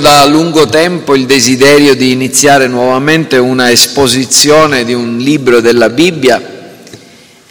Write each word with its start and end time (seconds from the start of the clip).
Da 0.00 0.26
lungo 0.26 0.66
tempo 0.66 1.16
il 1.16 1.26
desiderio 1.26 1.96
di 1.96 2.12
iniziare 2.12 2.68
nuovamente 2.68 3.36
una 3.36 3.72
esposizione 3.72 4.84
di 4.84 4.94
un 4.94 5.18
libro 5.18 5.60
della 5.60 5.88
Bibbia 5.88 6.40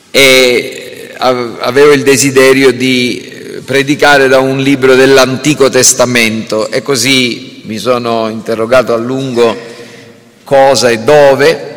e 0.10 1.12
avevo 1.18 1.92
il 1.92 2.04
desiderio 2.04 2.72
di 2.72 3.62
predicare 3.66 4.30
da 4.30 4.40
un 4.40 4.60
libro 4.60 4.96
dell'Antico 4.96 5.68
Testamento. 5.68 6.72
E 6.72 6.82
così 6.82 7.64
mi 7.66 7.78
sono 7.78 8.30
interrogato 8.30 8.94
a 8.94 8.98
lungo 8.98 9.54
cosa 10.46 10.90
e 10.90 11.00
dove 11.00 11.76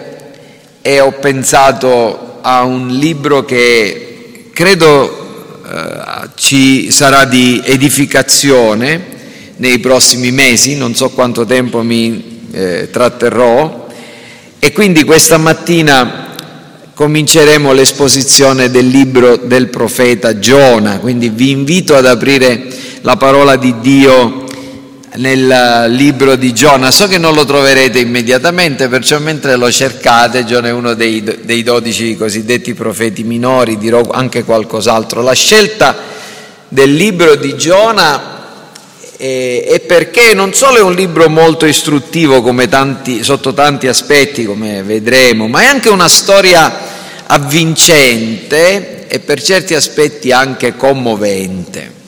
e 0.82 1.00
ho 1.00 1.10
pensato 1.10 2.38
a 2.42 2.62
un 2.62 2.86
libro 2.90 3.44
che 3.44 4.50
credo 4.52 5.58
eh, 5.66 6.28
ci 6.36 6.92
sarà 6.92 7.24
di 7.24 7.60
edificazione 7.64 9.09
nei 9.60 9.78
prossimi 9.78 10.30
mesi, 10.32 10.74
non 10.74 10.94
so 10.94 11.10
quanto 11.10 11.44
tempo 11.44 11.82
mi 11.82 12.48
eh, 12.50 12.88
tratterrò 12.90 13.88
e 14.58 14.72
quindi 14.72 15.04
questa 15.04 15.36
mattina 15.36 16.28
cominceremo 16.94 17.72
l'esposizione 17.72 18.70
del 18.70 18.88
libro 18.88 19.36
del 19.36 19.68
profeta 19.68 20.38
Giona, 20.38 20.98
quindi 20.98 21.28
vi 21.28 21.50
invito 21.50 21.94
ad 21.94 22.06
aprire 22.06 22.68
la 23.02 23.16
parola 23.16 23.56
di 23.56 23.74
Dio 23.80 24.44
nel 25.16 25.90
libro 25.92 26.36
di 26.36 26.52
Giona. 26.54 26.90
So 26.90 27.06
che 27.06 27.18
non 27.18 27.34
lo 27.34 27.44
troverete 27.44 27.98
immediatamente, 27.98 28.88
perciò 28.88 29.18
mentre 29.18 29.56
lo 29.56 29.70
cercate, 29.70 30.44
Giona 30.44 30.68
è 30.68 30.72
uno 30.72 30.94
dei, 30.94 31.62
dodici 31.62 32.16
cosiddetti 32.16 32.72
profeti 32.72 33.24
minori, 33.24 33.76
dirò 33.76 34.02
anche 34.10 34.44
qualcos'altro. 34.44 35.22
La 35.22 35.32
scelta 35.32 35.96
del 36.68 36.94
libro 36.94 37.34
di 37.34 37.56
Giona 37.56 38.39
e, 39.20 39.82
perché 39.86 40.32
non 40.32 40.54
solo 40.54 40.78
è 40.78 40.80
un 40.80 40.94
libro 40.94 41.28
molto 41.28 41.66
istruttivo 41.66 42.42
tanti, 42.68 43.22
sotto 43.22 43.52
tanti 43.52 43.86
aspetti, 43.86 44.46
come 44.46 44.82
vedremo, 44.82 45.46
ma 45.46 45.60
è 45.60 45.66
anche 45.66 45.90
una 45.90 46.08
storia 46.08 46.72
avvincente 47.26 49.06
e 49.06 49.20
per 49.20 49.42
certi 49.42 49.74
aspetti 49.74 50.32
anche 50.32 50.74
commovente. 50.74 51.98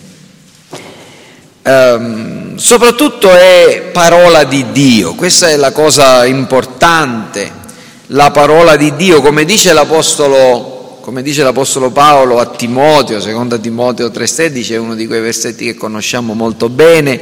Um, 1.64 2.56
soprattutto 2.56 3.30
è 3.30 3.90
parola 3.92 4.44
di 4.44 4.72
Dio, 4.72 5.14
questa 5.14 5.50
è 5.50 5.56
la 5.56 5.70
cosa 5.70 6.24
importante, 6.24 7.52
la 8.06 8.30
parola 8.30 8.76
di 8.76 8.96
Dio, 8.96 9.20
come 9.20 9.44
dice 9.44 9.74
l'Apostolo 9.74 10.71
come 11.02 11.22
dice 11.22 11.42
l'Apostolo 11.42 11.90
Paolo 11.90 12.38
a 12.38 12.46
Timoteo, 12.46 13.20
secondo 13.20 13.58
Timoteo 13.58 14.06
3,16, 14.06 14.70
è 14.70 14.76
uno 14.76 14.94
di 14.94 15.08
quei 15.08 15.20
versetti 15.20 15.64
che 15.64 15.74
conosciamo 15.74 16.32
molto 16.32 16.68
bene, 16.68 17.20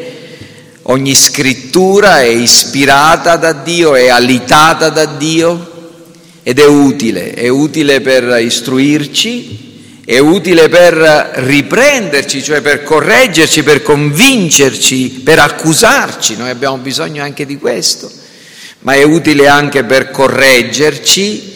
ogni 0.83 1.15
scrittura 1.15 2.21
è 2.21 2.27
ispirata 2.27 3.37
da 3.37 3.55
Dio, 3.55 3.95
è 3.95 4.09
alitata 4.09 4.91
da 4.91 5.07
Dio 5.07 5.69
ed 6.43 6.59
è 6.59 6.67
utile, 6.67 7.33
è 7.33 7.49
utile 7.49 8.03
per 8.03 8.43
istruirci, 8.43 10.03
è 10.05 10.19
utile 10.19 10.69
per 10.69 11.31
riprenderci, 11.37 12.43
cioè 12.43 12.61
per 12.61 12.83
correggerci, 12.83 13.63
per 13.63 13.83
convincerci, 13.83 15.23
per 15.25 15.39
accusarci, 15.39 16.37
noi 16.37 16.51
abbiamo 16.51 16.77
bisogno 16.77 17.23
anche 17.23 17.47
di 17.47 17.57
questo, 17.57 18.11
ma 18.81 18.93
è 18.93 19.03
utile 19.05 19.49
anche 19.49 19.85
per 19.85 20.11
correggerci 20.11 21.50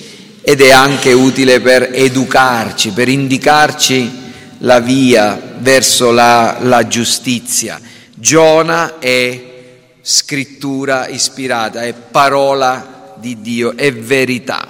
ed 0.47 0.61
è 0.61 0.71
anche 0.71 1.13
utile 1.15 1.61
per 1.61 1.89
educarci, 1.91 2.91
per 2.91 3.09
indicarci 3.09 4.23
la 4.59 4.79
via 4.79 5.41
verso 5.57 6.11
la, 6.11 6.59
la 6.61 6.87
giustizia. 6.87 7.81
Giona 8.15 8.99
è 8.99 9.53
scrittura 10.03 11.09
ispirata, 11.09 11.83
è 11.83 11.95
parola 11.95 13.15
di 13.17 13.41
Dio, 13.41 13.75
è 13.75 13.91
verità. 13.95 14.69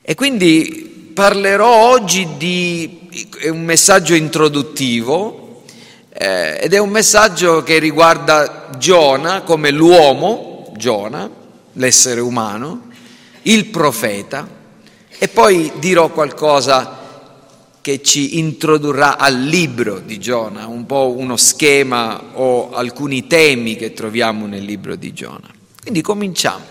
E 0.00 0.14
quindi 0.14 1.10
parlerò 1.12 1.90
oggi 1.90 2.28
di 2.38 3.08
un 3.46 3.64
messaggio 3.64 4.14
introduttivo 4.14 5.64
eh, 6.12 6.60
ed 6.60 6.74
è 6.74 6.78
un 6.78 6.90
messaggio 6.90 7.64
che 7.64 7.80
riguarda 7.80 8.68
Giona 8.78 9.42
come 9.42 9.72
l'uomo, 9.72 10.72
Giona, 10.76 11.28
l'essere 11.72 12.20
umano, 12.20 12.88
il 13.42 13.66
profeta, 13.66 14.58
e 15.22 15.28
poi 15.28 15.70
dirò 15.80 16.08
qualcosa 16.08 16.96
che 17.82 18.02
ci 18.02 18.38
introdurrà 18.38 19.18
al 19.18 19.38
libro 19.38 19.98
di 19.98 20.18
Giona, 20.18 20.66
un 20.66 20.86
po' 20.86 21.14
uno 21.14 21.36
schema 21.36 22.18
o 22.32 22.70
alcuni 22.72 23.26
temi 23.26 23.76
che 23.76 23.92
troviamo 23.92 24.46
nel 24.46 24.64
libro 24.64 24.96
di 24.96 25.12
Giona. 25.12 25.50
Quindi 25.82 26.00
cominciamo. 26.00 26.64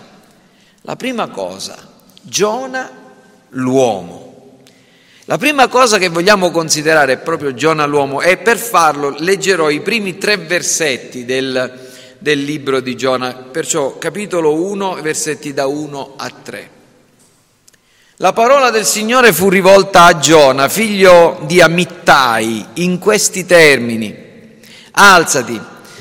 La 0.80 0.96
prima 0.96 1.28
cosa, 1.28 1.76
Giona 2.22 2.90
l'uomo. 3.50 4.58
La 5.26 5.38
prima 5.38 5.68
cosa 5.68 5.98
che 5.98 6.08
vogliamo 6.08 6.50
considerare 6.50 7.12
è 7.12 7.18
proprio 7.18 7.54
Giona 7.54 7.86
l'uomo 7.86 8.20
e 8.20 8.36
per 8.36 8.58
farlo 8.58 9.14
leggerò 9.16 9.70
i 9.70 9.80
primi 9.80 10.18
tre 10.18 10.38
versetti 10.38 11.24
del, 11.24 11.88
del 12.18 12.42
libro 12.42 12.80
di 12.80 12.96
Giona, 12.96 13.32
perciò 13.32 13.96
capitolo 13.96 14.60
1, 14.60 14.94
versetti 15.02 15.54
da 15.54 15.68
1 15.68 16.14
a 16.16 16.30
3. 16.30 16.78
La 18.22 18.34
parola 18.34 18.68
del 18.68 18.84
Signore 18.84 19.32
fu 19.32 19.48
rivolta 19.48 20.04
a 20.04 20.18
Giona, 20.18 20.68
figlio 20.68 21.40
di 21.46 21.62
Amittai, 21.62 22.66
in 22.74 22.98
questi 22.98 23.46
termini. 23.46 24.14
Alzati, 24.90 25.58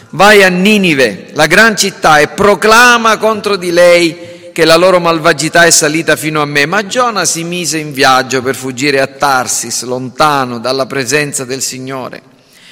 vai 0.10 0.44
a 0.44 0.50
Ninive, 0.50 1.30
la 1.32 1.46
gran 1.46 1.78
città, 1.78 2.20
e 2.20 2.28
proclama 2.28 3.18
contro 3.18 3.56
di 3.56 3.72
lei 3.72 4.52
che 4.52 4.66
la 4.66 4.76
loro 4.76 5.00
malvagità 5.00 5.64
è 5.64 5.70
salita 5.72 6.18
fino 6.18 6.42
a 6.42 6.46
me. 6.46 6.66
Ma 6.66 6.86
Giona 6.86 7.24
si 7.24 7.46
mise 7.46 7.78
in 7.78 7.94
viaggio 7.94 8.42
per 8.42 8.56
fuggire 8.56 9.00
a 9.00 9.08
Tarsis, 9.08 9.84
lontano 9.84 10.60
dalla 10.60 10.88
presenza 10.88 11.46
del 11.46 11.62
Signore. 11.62 12.22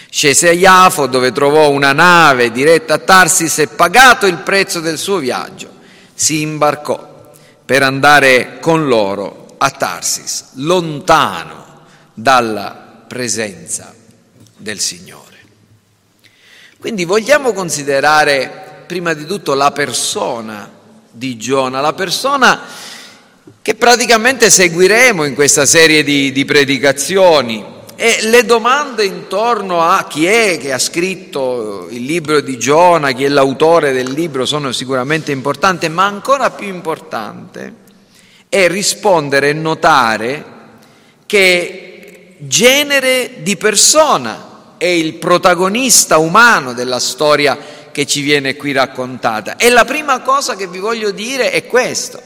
Scese 0.10 0.50
a 0.50 0.52
Iafo, 0.52 1.08
dove 1.08 1.32
trovò 1.32 1.70
una 1.70 1.94
nave 1.94 2.52
diretta 2.52 2.96
a 2.96 3.00
Tarsis 3.00 3.60
e 3.60 3.68
pagato 3.68 4.26
il 4.26 4.40
prezzo 4.40 4.82
del 4.82 4.98
suo 4.98 5.20
viaggio, 5.20 5.70
si 6.14 6.42
imbarcò 6.42 7.16
per 7.68 7.84
andare 7.84 8.60
con 8.62 8.88
loro 8.88 9.56
a 9.58 9.70
Tarsis, 9.70 10.52
lontano 10.54 11.82
dalla 12.14 13.04
presenza 13.06 13.94
del 14.56 14.80
Signore. 14.80 15.36
Quindi 16.80 17.04
vogliamo 17.04 17.52
considerare 17.52 18.86
prima 18.88 19.14
di 19.14 19.26
tutto 19.26 19.54
la 19.54 19.72
persona 19.72 20.72
di 21.12 21.36
Giona, 21.36 21.82
la 21.82 21.92
persona 21.92 22.62
che 23.62 23.76
praticamente 23.76 24.50
seguiremo 24.50 25.26
in 25.26 25.36
questa 25.36 25.66
serie 25.66 26.06
di, 26.06 26.32
di 26.32 26.46
predicazioni 26.46 27.66
e 28.00 28.20
le 28.22 28.46
domande 28.46 29.06
intorno 29.06 29.82
a 29.82 30.06
chi 30.08 30.28
è 30.28 30.60
che 30.60 30.72
ha 30.72 30.78
scritto 30.78 31.88
il 31.90 32.04
libro 32.04 32.42
di 32.42 32.60
Giona, 32.60 33.12
chi 33.12 33.24
è 33.24 33.28
l'autore 33.28 33.92
del 33.92 34.12
libro, 34.12 34.46
sono 34.46 34.72
sicuramente 34.72 35.32
importanti, 35.32 35.90
ma 35.90 36.06
ancora 36.06 36.52
più 36.52 36.68
importante 36.68 37.74
è 38.48 38.68
rispondere 38.68 39.50
e 39.50 39.54
notare 39.54 40.46
che 41.26 42.36
genere 42.38 43.38
di 43.40 43.58
persona 43.58 44.76
è 44.78 44.86
il 44.86 45.16
protagonista 45.16 46.20
umano 46.20 46.74
della 46.74 47.00
storia 47.00 47.58
che 47.92 48.06
ci 48.06 48.22
viene 48.22 48.56
qui 48.56 48.74
raccontata. 48.74 49.56
E 49.56 49.70
la 49.70 49.86
prima 49.86 50.22
cosa 50.22 50.56
che 50.56 50.68
vi 50.68 50.78
voglio 50.78 51.10
dire 51.10 51.50
è 51.50 51.66
questo, 51.66 52.22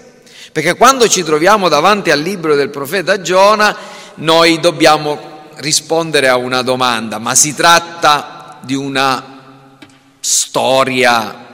perché 0.52 0.76
quando 0.76 1.08
ci 1.08 1.24
troviamo 1.24 1.70
davanti 1.70 2.12
al 2.12 2.20
libro 2.20 2.56
del 2.56 2.70
profeta 2.70 3.22
Giona, 3.22 3.74
noi 4.16 4.60
dobbiamo 4.60 5.31
rispondere 5.62 6.28
a 6.28 6.36
una 6.36 6.62
domanda, 6.64 7.20
ma 7.20 7.36
si 7.36 7.54
tratta 7.54 8.60
di 8.64 8.76
una 8.76 9.40
storia 10.20 11.48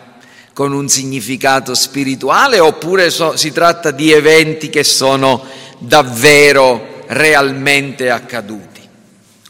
con 0.53 0.73
un 0.73 0.89
significato 0.89 1.75
spirituale 1.75 2.59
oppure 2.59 3.09
so, 3.12 3.38
si 3.38 3.51
tratta 3.51 3.92
di 3.92 4.12
eventi 4.12 4.69
che 4.69 4.83
sono 4.83 5.44
davvero 5.77 7.04
realmente 7.07 8.09
accaduti? 8.09 8.81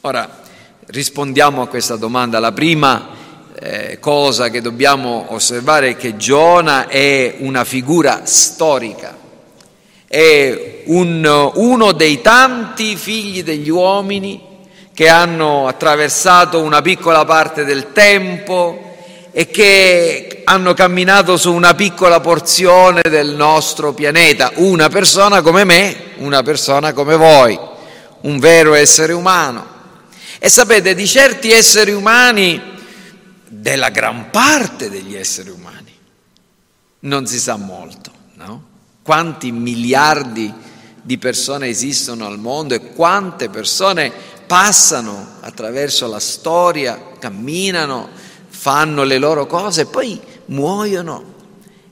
Ora 0.02 0.42
rispondiamo 0.88 1.62
a 1.62 1.68
questa 1.68 1.96
domanda. 1.96 2.40
La 2.40 2.52
prima 2.52 3.10
eh, 3.60 4.00
cosa 4.00 4.50
che 4.50 4.62
dobbiamo 4.62 5.28
osservare 5.30 5.90
è 5.92 5.96
che 5.96 6.18
Giona 6.18 6.88
è 6.88 7.36
una 7.40 7.64
figura 7.64 8.22
storica 8.26 9.26
è 10.08 10.84
un, 10.86 11.52
uno 11.56 11.92
dei 11.92 12.22
tanti 12.22 12.96
figli 12.96 13.44
degli 13.44 13.70
uomini 13.70 14.42
che 14.98 15.10
hanno 15.10 15.68
attraversato 15.68 16.60
una 16.60 16.82
piccola 16.82 17.24
parte 17.24 17.64
del 17.64 17.92
tempo 17.92 18.98
e 19.32 19.46
che 19.46 20.42
hanno 20.44 20.74
camminato 20.74 21.38
su 21.38 21.54
una 21.54 21.76
piccola 21.76 22.20
porzione 22.20 23.04
del 23.08 23.36
nostro 23.36 23.94
pianeta, 23.94 24.54
una 24.56 24.90
persona 24.90 25.44
come 25.44 25.66
me, 25.66 26.14
una 26.16 26.42
persona 26.42 26.94
come 26.94 27.16
voi, 27.16 27.60
un 28.22 28.40
vero 28.40 28.74
essere 28.74 29.14
umano. 29.14 29.68
E 30.40 30.50
sapete, 30.50 30.96
di 30.96 31.06
certi 31.06 31.52
esseri 31.52 31.92
umani 31.92 32.60
della 33.46 33.90
gran 33.90 34.32
parte 34.32 34.90
degli 34.90 35.16
esseri 35.16 35.52
umani. 35.52 35.94
Non 37.02 37.28
si 37.28 37.38
sa 37.38 37.56
molto, 37.56 38.10
no? 38.34 38.64
Quanti 39.04 39.52
miliardi 39.52 40.52
di 41.04 41.20
persone 41.20 41.68
esistono 41.68 42.26
al 42.26 42.40
mondo 42.40 42.74
e 42.74 42.94
quante 42.94 43.48
persone 43.48 44.37
passano 44.48 45.36
attraverso 45.42 46.08
la 46.08 46.20
storia, 46.20 47.00
camminano, 47.20 48.10
fanno 48.48 49.04
le 49.04 49.18
loro 49.18 49.46
cose 49.46 49.86
poi 49.86 50.20
muoiono 50.46 51.36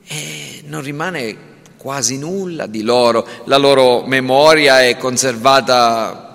e 0.06 0.62
non 0.66 0.82
rimane 0.82 1.54
quasi 1.76 2.18
nulla 2.18 2.66
di 2.66 2.82
loro, 2.82 3.26
la 3.44 3.58
loro 3.58 4.04
memoria 4.04 4.82
è 4.82 4.96
conservata 4.96 6.26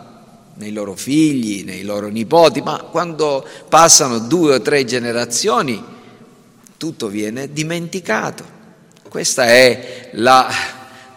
nei 0.55 0.71
loro 0.71 0.95
figli, 0.95 1.65
nei 1.65 1.83
loro 1.83 2.07
nipoti, 2.07 2.61
ma 2.61 2.77
quando 2.89 3.45
passano 3.67 4.19
due 4.19 4.55
o 4.55 4.61
tre 4.61 4.85
generazioni 4.85 5.83
tutto 6.77 7.07
viene 7.07 7.51
dimenticato. 7.51 8.59
Questa 9.09 9.45
è 9.45 10.11
la, 10.13 10.49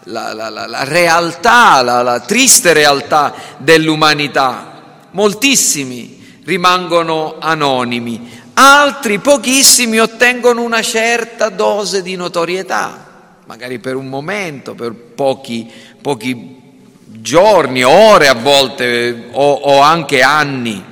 la, 0.04 0.32
la, 0.32 0.48
la 0.48 0.84
realtà, 0.84 1.82
la 1.82 2.20
triste 2.20 2.72
realtà 2.72 3.34
dell'umanità. 3.58 4.73
Moltissimi 5.14 6.40
rimangono 6.44 7.36
anonimi, 7.38 8.28
altri 8.54 9.20
pochissimi 9.20 10.00
ottengono 10.00 10.60
una 10.60 10.82
certa 10.82 11.50
dose 11.50 12.02
di 12.02 12.16
notorietà, 12.16 13.36
magari 13.46 13.78
per 13.78 13.94
un 13.94 14.08
momento, 14.08 14.74
per 14.74 14.92
pochi, 14.92 15.70
pochi 16.02 16.60
giorni, 17.04 17.84
ore 17.84 18.26
a 18.26 18.34
volte 18.34 19.28
o, 19.30 19.52
o, 19.52 19.80
anche 19.80 20.20
anni. 20.20 20.84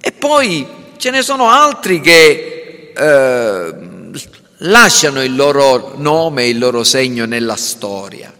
E 0.00 0.12
poi 0.12 0.64
ce 0.96 1.10
ne 1.10 1.22
sono 1.22 1.48
altri 1.48 2.00
che 2.00 2.92
eh, 2.96 3.74
lasciano 4.58 5.20
il 5.20 5.34
loro 5.34 5.94
nome 5.96 6.46
il 6.46 6.58
loro 6.58 6.84
segno 6.84 7.24
nella 7.24 7.56
storia. 7.56 8.32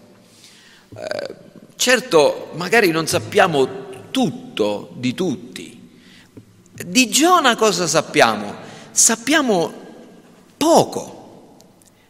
Eh, 0.97 1.35
certo, 1.75 2.51
magari 2.55 2.93
non 2.93 3.09
sappiamo 3.09 3.88
tutto 4.19 4.91
di 4.97 5.15
tutti. 5.15 5.81
Di 6.73 7.09
Giona 7.09 7.55
cosa 7.55 7.87
sappiamo? 7.87 8.53
Sappiamo 8.91 9.73
poco, 10.57 11.57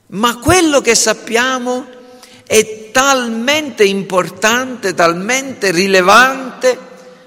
ma 0.07 0.39
quello 0.39 0.81
che 0.81 0.95
sappiamo 0.95 1.85
è 2.47 2.89
talmente 2.93 3.85
importante, 3.85 4.95
talmente 4.95 5.71
rilevante 5.71 6.79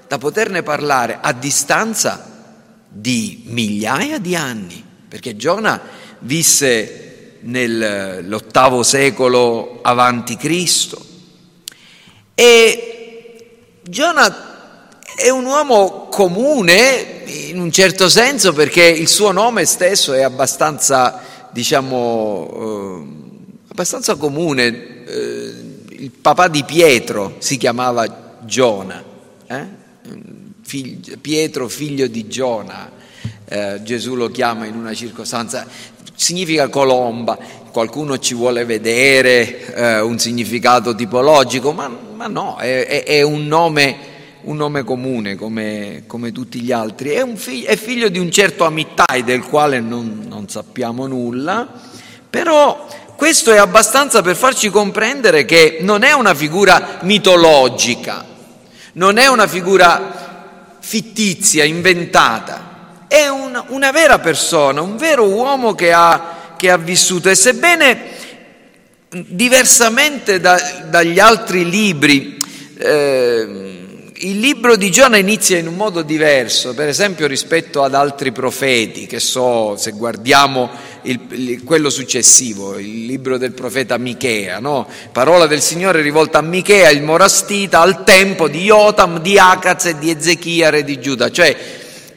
da 0.08 0.18
poterne 0.18 0.64
parlare 0.64 1.20
a 1.22 1.32
distanza 1.32 2.56
di 2.88 3.44
migliaia 3.46 4.18
di 4.18 4.36
anni, 4.36 4.84
perché 5.08 5.36
Giona 5.36 5.80
visse 6.22 7.38
nell'ottavo 7.42 8.82
secolo 8.82 9.78
avanti 9.84 10.36
Cristo 10.38 11.06
e 12.34 13.80
Giona 13.84 14.51
è 15.22 15.30
un 15.30 15.46
uomo 15.46 16.08
comune 16.10 17.22
in 17.26 17.60
un 17.60 17.72
certo 17.72 18.10
senso 18.10 18.54
perché 18.54 18.84
il 18.84 19.08
suo 19.08 19.32
nome 19.32 19.66
stesso 19.66 20.14
è 20.14 20.24
abbastanza, 20.24 21.22
diciamo, 21.52 22.50
eh, 22.52 23.62
abbastanza 23.70 24.16
comune 24.16 25.06
eh, 25.06 25.54
il 25.90 26.12
papà 26.12 26.48
di 26.48 26.64
Pietro 26.64 27.36
si 27.38 27.58
chiamava 27.58 28.40
Giona, 28.44 29.04
eh? 29.46 29.80
Figlio, 30.64 31.16
Pietro 31.22 31.68
figlio 31.68 32.08
di 32.08 32.28
Giona, 32.28 32.90
eh, 33.46 33.80
Gesù 33.84 34.16
lo 34.16 34.30
chiama 34.30 34.66
in 34.66 34.76
una 34.76 34.94
circostanza, 34.96 35.68
significa 36.16 36.70
colomba, 36.70 37.38
qualcuno 37.72 38.18
ci 38.18 38.34
vuole 38.34 38.66
vedere 38.66 39.74
eh, 39.74 40.00
un 40.00 40.18
significato 40.18 40.96
tipologico, 40.96 41.72
ma, 41.74 41.88
ma 42.16 42.28
no, 42.28 42.58
è, 42.58 42.86
è, 42.88 43.04
è 43.04 43.22
un, 43.22 43.46
nome, 43.46 44.11
un 44.44 44.56
nome, 44.56 44.84
comune 44.84 45.36
come, 45.36 46.04
come 46.08 46.32
tutti 46.32 46.60
gli 46.62 46.72
altri, 46.72 47.10
è, 47.10 47.26
figlio, 47.36 47.68
è, 47.68 47.76
figlio 47.76 48.10
di 48.10 48.20
un 48.20 48.32
certo 48.32 48.66
Amittai 48.66 49.24
del 49.24 49.44
quale 49.44 49.80
non, 49.80 50.26
non 50.28 50.48
sappiamo 50.50 51.08
nulla, 51.08 51.68
però 52.30 52.88
questo 53.16 53.52
è 53.52 53.58
abbastanza 53.58 54.22
per 54.22 54.36
farci 54.36 54.70
comprendere 54.70 55.46
che 55.46 55.78
non 55.82 56.04
è 56.04 56.12
una 56.12 56.34
figura 56.34 57.00
mitologica, 57.02 58.26
non 58.94 59.18
è 59.18 59.28
una 59.28 59.48
figura 59.48 60.78
fittizia, 60.80 61.64
inventata, 61.64 63.06
è 63.08 63.28
una, 63.28 63.66
una 63.68 63.92
vera 63.92 64.20
persona, 64.20 64.82
un 64.82 64.98
vero 64.98 65.28
uomo 65.28 65.76
che 65.76 65.94
ha, 65.94 66.54
che 66.58 66.72
ha 66.72 66.78
vissuto. 66.78 67.30
E 67.30 67.36
sebbene 67.36 68.00
diversamente 69.10 70.40
da, 70.40 70.86
dagli 70.90 71.20
altri 71.20 71.70
libri, 71.70 72.38
eh, 72.78 73.71
il 74.24 74.40
libro 74.40 74.76
di 74.76 74.92
Giona 74.92 75.18
inizia 75.18 75.58
in 75.58 75.68
un 75.68 75.76
modo 75.76 76.04
diverso, 76.04 76.76
per 76.76 76.88
esempio 76.88 77.26
rispetto 77.26 77.82
ad 77.82 77.96
altri 77.96 78.32
profeti, 78.32 79.08
che 79.08 79.20
so, 79.20 79.76
se 79.78 79.92
guardiamo 79.92 80.70
il, 81.04 81.64
quello 81.64 81.90
successivo, 81.90 82.78
il 82.78 83.06
libro 83.06 83.40
del 83.40 83.54
profeta 83.54 83.98
Michea, 83.98 84.60
no? 84.60 84.88
parola 85.12 85.48
del 85.48 85.62
Signore 85.62 86.02
rivolta 86.02 86.38
a 86.38 86.44
Michea, 86.44 86.92
il 86.92 87.02
morastita, 87.02 87.80
al 87.80 88.04
tempo 88.04 88.48
di 88.48 88.66
Jotam, 88.66 89.20
di 89.22 89.40
Acaz 89.40 89.86
e 89.86 89.98
di 89.98 90.12
Ezechia, 90.12 90.70
re 90.70 90.84
di 90.84 91.00
Giuda, 91.00 91.32
cioè 91.32 91.56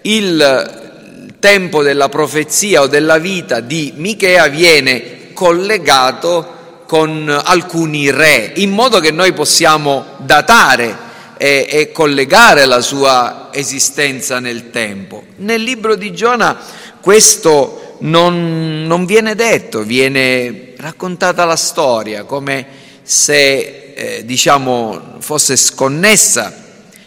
il 0.02 1.36
tempo 1.38 1.82
della 1.82 2.10
profezia 2.10 2.82
o 2.82 2.86
della 2.86 3.16
vita 3.16 3.60
di 3.60 3.94
Michea 3.96 4.48
viene 4.48 5.32
collegato 5.32 6.82
con 6.86 7.34
alcuni 7.42 8.10
re, 8.10 8.52
in 8.56 8.72
modo 8.72 9.00
che 9.00 9.10
noi 9.10 9.32
possiamo 9.32 10.04
datare 10.18 11.03
e, 11.36 11.66
e 11.68 11.92
collegare 11.92 12.64
la 12.64 12.80
sua 12.80 13.48
esistenza 13.52 14.38
nel 14.38 14.70
tempo. 14.70 15.24
Nel 15.36 15.62
libro 15.62 15.94
di 15.94 16.12
Giona 16.12 16.58
questo 17.00 17.96
non, 18.00 18.84
non 18.86 19.04
viene 19.06 19.34
detto, 19.34 19.82
viene 19.82 20.72
raccontata 20.76 21.44
la 21.44 21.56
storia 21.56 22.24
come 22.24 22.66
se 23.02 23.92
eh, 23.94 24.24
diciamo, 24.24 25.16
fosse 25.20 25.56
sconnessa 25.56 26.62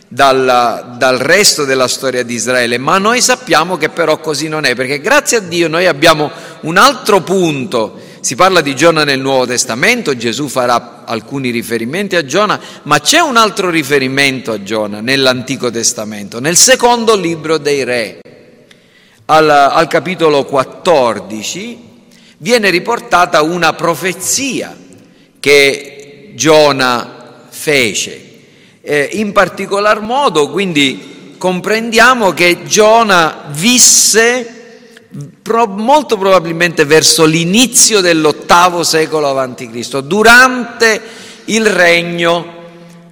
dal, 0.07 0.95
dal, 0.97 1.17
resto 1.17 1.65
della 1.65 1.87
storia 1.87 2.23
di 2.23 2.33
Israele, 2.33 2.77
ma 2.77 2.97
noi 2.97 3.21
sappiamo 3.21 3.77
che 3.77 3.89
però 3.89 4.19
così 4.19 4.47
non 4.47 4.63
è, 4.65 4.73
perché 4.73 5.01
grazie 5.01 5.37
a 5.37 5.41
Dio 5.41 5.67
noi 5.67 5.85
abbiamo 5.85 6.31
un 6.61 6.77
altro 6.77 7.21
punto 7.21 7.99
si 8.27 8.35
parla 8.35 8.59
di 8.59 8.75
Giona 8.75 9.05
nel 9.05 9.21
Nuovo 9.21 9.45
Testamento, 9.45 10.13
Gesù 10.13 10.49
farà 10.49 11.05
alcuni 11.05 11.49
riferimenti 11.49 12.17
a 12.17 12.25
Giona, 12.25 12.59
ma 12.83 12.99
c'è 12.99 13.19
un 13.19 13.37
altro 13.37 13.69
riferimento 13.69 14.51
a 14.51 14.61
Giona 14.61 14.99
nell'Antico 14.99 15.71
Testamento, 15.71 16.41
nel 16.41 16.57
secondo 16.57 17.15
libro 17.15 17.57
dei 17.57 17.85
Re, 17.85 18.19
al, 19.27 19.49
al 19.49 19.87
capitolo 19.87 20.43
14, 20.43 21.79
viene 22.39 22.69
riportata 22.69 23.43
una 23.43 23.71
profezia 23.71 24.75
che 25.39 26.33
Giona 26.35 27.45
fece. 27.47 28.21
Eh, 28.81 29.09
in 29.13 29.31
particolar 29.31 30.01
modo, 30.01 30.49
quindi, 30.49 31.35
comprendiamo 31.37 32.33
che 32.33 32.65
Giona 32.65 33.45
visse 33.51 34.56
molto 35.67 36.17
probabilmente 36.17 36.83
verso 36.85 37.25
l'inizio 37.25 38.01
dell'ottavo 38.01 38.83
secolo 38.83 39.27
a.C., 39.29 39.99
durante 39.99 41.01
il 41.45 41.65
regno 41.65 42.55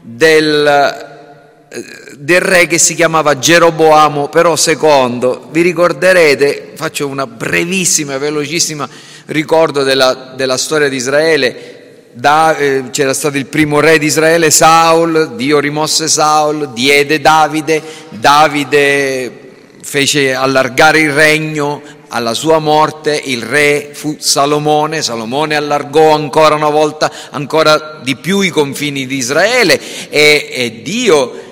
del, 0.02 0.68
eh, 1.70 1.86
del, 2.18 2.42
re 2.42 2.68
che 2.68 2.78
si 2.78 2.96
chiamava 2.96 3.40
Geroboamo, 3.40 4.28
però 4.28 4.56
secondo. 4.56 5.48
Vi 5.52 5.62
ricorderete, 5.62 6.74
faccio 6.76 7.08
una 7.08 7.26
brevissima, 7.26 8.18
velocissima 8.18 8.88
ricordo 9.28 9.84
della, 9.84 10.34
della 10.36 10.58
storia 10.58 10.90
di 10.90 10.96
Israele, 10.98 11.74
da, 12.12 12.56
eh, 12.56 12.84
c'era 12.92 13.14
stato 13.14 13.38
il 13.38 13.46
primo 13.46 13.80
re 13.80 13.98
di 13.98 14.06
Israele, 14.06 14.52
Saul, 14.52 15.36
Dio 15.36 15.60
rimosse 15.60 16.08
Saul, 16.08 16.72
diede 16.74 17.20
Davide, 17.20 17.82
Davide 18.10 19.45
fece 19.86 20.34
allargare 20.34 21.00
il 21.00 21.12
regno, 21.12 21.80
alla 22.08 22.34
sua 22.34 22.58
morte. 22.58 23.22
Il 23.24 23.44
re 23.44 23.92
fu 23.94 24.18
Salomone, 24.20 25.04
Salomone 25.04 25.56
allargò 25.56 26.12
ancora 26.12 26.56
una 26.56 26.70
volta, 26.70 27.12
ancora 27.30 28.00
di 28.04 28.16
più 28.16 28.42
i 28.42 28.50
confini 28.50 29.06
di 29.06 29.16
Israele 29.16 29.80
e, 30.10 30.48
e 30.52 30.82
Dio 30.82 31.44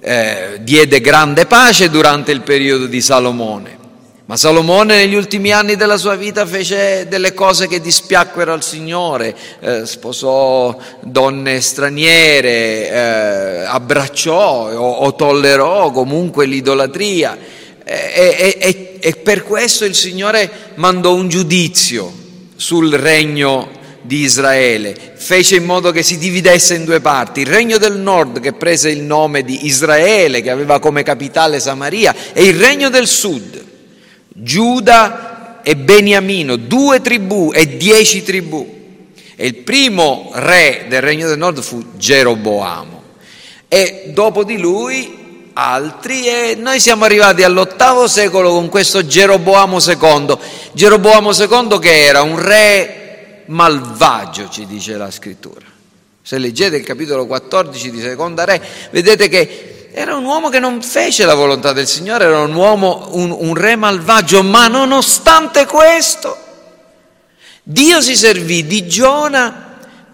eh, 0.00 0.58
diede 0.62 1.00
grande 1.02 1.44
pace 1.44 1.90
durante 1.90 2.32
il 2.32 2.40
periodo 2.40 2.86
di 2.86 3.00
Salomone. 3.02 3.74
Ma 4.24 4.36
Salomone 4.36 4.96
negli 4.96 5.14
ultimi 5.14 5.52
anni 5.52 5.76
della 5.76 5.98
sua 5.98 6.16
vita 6.16 6.44
fece 6.46 7.06
delle 7.08 7.32
cose 7.34 7.68
che 7.68 7.80
dispiacquero 7.80 8.52
al 8.52 8.62
Signore, 8.62 9.36
eh, 9.60 9.86
sposò 9.86 10.76
donne 11.02 11.60
straniere, 11.60 12.90
eh, 12.90 13.64
abbracciò 13.66 14.72
o, 14.72 14.90
o 14.90 15.14
tollerò 15.14 15.92
comunque 15.92 16.46
l'idolatria 16.46 17.38
e, 17.88 18.56
e, 18.58 18.96
e 18.98 19.12
per 19.12 19.44
questo 19.44 19.84
il 19.84 19.94
Signore 19.94 20.50
mandò 20.74 21.14
un 21.14 21.28
giudizio 21.28 22.12
sul 22.56 22.92
regno 22.92 23.70
di 24.02 24.22
Israele, 24.22 24.96
fece 25.14 25.56
in 25.56 25.64
modo 25.64 25.92
che 25.92 26.02
si 26.02 26.18
dividesse 26.18 26.74
in 26.74 26.84
due 26.84 27.00
parti, 27.00 27.42
il 27.42 27.46
regno 27.46 27.78
del 27.78 27.96
nord 27.96 28.40
che 28.40 28.54
prese 28.54 28.90
il 28.90 29.02
nome 29.02 29.44
di 29.44 29.66
Israele, 29.66 30.42
che 30.42 30.50
aveva 30.50 30.80
come 30.80 31.04
capitale 31.04 31.60
Samaria, 31.60 32.12
e 32.32 32.44
il 32.44 32.58
regno 32.58 32.88
del 32.88 33.06
sud, 33.06 33.64
Giuda 34.28 35.60
e 35.62 35.76
Beniamino, 35.76 36.56
due 36.56 37.00
tribù 37.00 37.52
e 37.54 37.76
dieci 37.76 38.24
tribù. 38.24 38.74
E 39.36 39.46
il 39.46 39.56
primo 39.58 40.30
re 40.34 40.86
del 40.88 41.02
regno 41.02 41.28
del 41.28 41.38
nord 41.38 41.60
fu 41.60 41.96
Geroboamo. 41.96 43.02
E 43.68 44.10
dopo 44.12 44.42
di 44.42 44.58
lui 44.58 45.25
altri 45.58 46.28
e 46.28 46.54
noi 46.54 46.78
siamo 46.78 47.04
arrivati 47.04 47.42
all'ottavo 47.42 48.06
secolo 48.06 48.50
con 48.50 48.68
questo 48.68 49.06
Geroboamo 49.06 49.78
II. 49.80 50.38
Geroboamo 50.72 51.32
II 51.32 51.78
che 51.78 52.04
era 52.04 52.20
un 52.20 52.38
re 52.38 53.44
malvagio, 53.46 54.50
ci 54.50 54.66
dice 54.66 54.96
la 54.96 55.10
scrittura. 55.10 55.64
Se 56.20 56.38
leggete 56.38 56.76
il 56.76 56.84
capitolo 56.84 57.26
14 57.26 57.90
di 57.90 58.00
Seconda 58.00 58.44
Re, 58.44 58.60
vedete 58.90 59.28
che 59.28 59.88
era 59.92 60.14
un 60.14 60.24
uomo 60.24 60.50
che 60.50 60.58
non 60.58 60.82
fece 60.82 61.24
la 61.24 61.34
volontà 61.34 61.72
del 61.72 61.86
Signore, 61.86 62.24
era 62.24 62.40
un 62.40 62.52
uomo, 62.52 63.08
un, 63.12 63.30
un 63.30 63.54
re 63.54 63.76
malvagio, 63.76 64.42
ma 64.42 64.66
nonostante 64.66 65.64
questo, 65.64 66.36
Dio 67.62 68.00
si 68.02 68.14
servì 68.14 68.66
di 68.66 68.86
Giona 68.86 69.65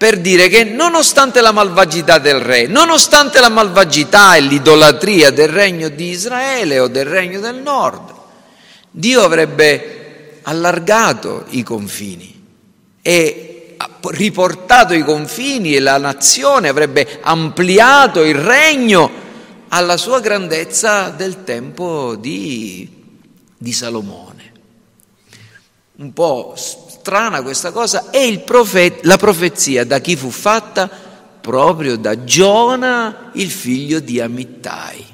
per 0.03 0.19
dire 0.19 0.49
che 0.49 0.65
nonostante 0.65 1.41
la 1.41 1.53
malvagità 1.53 2.19
del 2.19 2.41
re, 2.41 2.67
nonostante 2.67 3.39
la 3.39 3.49
malvagità 3.49 4.35
e 4.35 4.41
l'idolatria 4.41 5.31
del 5.31 5.47
regno 5.47 5.89
di 5.91 6.09
Israele 6.09 6.81
o 6.81 6.89
del 6.89 7.05
regno 7.05 7.39
del 7.39 7.63
nord, 7.63 8.13
Dio 8.91 9.23
avrebbe 9.23 10.41
allargato 10.43 11.45
i 11.51 11.63
confini 11.63 12.45
e 13.01 13.77
riportato 14.07 14.93
i 14.93 15.05
confini 15.05 15.77
e 15.77 15.79
la 15.79 15.99
nazione 15.99 16.67
avrebbe 16.67 17.21
ampliato 17.23 18.25
il 18.25 18.35
regno 18.35 19.09
alla 19.69 19.97
sua 19.97 20.19
grandezza 20.19 21.11
del 21.11 21.45
tempo 21.45 22.17
di, 22.17 22.91
di 23.57 23.73
Salomone. 23.73 24.53
Un 25.99 26.13
po' 26.13 26.57
strana 27.03 27.43
questa 27.43 27.73
cosa, 27.73 28.11
e 28.11 28.43
profet, 28.45 29.05
la 29.05 29.17
profezia 29.17 29.85
da 29.85 29.99
chi 29.99 30.15
fu 30.15 30.31
fatta? 30.31 30.89
Proprio 31.41 31.97
da 31.97 32.23
Giona, 32.23 33.31
il 33.33 33.51
figlio 33.51 33.99
di 33.99 34.21
Amittai. 34.21 35.05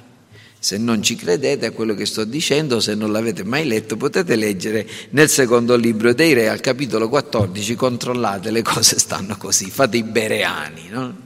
Se 0.58 0.76
non 0.76 1.02
ci 1.02 1.16
credete 1.16 1.64
a 1.64 1.70
quello 1.70 1.94
che 1.94 2.04
sto 2.04 2.24
dicendo, 2.24 2.78
se 2.78 2.94
non 2.94 3.10
l'avete 3.10 3.42
mai 3.42 3.66
letto, 3.66 3.96
potete 3.96 4.36
leggere 4.36 4.86
nel 5.10 5.30
secondo 5.30 5.76
libro 5.76 6.12
dei 6.12 6.34
Re, 6.34 6.50
al 6.50 6.60
capitolo 6.60 7.08
14, 7.08 7.74
controllate, 7.74 8.50
le 8.50 8.60
cose 8.60 8.98
stanno 8.98 9.38
così, 9.38 9.70
fate 9.70 9.96
i 9.96 10.02
bereani. 10.02 10.88
No? 10.90 11.16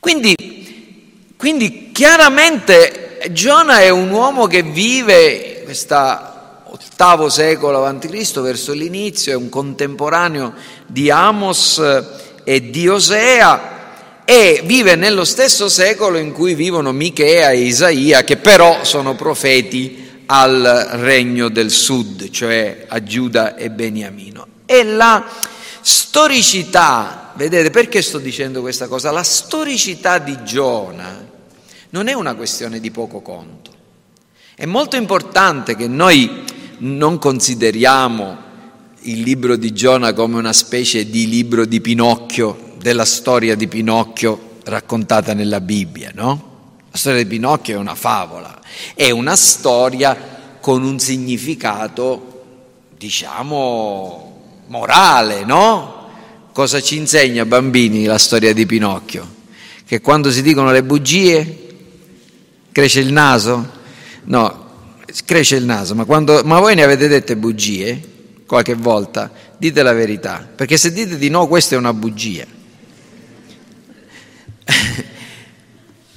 Quindi, 0.00 0.34
quindi 1.36 1.90
chiaramente 1.92 3.28
Giona 3.30 3.80
è 3.80 3.90
un 3.90 4.08
uomo 4.08 4.46
che 4.46 4.62
vive 4.62 5.60
questa 5.64 6.33
ottavo 6.74 7.28
secolo 7.28 7.84
a.C., 7.84 8.40
verso 8.40 8.72
l'inizio, 8.72 9.32
è 9.32 9.36
un 9.36 9.48
contemporaneo 9.48 10.54
di 10.86 11.08
Amos 11.08 11.80
e 12.42 12.70
di 12.70 12.88
Osea 12.88 14.24
e 14.24 14.60
vive 14.64 14.96
nello 14.96 15.24
stesso 15.24 15.68
secolo 15.68 16.18
in 16.18 16.32
cui 16.32 16.54
vivono 16.54 16.90
Michea 16.90 17.50
e 17.50 17.60
Isaia, 17.60 18.24
che 18.24 18.38
però 18.38 18.82
sono 18.82 19.14
profeti 19.14 20.22
al 20.26 20.88
regno 20.94 21.48
del 21.48 21.70
sud, 21.70 22.30
cioè 22.30 22.86
a 22.88 23.02
Giuda 23.04 23.54
e 23.54 23.70
Beniamino. 23.70 24.46
E 24.66 24.82
la 24.82 25.24
storicità, 25.80 27.32
vedete 27.36 27.70
perché 27.70 28.02
sto 28.02 28.18
dicendo 28.18 28.62
questa 28.62 28.88
cosa? 28.88 29.12
La 29.12 29.22
storicità 29.22 30.18
di 30.18 30.42
Giona 30.42 31.24
non 31.90 32.08
è 32.08 32.14
una 32.14 32.34
questione 32.34 32.80
di 32.80 32.90
poco 32.90 33.20
conto. 33.20 33.70
È 34.56 34.64
molto 34.66 34.96
importante 34.96 35.76
che 35.76 35.86
noi 35.86 36.44
non 36.84 37.18
consideriamo 37.18 38.36
il 39.02 39.20
libro 39.20 39.56
di 39.56 39.72
Giona 39.72 40.12
come 40.12 40.36
una 40.36 40.52
specie 40.52 41.08
di 41.08 41.28
libro 41.28 41.64
di 41.64 41.80
Pinocchio, 41.80 42.72
della 42.78 43.04
storia 43.04 43.54
di 43.54 43.66
Pinocchio 43.68 44.58
raccontata 44.64 45.32
nella 45.32 45.60
Bibbia, 45.60 46.10
no? 46.14 46.52
La 46.90 46.98
storia 46.98 47.22
di 47.22 47.28
Pinocchio 47.28 47.76
è 47.76 47.78
una 47.78 47.94
favola, 47.94 48.60
è 48.94 49.10
una 49.10 49.34
storia 49.34 50.16
con 50.60 50.82
un 50.82 50.98
significato, 50.98 52.42
diciamo, 52.96 54.62
morale, 54.66 55.44
no? 55.44 56.08
Cosa 56.52 56.80
ci 56.80 56.96
insegna, 56.96 57.46
bambini, 57.46 58.04
la 58.04 58.18
storia 58.18 58.52
di 58.52 58.66
Pinocchio? 58.66 59.26
Che 59.86 60.00
quando 60.00 60.30
si 60.30 60.42
dicono 60.42 60.70
le 60.70 60.82
bugie 60.82 61.58
cresce 62.72 63.00
il 63.00 63.12
naso? 63.12 63.70
No, 64.24 64.63
cresce 65.24 65.56
il 65.56 65.64
naso, 65.64 65.94
ma, 65.94 66.04
quando, 66.04 66.42
ma 66.44 66.58
voi 66.58 66.74
ne 66.74 66.82
avete 66.82 67.06
dette 67.06 67.36
bugie 67.36 68.00
qualche 68.46 68.74
volta? 68.74 69.30
Dite 69.56 69.82
la 69.82 69.92
verità, 69.92 70.46
perché 70.54 70.76
se 70.76 70.92
dite 70.92 71.16
di 71.16 71.30
no 71.30 71.46
questa 71.46 71.76
è 71.76 71.78
una 71.78 71.92
bugia. 71.92 72.44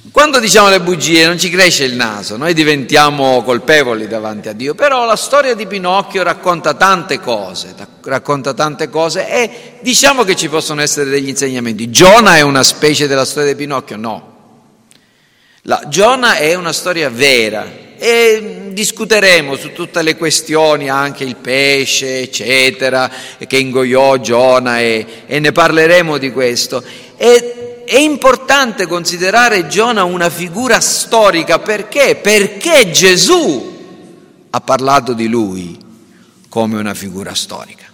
Quando 0.09 0.39
diciamo 0.39 0.69
le 0.69 0.81
bugie 0.81 1.27
non 1.27 1.37
ci 1.37 1.51
cresce 1.51 1.83
il 1.83 1.93
naso, 1.93 2.37
noi 2.37 2.55
diventiamo 2.55 3.43
colpevoli 3.43 4.07
davanti 4.07 4.49
a 4.49 4.53
Dio, 4.53 4.73
però 4.73 5.05
la 5.05 5.15
storia 5.15 5.53
di 5.53 5.67
Pinocchio 5.67 6.23
racconta 6.23 6.73
tante 6.73 7.19
cose, 7.19 7.75
racconta 8.01 8.55
tante 8.55 8.89
cose 8.89 9.29
e 9.29 9.75
diciamo 9.81 10.23
che 10.23 10.35
ci 10.35 10.49
possono 10.49 10.81
essere 10.81 11.11
degli 11.11 11.27
insegnamenti. 11.27 11.91
Giona 11.91 12.37
è 12.37 12.41
una 12.41 12.63
specie 12.63 13.05
della 13.05 13.25
storia 13.25 13.51
di 13.51 13.57
Pinocchio? 13.57 13.95
No. 13.95 14.35
La, 15.61 15.83
Giona 15.87 16.37
è 16.37 16.55
una 16.55 16.73
storia 16.73 17.09
vera, 17.11 17.85
e 17.97 18.66
discuteremo 18.77 19.55
su 19.55 19.73
tutte 19.73 20.03
le 20.03 20.15
questioni, 20.15 20.87
anche 20.87 21.23
il 21.23 21.35
pesce, 21.35 22.19
eccetera, 22.21 23.09
che 23.47 23.57
ingoiò 23.57 24.17
Giona 24.17 24.79
e, 24.79 25.23
e 25.25 25.39
ne 25.39 25.51
parleremo 25.51 26.19
di 26.19 26.31
questo. 26.31 26.83
E, 27.17 27.85
è 27.85 27.97
importante 27.97 28.85
considerare 28.85 29.65
Giona 29.65 30.03
una 30.03 30.29
figura 30.29 30.79
storica 30.79 31.57
perché? 31.57 32.19
Perché 32.21 32.91
Gesù 32.91 34.45
ha 34.51 34.61
parlato 34.61 35.13
di 35.13 35.27
lui 35.27 35.75
come 36.47 36.77
una 36.77 36.93
figura 36.93 37.33
storica. 37.33 37.85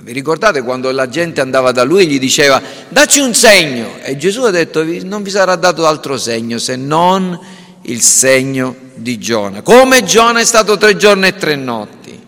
Vi 0.00 0.12
ricordate 0.12 0.62
quando 0.62 0.90
la 0.90 1.08
gente 1.08 1.40
andava 1.40 1.70
da 1.70 1.84
lui 1.84 2.02
e 2.02 2.06
gli 2.06 2.18
diceva 2.18 2.60
dacci 2.88 3.20
un 3.20 3.32
segno 3.34 3.98
e 4.02 4.16
Gesù 4.16 4.42
ha 4.42 4.50
detto 4.50 4.84
non 5.02 5.22
vi 5.22 5.30
sarà 5.30 5.54
dato 5.54 5.86
altro 5.86 6.18
segno 6.18 6.58
se 6.58 6.74
non 6.74 7.38
il 7.86 8.00
segno 8.00 8.76
di 8.94 9.18
Giona. 9.18 9.62
Come 9.62 10.04
Giona 10.04 10.40
è 10.40 10.44
stato 10.44 10.76
tre 10.78 10.96
giorni 10.96 11.28
e 11.28 11.36
tre 11.36 11.56
notti 11.56 12.22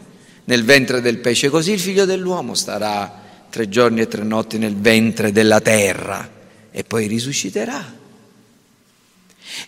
nel 0.44 0.64
ventre 0.64 1.00
del 1.00 1.18
pesce, 1.18 1.48
così 1.48 1.72
il 1.72 1.80
figlio 1.80 2.04
dell'uomo 2.04 2.54
starà 2.54 3.24
tre 3.50 3.68
giorni 3.68 4.00
e 4.00 4.08
tre 4.08 4.22
notti 4.22 4.58
nel 4.58 4.76
ventre 4.76 5.32
della 5.32 5.60
terra 5.60 6.28
e 6.70 6.84
poi 6.84 7.06
risusciterà. 7.06 7.94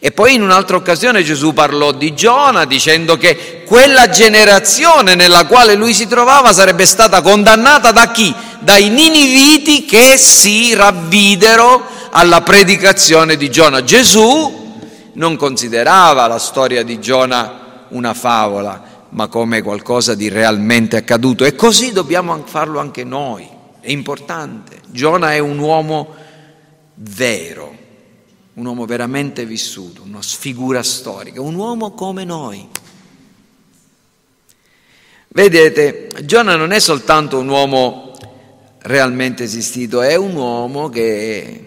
E 0.00 0.12
poi 0.12 0.34
in 0.34 0.42
un'altra 0.42 0.76
occasione 0.76 1.22
Gesù 1.22 1.54
parlò 1.54 1.92
di 1.92 2.14
Giona 2.14 2.66
dicendo 2.66 3.16
che 3.16 3.62
quella 3.64 4.10
generazione 4.10 5.14
nella 5.14 5.46
quale 5.46 5.74
lui 5.74 5.94
si 5.94 6.06
trovava 6.06 6.52
sarebbe 6.52 6.84
stata 6.84 7.22
condannata 7.22 7.90
da 7.90 8.10
chi? 8.10 8.34
Dai 8.60 8.90
niniviti 8.90 9.86
che 9.86 10.18
si 10.18 10.74
ravvidero 10.74 11.82
alla 12.10 12.42
predicazione 12.42 13.36
di 13.36 13.50
Giona. 13.50 13.82
Gesù 13.82 14.57
non 15.18 15.36
considerava 15.36 16.26
la 16.26 16.38
storia 16.38 16.82
di 16.82 17.00
Giona 17.00 17.86
una 17.88 18.14
favola, 18.14 19.06
ma 19.10 19.26
come 19.26 19.62
qualcosa 19.62 20.14
di 20.14 20.28
realmente 20.28 20.96
accaduto. 20.96 21.44
E 21.44 21.54
così 21.54 21.92
dobbiamo 21.92 22.40
farlo 22.46 22.78
anche 22.78 23.04
noi. 23.04 23.46
È 23.80 23.90
importante. 23.90 24.80
Giona 24.86 25.34
è 25.34 25.38
un 25.38 25.58
uomo 25.58 26.14
vero, 26.94 27.76
un 28.54 28.64
uomo 28.64 28.84
veramente 28.86 29.44
vissuto, 29.44 30.02
una 30.04 30.22
sfigura 30.22 30.82
storica, 30.82 31.40
un 31.40 31.54
uomo 31.54 31.92
come 31.92 32.24
noi. 32.24 32.68
Vedete, 35.30 36.10
Giona 36.24 36.54
non 36.54 36.70
è 36.70 36.78
soltanto 36.78 37.38
un 37.38 37.48
uomo 37.48 38.12
realmente 38.82 39.42
esistito, 39.42 40.00
è 40.00 40.14
un 40.14 40.34
uomo 40.34 40.88
che 40.88 41.64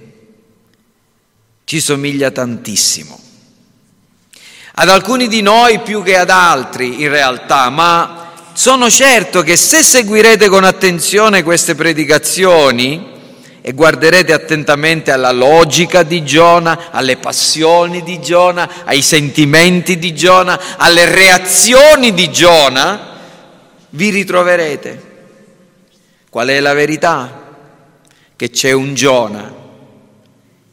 ci 1.66 1.82
somiglia 1.82 2.32
tantissimo 2.32 3.30
ad 4.74 4.90
alcuni 4.90 5.28
di 5.28 5.42
noi 5.42 5.80
più 5.80 6.02
che 6.04 6.18
ad 6.18 6.30
altri 6.30 7.02
in 7.02 7.10
realtà, 7.10 7.70
ma 7.70 8.32
sono 8.54 8.90
certo 8.90 9.42
che 9.42 9.56
se 9.56 9.84
seguirete 9.84 10.48
con 10.50 10.64
attenzione 10.64 11.44
queste 11.44 11.76
predicazioni 11.76 13.10
e 13.62 13.74
guarderete 13.74 14.34
attentamente 14.34 15.12
alla 15.12 15.32
logica 15.32 16.04
di 16.04 16.24
Giona, 16.24 16.90
alle 16.92 17.18
passioni 17.18 18.02
di 18.02 18.20
Giona, 18.20 18.86
ai 18.86 19.02
sentimenti 19.02 20.00
di 20.00 20.16
Giona, 20.16 20.60
alle 20.78 21.06
reazioni 21.06 22.14
di 22.14 22.32
Giona, 22.32 23.10
vi 23.90 24.10
ritroverete. 24.10 25.10
Qual 26.30 26.48
è 26.48 26.60
la 26.60 26.74
verità? 26.74 27.40
Che 28.36 28.50
c'è 28.50 28.72
un 28.72 28.96
Giona 28.96 29.54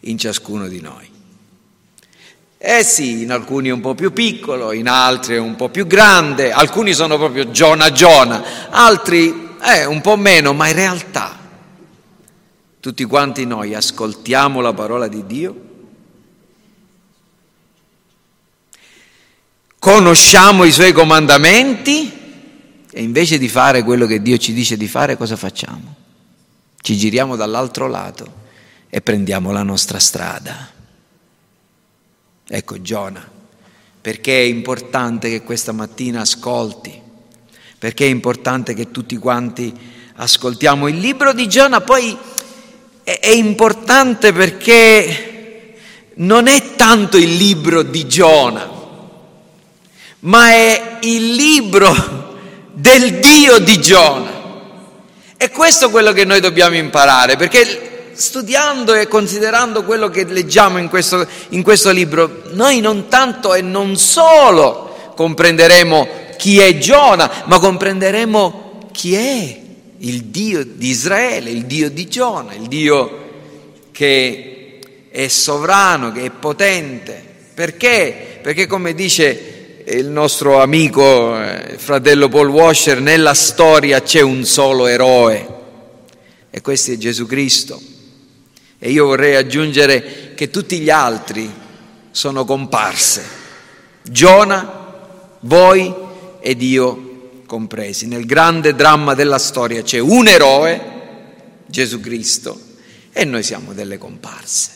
in 0.01 0.17
ciascuno 0.17 0.67
di 0.67 0.81
noi. 0.81 1.08
Eh 2.61 2.83
sì, 2.83 3.23
in 3.23 3.31
alcuni 3.31 3.69
è 3.69 3.73
un 3.73 3.81
po' 3.81 3.95
più 3.95 4.13
piccolo, 4.13 4.73
in 4.73 4.89
altri 4.89 5.37
è 5.37 5.39
un 5.39 5.55
po' 5.55 5.69
più 5.69 5.87
grande, 5.87 6.51
alcuni 6.51 6.93
sono 6.93 7.17
proprio 7.17 7.53
Giona 7.53 7.93
Giona, 7.93 8.69
altri 8.71 9.51
eh, 9.63 9.85
un 9.85 10.01
po' 10.01 10.17
meno, 10.17 10.53
ma 10.55 10.67
in 10.67 10.75
realtà 10.75 11.39
tutti 12.81 13.05
quanti 13.05 13.47
noi 13.47 13.75
ascoltiamo 13.75 14.61
la 14.61 14.73
parola 14.73 15.07
di 15.07 15.25
Dio, 15.25 15.61
conosciamo 19.79 20.65
i 20.65 20.73
suoi 20.73 20.93
comandamenti 20.93 22.13
e 22.91 23.03
invece 23.03 23.39
di 23.39 23.49
fare 23.49 23.85
quello 23.85 24.07
che 24.07 24.21
Dio 24.21 24.37
ci 24.37 24.53
dice 24.53 24.77
di 24.77 24.89
fare, 24.89 25.17
cosa 25.17 25.37
facciamo? 25.37 25.95
Ci 26.81 26.97
giriamo 26.97 27.37
dall'altro 27.37 27.87
lato 27.87 28.33
e 28.89 29.01
prendiamo 29.01 29.53
la 29.53 29.63
nostra 29.63 30.01
strada. 30.01 30.78
Ecco 32.51 32.81
Giona, 32.81 33.31
perché 34.01 34.41
è 34.41 34.45
importante 34.45 35.29
che 35.29 35.43
questa 35.43 35.73
mattina 35.73 36.23
ascolti, 36.23 36.99
perché 37.79 38.07
è 38.07 38.09
importante 38.09 38.73
che 38.73 38.91
tutti 38.91 39.17
quanti 39.19 39.71
ascoltiamo 40.17 40.89
il 40.89 40.97
libro 40.97 41.35
di 41.35 41.47
Giona, 41.47 41.83
poi 41.83 42.17
è 43.05 43.29
importante 43.29 44.33
perché 44.33 45.77
non 46.15 46.47
è 46.47 46.75
tanto 46.75 47.19
il 47.19 47.37
libro 47.37 47.83
di 47.83 48.09
Giona, 48.09 48.67
ma 50.21 50.49
è 50.49 50.99
il 51.03 51.35
libro 51.35 52.37
del 52.73 53.19
Dio 53.19 53.59
di 53.59 53.79
Giona. 53.79 54.37
E 55.37 55.51
questo 55.51 55.89
è 55.89 55.91
quello 55.91 56.13
che 56.13 56.25
noi 56.25 56.41
dobbiamo 56.41 56.77
imparare, 56.77 57.37
perché 57.37 57.98
studiando 58.19 58.95
e 58.95 59.07
considerando 59.07 59.85
quello 59.85 60.09
che 60.09 60.25
leggiamo 60.25 60.79
in 60.79 60.89
questo, 60.89 61.25
in 61.51 61.63
questo 61.63 61.93
libro, 61.93 62.43
noi 62.51 62.81
non 62.81 63.07
tanto 63.09 63.55
e 63.55 63.63
non 63.63 63.97
solo 63.97 65.13
comprenderemo 65.15 66.09
chi 66.37 66.59
è 66.59 66.79
Giona, 66.79 67.45
ma 67.47 67.61
comprenderemo 67.61 68.89
chi 68.91 69.15
è 69.15 69.61
il 69.99 70.25
Dio 70.25 70.65
di 70.65 70.89
Israele, 70.89 71.51
il 71.51 71.65
Dio 71.67 71.91
di 71.91 72.09
Giona, 72.09 72.55
il 72.55 72.67
Dio 72.67 73.27
che 73.93 74.81
è 75.11 75.29
sovrano, 75.29 76.11
che 76.11 76.25
è 76.25 76.31
potente. 76.31 77.23
Perché? 77.55 78.41
Perché 78.43 78.67
come 78.67 78.95
dice 78.95 79.85
il 79.87 80.07
nostro 80.07 80.61
amico 80.61 81.41
eh, 81.41 81.77
fratello 81.79 82.29
Paul 82.29 82.49
Washer, 82.49 83.01
nella 83.01 83.35
storia 83.35 84.03
c'è 84.03 84.21
un 84.21 84.45
solo 84.45 84.87
eroe 84.87 85.57
e 86.51 86.61
questo 86.61 86.93
è 86.93 86.97
Gesù 86.97 87.27
Cristo. 87.27 87.88
E 88.79 88.91
io 88.91 89.07
vorrei 89.07 89.35
aggiungere 89.35 90.35
che 90.35 90.51
tutti 90.51 90.79
gli 90.79 90.91
altri 90.91 91.51
sono 92.11 92.45
comparse. 92.45 93.25
Giona, 94.03 94.97
voi 95.41 95.93
ed 96.41 96.63
io 96.63 97.43
compresi. 97.47 98.07
Nel 98.07 98.27
grande 98.27 98.75
dramma 98.75 99.15
della 99.15 99.39
storia 99.39 99.83
c'è 99.83 99.99
un 99.99 100.29
eroe, 100.29 100.97
Gesù 101.67 102.01
Cristo, 102.01 102.61
e 103.13 103.25
noi 103.25 103.43
siamo 103.43 103.73
delle 103.73 103.99
comparse. 103.99 104.73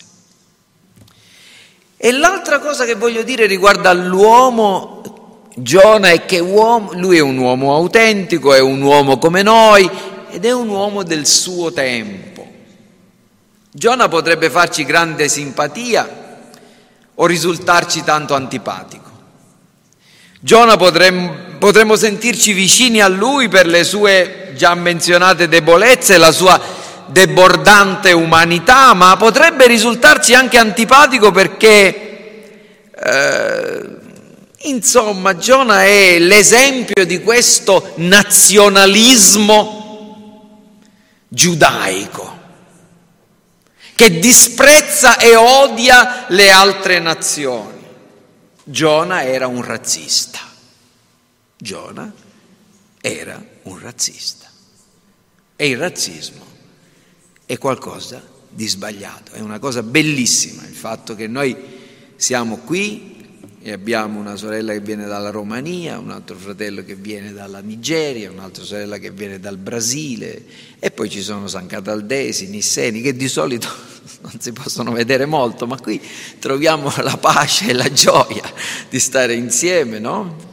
E 1.97 2.11
l'altra 2.11 2.59
cosa 2.59 2.85
che 2.85 2.95
voglio 2.95 3.23
dire 3.23 3.47
riguarda 3.47 3.93
l'uomo 3.93 5.03
Giona 5.55 6.11
è 6.11 6.25
che 6.25 6.39
uomo, 6.39 6.93
lui 6.95 7.19
è 7.19 7.21
un 7.21 7.37
uomo 7.37 7.75
autentico, 7.75 8.55
è 8.55 8.61
un 8.61 8.81
uomo 8.81 9.19
come 9.19 9.43
noi 9.43 9.89
ed 10.31 10.47
è 10.47 10.53
un 10.53 10.69
uomo 10.69 11.03
del 11.03 11.27
suo 11.27 11.73
tempo. 11.73 12.32
Giona 13.75 14.07
potrebbe 14.07 14.51
farci 14.51 14.85
grande 14.85 15.29
simpatia 15.31 16.07
o 17.15 17.25
risultarci 17.25 18.05
tanto 18.05 18.35
antipatico. 18.35 19.11
Giona 20.39 20.77
potremmo, 20.77 21.35
potremmo 21.59 21.97
sentirci 21.97 22.53
vicini 22.53 23.01
a 23.01 23.09
lui 23.09 23.49
per 23.49 23.67
le 23.67 23.83
sue 23.83 24.53
già 24.57 24.75
menzionate 24.75 25.49
debolezze, 25.49 26.19
la 26.19 26.33
sua 26.33 26.61
debordante 27.07 28.13
umanità, 28.13 28.93
ma 28.93 29.17
potrebbe 29.17 29.67
risultarci 29.67 30.35
anche 30.35 30.59
antipatico 30.59 31.31
perché, 31.31 32.43
eh, 32.95 33.89
insomma, 34.65 35.35
Giona 35.39 35.85
è 35.85 36.19
l'esempio 36.19 37.07
di 37.07 37.23
questo 37.23 37.95
nazionalismo 37.97 39.81
giudaico 41.27 42.32
che 43.95 44.19
disprezza 44.19 45.19
e 45.19 45.37
odia 45.37 46.27
le 46.29 46.51
altre 46.51 46.99
nazioni. 46.99 47.81
Giona 48.65 49.25
era 49.25 49.47
un 49.47 49.63
razzista. 49.63 50.41
Giona 51.57 52.13
era 53.01 53.45
un 53.63 53.79
razzista. 53.79 54.51
E 55.57 55.69
il 55.69 55.77
razzismo 55.77 56.45
è 57.47 57.59
qualcosa 57.59 58.23
di 58.49 58.67
sbagliato, 58.67 59.33
è 59.33 59.41
una 59.41 59.59
cosa 59.59 59.83
bellissima 59.83 60.63
il 60.67 60.75
fatto 60.75 61.15
che 61.15 61.27
noi 61.27 61.57
siamo 62.17 62.59
qui 62.59 63.12
e 63.65 63.71
abbiamo 63.71 64.19
una 64.19 64.35
sorella 64.35 64.73
che 64.73 64.81
viene 64.81 65.07
dalla 65.07 65.31
Romania, 65.31 65.97
un 65.99 66.11
altro 66.11 66.37
fratello 66.37 66.83
che 66.83 66.97
viene 66.97 67.33
dalla 67.33 67.61
Nigeria, 67.61 68.29
un'altra 68.29 68.65
sorella 68.65 68.99
che 68.99 69.13
viene 69.13 69.39
dal 69.39 69.57
Brasile 69.57 70.45
e 70.81 70.91
poi 70.91 71.09
ci 71.09 71.23
sono 71.23 71.47
San 71.47 71.67
Cataldesi, 71.67 72.49
Nisseni 72.49 73.01
che 73.01 73.15
di 73.15 73.29
solito 73.29 73.69
non 74.23 74.33
si 74.41 74.53
possono 74.53 74.91
vedere 74.91 75.27
molto, 75.27 75.69
ma 75.69 75.79
qui 75.79 76.01
troviamo 76.41 76.93
la 77.03 77.17
pace 77.17 77.69
e 77.69 77.73
la 77.73 77.91
gioia 77.93 78.43
di 78.89 78.99
stare 78.99 79.35
insieme, 79.35 80.01
no? 80.01 80.51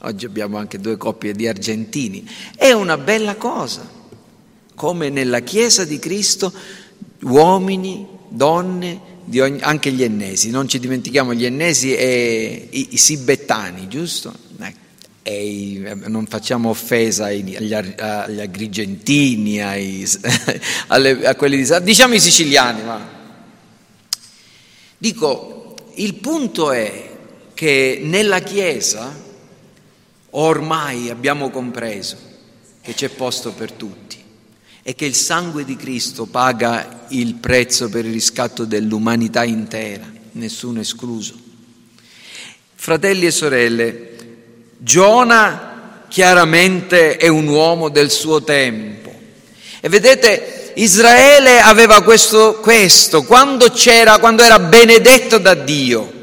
Oggi 0.00 0.26
abbiamo 0.26 0.58
anche 0.58 0.80
due 0.80 0.96
coppie 0.96 1.32
di 1.32 1.46
argentini. 1.46 2.28
È 2.56 2.72
una 2.72 2.98
bella 2.98 3.36
cosa, 3.36 3.88
come 4.74 5.08
nella 5.08 5.38
Chiesa 5.40 5.84
di 5.84 6.00
Cristo 6.00 6.52
uomini, 7.20 8.06
donne, 8.28 9.13
ogni, 9.40 9.60
anche 9.60 9.90
gli 9.90 10.02
ennesi, 10.02 10.50
non 10.50 10.68
ci 10.68 10.78
dimentichiamo 10.78 11.34
gli 11.34 11.44
ennesi 11.44 11.94
e 11.94 12.68
i, 12.70 12.88
i 12.90 12.96
sibettani, 12.96 13.88
giusto? 13.88 14.32
Ecco. 14.58 14.78
E 15.22 15.96
non 16.06 16.26
facciamo 16.26 16.68
offesa 16.68 17.26
agli, 17.26 17.56
agli 17.74 18.40
agrigentini, 18.40 19.62
ai, 19.62 20.06
alle, 20.88 21.26
a 21.26 21.34
quelli 21.34 21.56
di 21.56 21.68
diciamo 21.82 22.14
i 22.14 22.20
siciliani, 22.20 22.82
ma 22.82 23.08
dico, 24.98 25.74
il 25.94 26.14
punto 26.14 26.72
è 26.72 27.10
che 27.54 28.00
nella 28.02 28.40
Chiesa 28.40 29.22
ormai 30.30 31.08
abbiamo 31.08 31.50
compreso 31.50 32.16
che 32.82 32.92
c'è 32.92 33.08
posto 33.08 33.52
per 33.52 33.72
tutti 33.72 34.23
e 34.86 34.94
che 34.94 35.06
il 35.06 35.14
sangue 35.14 35.64
di 35.64 35.76
Cristo 35.76 36.26
paga 36.26 37.06
il 37.08 37.36
prezzo 37.36 37.88
per 37.88 38.04
il 38.04 38.12
riscatto 38.12 38.66
dell'umanità 38.66 39.42
intera, 39.42 40.04
nessuno 40.32 40.80
escluso. 40.80 41.32
Fratelli 42.74 43.24
e 43.24 43.30
sorelle, 43.30 44.10
Giona 44.76 46.02
chiaramente 46.08 47.16
è 47.16 47.28
un 47.28 47.46
uomo 47.46 47.88
del 47.88 48.10
suo 48.10 48.44
tempo 48.44 49.10
e 49.80 49.88
vedete 49.88 50.72
Israele 50.74 51.60
aveva 51.60 52.02
questo, 52.02 52.60
questo 52.60 53.22
quando, 53.22 53.72
quando 54.20 54.42
era 54.42 54.58
benedetto 54.58 55.38
da 55.38 55.54
Dio 55.54 56.14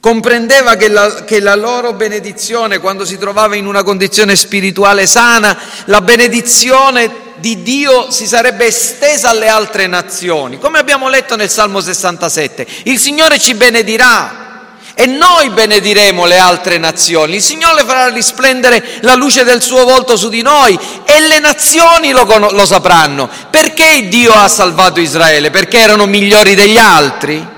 Comprendeva 0.00 0.76
che 0.76 0.88
la, 0.88 1.24
che 1.24 1.40
la, 1.40 1.56
loro 1.56 1.92
benedizione, 1.92 2.78
quando 2.78 3.04
si 3.04 3.18
trovava 3.18 3.56
in 3.56 3.66
una 3.66 3.82
condizione 3.82 4.36
spirituale 4.36 5.08
sana, 5.08 5.58
la 5.86 6.00
benedizione 6.00 7.27
di 7.40 7.62
Dio 7.62 8.10
si 8.10 8.26
sarebbe 8.26 8.66
estesa 8.66 9.30
alle 9.30 9.48
altre 9.48 9.86
nazioni. 9.86 10.58
Come 10.58 10.78
abbiamo 10.78 11.08
letto 11.08 11.36
nel 11.36 11.50
Salmo 11.50 11.80
67, 11.80 12.66
il 12.84 12.98
Signore 12.98 13.38
ci 13.38 13.54
benedirà 13.54 14.46
e 14.94 15.06
noi 15.06 15.50
benediremo 15.50 16.24
le 16.26 16.38
altre 16.38 16.76
nazioni. 16.76 17.36
Il 17.36 17.42
Signore 17.42 17.84
farà 17.84 18.08
risplendere 18.08 18.98
la 19.02 19.14
luce 19.14 19.44
del 19.44 19.62
suo 19.62 19.84
volto 19.84 20.16
su 20.16 20.28
di 20.28 20.42
noi 20.42 20.76
e 21.04 21.20
le 21.20 21.38
nazioni 21.38 22.10
lo, 22.10 22.24
lo 22.50 22.66
sapranno. 22.66 23.30
Perché 23.48 24.08
Dio 24.08 24.32
ha 24.32 24.48
salvato 24.48 24.98
Israele? 24.98 25.50
Perché 25.50 25.78
erano 25.78 26.06
migliori 26.06 26.56
degli 26.56 26.78
altri? 26.78 27.56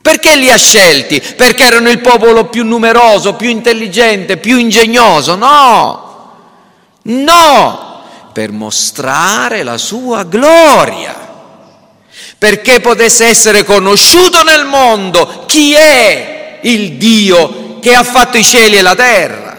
Perché 0.00 0.36
li 0.36 0.48
ha 0.48 0.56
scelti? 0.56 1.20
Perché 1.36 1.64
erano 1.64 1.90
il 1.90 2.00
popolo 2.00 2.46
più 2.46 2.64
numeroso, 2.64 3.34
più 3.34 3.48
intelligente, 3.48 4.36
più 4.36 4.58
ingegnoso? 4.58 5.34
No, 5.34 6.38
no, 7.02 7.89
per 8.40 8.52
mostrare 8.52 9.62
la 9.62 9.76
sua 9.76 10.22
gloria, 10.22 11.14
perché 12.38 12.80
potesse 12.80 13.26
essere 13.26 13.64
conosciuto 13.64 14.42
nel 14.42 14.64
mondo 14.64 15.44
chi 15.44 15.74
è 15.74 16.58
il 16.62 16.92
Dio 16.92 17.78
che 17.80 17.92
ha 17.92 18.02
fatto 18.02 18.38
i 18.38 18.42
cieli 18.42 18.76
e 18.76 18.80
la 18.80 18.94
terra. 18.94 19.58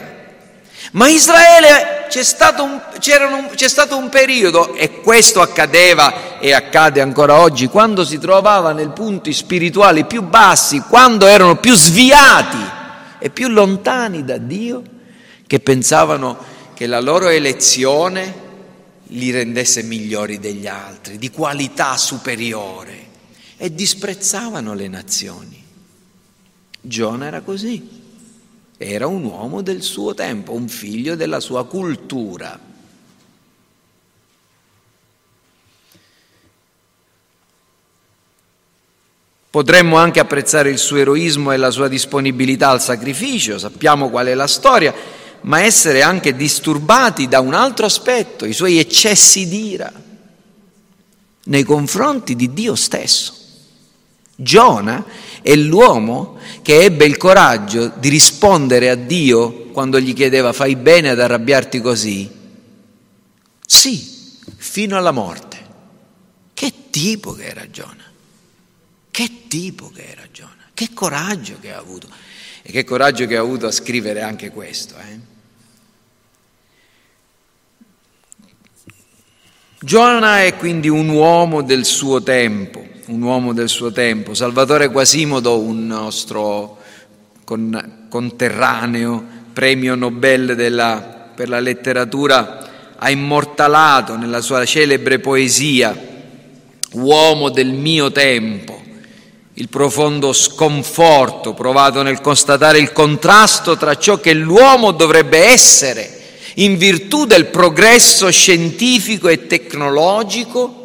Ma 0.94 1.08
Israele 1.08 2.08
c'è 2.10 2.24
stato, 2.24 2.64
un, 2.64 2.72
un, 2.72 3.50
c'è 3.54 3.68
stato 3.68 3.98
un 3.98 4.10
periodo, 4.10 4.74
e 4.74 5.00
questo 5.02 5.42
accadeva 5.42 6.40
e 6.40 6.52
accade 6.52 7.02
ancora 7.02 7.36
oggi, 7.36 7.68
quando 7.68 8.04
si 8.04 8.18
trovava 8.18 8.72
nei 8.72 8.90
punti 8.90 9.32
spirituali 9.32 10.06
più 10.06 10.24
bassi, 10.24 10.82
quando 10.90 11.28
erano 11.28 11.58
più 11.58 11.76
sviati 11.76 12.58
e 13.20 13.30
più 13.30 13.48
lontani 13.48 14.26
da 14.26 14.38
Dio, 14.40 14.82
che 15.46 15.60
pensavano 15.60 16.36
che 16.74 16.88
la 16.88 17.00
loro 17.00 17.28
elezione 17.30 18.41
li 19.12 19.32
rendesse 19.32 19.84
migliori 19.84 20.40
degli 20.40 20.68
altri, 20.68 21.18
di 21.18 21.30
qualità 21.30 21.98
superiore, 21.98 23.10
e 23.58 23.74
disprezzavano 23.74 24.74
le 24.74 24.88
nazioni. 24.88 25.64
Giona 26.80 27.28
era 27.28 27.42
così. 27.42 28.00
Era 28.78 29.06
un 29.06 29.24
uomo 29.24 29.62
del 29.62 29.84
suo 29.84 30.14
tempo, 30.16 30.54
un 30.54 30.68
figlio 30.68 31.16
della 31.16 31.40
sua 31.40 31.66
cultura. 31.66 32.60
Potremmo 39.52 39.98
anche 39.98 40.22
apprezzare 40.22 40.70
il 40.70 40.78
suo 40.78 40.98
eroismo 40.98 41.52
e 41.52 41.58
la 41.58 41.70
sua 41.70 41.90
disponibilità 41.90 42.70
al 42.70 42.82
sacrificio, 42.82 43.60
sappiamo 43.60 44.10
qual 44.10 44.28
è 44.28 44.34
la 44.34 44.48
storia, 44.48 44.94
ma 45.42 45.62
essere 45.62 46.02
anche 46.02 46.36
disturbati 46.36 47.28
da 47.28 47.40
un 47.40 47.54
altro 47.54 47.86
aspetto, 47.86 48.46
i 48.46 48.54
suoi 48.54 48.78
eccessi 48.78 49.48
d'ira 49.48 49.92
nei 51.46 51.64
confronti 51.64 52.36
di 52.36 52.54
Dio 52.54 52.76
stesso. 52.76 53.34
Giona 54.36 55.06
è 55.42 55.56
l'uomo 55.56 56.38
che 56.62 56.84
ebbe 56.84 57.06
il 57.06 57.18
coraggio 57.18 57.92
di 57.98 58.10
rispondere 58.10 58.90
a 58.90 58.96
Dio 58.96 59.68
quando 59.72 60.00
gli 60.00 60.14
chiedeva 60.14 60.54
fai 60.54 60.76
bene 60.76 61.10
ad 61.10 61.20
arrabbiarti 61.20 61.82
così? 61.82 62.30
Sì, 63.66 64.38
fino 64.58 64.98
alla 64.98 65.12
morte. 65.12 65.60
Che 66.54 66.74
tipo 66.90 67.34
che 67.34 67.46
era 67.46 67.70
Giona? 67.70 68.04
Che 69.10 69.48
tipo 69.48 69.90
che 69.90 70.08
era 70.12 70.24
Giona? 70.32 70.70
Che 70.74 70.90
coraggio 70.94 71.58
che 71.60 71.74
ha 71.74 71.78
avuto. 71.78 72.08
E 72.62 72.72
che 72.72 72.84
coraggio 72.84 73.26
che 73.26 73.38
ha 73.38 73.42
avuto 73.42 73.68
a 73.68 73.72
scrivere 73.72 74.22
anche 74.22 74.52
questo. 74.52 74.96
Eh? 74.98 75.31
Giona 79.84 80.44
è 80.44 80.56
quindi 80.58 80.90
un 80.90 81.10
uomo 81.10 81.62
del 81.62 81.86
suo 81.86 82.22
tempo 82.22 82.90
un 83.12 83.22
uomo 83.24 83.54
del 83.54 83.68
suo 83.68 83.92
tempo, 83.92 84.34
Salvatore 84.34 84.90
Quasimodo, 84.90 85.60
un 85.60 85.86
nostro 85.86 86.78
con, 87.44 88.06
conterraneo, 88.10 89.24
premio 89.52 89.96
Nobel 89.96 90.56
della, 90.56 91.30
per 91.36 91.50
la 91.50 91.60
letteratura, 91.60 92.70
ha 92.98 93.10
immortalato 93.10 94.16
nella 94.16 94.40
sua 94.40 94.64
celebre 94.64 95.20
poesia, 95.20 95.94
uomo 96.94 97.50
del 97.50 97.74
mio 97.74 98.12
tempo, 98.14 98.82
il 99.56 99.68
profondo 99.68 100.32
sconforto 100.32 101.54
provato 101.54 102.02
nel 102.02 102.22
constatare 102.22 102.80
il 102.80 102.94
contrasto 102.94 103.76
tra 103.76 103.96
ciò 103.96 104.22
che 104.22 104.34
l'uomo 104.34 104.92
dovrebbe 104.92 105.38
essere 105.38 106.21
in 106.56 106.78
virtù 106.78 107.26
del 107.26 107.48
progresso 107.48 108.30
scientifico 108.30 109.28
e 109.28 109.48
tecnologico 109.48 110.82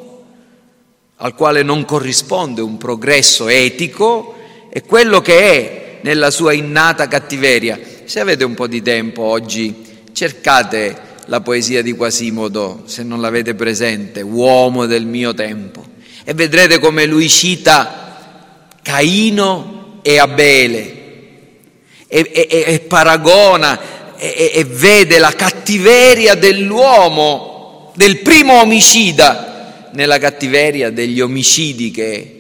al 1.17 1.35
quale 1.35 1.63
non 1.63 1.85
corrisponde 1.85 2.61
un 2.61 2.77
progresso 2.77 3.49
etico, 3.49 4.35
è 4.69 4.83
quello 4.83 5.21
che 5.21 5.39
è 5.39 5.99
nella 6.03 6.31
sua 6.31 6.53
innata 6.53 7.09
cattiveria. 7.09 7.79
Se 8.05 8.21
avete 8.21 8.45
un 8.45 8.55
po' 8.55 8.67
di 8.67 8.83
tempo 8.83 9.23
oggi, 9.23 9.75
cercate 10.13 11.15
la 11.27 11.41
poesia 11.41 11.83
di 11.83 11.93
Quasimodo, 11.93 12.83
se 12.85 13.03
non 13.03 13.21
l'avete 13.21 13.55
presente, 13.55 14.21
uomo 14.21 14.87
del 14.87 15.07
mio 15.07 15.33
tempo, 15.33 15.85
e 16.23 16.35
vedrete 16.35 16.79
come 16.79 17.07
lui 17.07 17.29
cita 17.29 18.05
Caino 18.83 20.01
e 20.03 20.19
Abele 20.19 20.97
e, 22.07 22.31
e, 22.33 22.65
e 22.67 22.81
paragona 22.81 23.96
e, 24.19 24.53
e 24.55 24.65
vede 24.65 25.19
la 25.19 25.33
cattiveria 25.33 26.35
dell'uomo, 26.35 27.93
del 27.95 28.21
primo 28.21 28.61
omicida 28.61 29.89
nella 29.93 30.19
cattiveria 30.19 30.91
degli 30.91 31.21
omicidi 31.21 31.91
che 31.91 32.33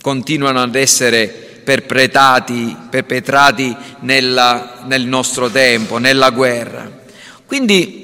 continuano 0.00 0.60
ad 0.60 0.74
essere 0.74 1.26
perpetrati, 1.64 2.76
perpetrati 2.90 3.74
nella, 4.00 4.84
nel 4.86 5.06
nostro 5.06 5.50
tempo, 5.50 5.98
nella 5.98 6.30
guerra. 6.30 6.90
Quindi 7.46 8.02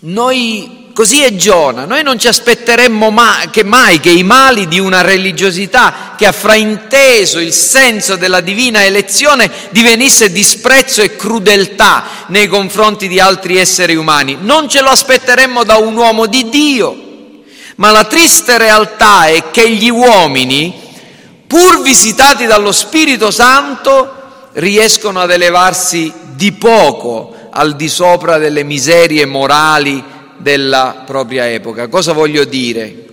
noi, 0.00 0.87
così 0.98 1.22
è 1.22 1.36
Giona, 1.36 1.84
noi 1.84 2.02
non 2.02 2.18
ci 2.18 2.26
aspetteremmo 2.26 3.10
mai 3.10 3.50
che, 3.50 3.62
mai 3.62 4.00
che 4.00 4.10
i 4.10 4.24
mali 4.24 4.66
di 4.66 4.80
una 4.80 5.00
religiosità 5.00 6.14
che 6.16 6.26
ha 6.26 6.32
frainteso 6.32 7.38
il 7.38 7.52
senso 7.52 8.16
della 8.16 8.40
divina 8.40 8.84
elezione 8.84 9.48
divenisse 9.70 10.32
disprezzo 10.32 11.00
e 11.00 11.14
crudeltà 11.14 12.02
nei 12.26 12.48
confronti 12.48 13.06
di 13.06 13.20
altri 13.20 13.58
esseri 13.58 13.94
umani. 13.94 14.38
Non 14.40 14.68
ce 14.68 14.80
lo 14.80 14.88
aspetteremmo 14.88 15.62
da 15.62 15.76
un 15.76 15.94
uomo 15.94 16.26
di 16.26 16.48
Dio 16.48 17.06
ma 17.76 17.92
la 17.92 18.02
triste 18.02 18.58
realtà 18.58 19.26
è 19.26 19.52
che 19.52 19.70
gli 19.70 19.90
uomini, 19.90 20.74
pur 21.46 21.80
visitati 21.80 22.44
dallo 22.46 22.72
Spirito 22.72 23.30
Santo, 23.30 24.48
riescono 24.54 25.20
ad 25.20 25.30
elevarsi 25.30 26.12
di 26.34 26.50
poco 26.50 27.36
al 27.50 27.76
di 27.76 27.88
sopra 27.88 28.38
delle 28.38 28.64
miserie 28.64 29.26
morali 29.26 30.16
della 30.38 31.02
propria 31.04 31.48
epoca. 31.50 31.88
Cosa 31.88 32.12
voglio 32.12 32.44
dire? 32.44 33.06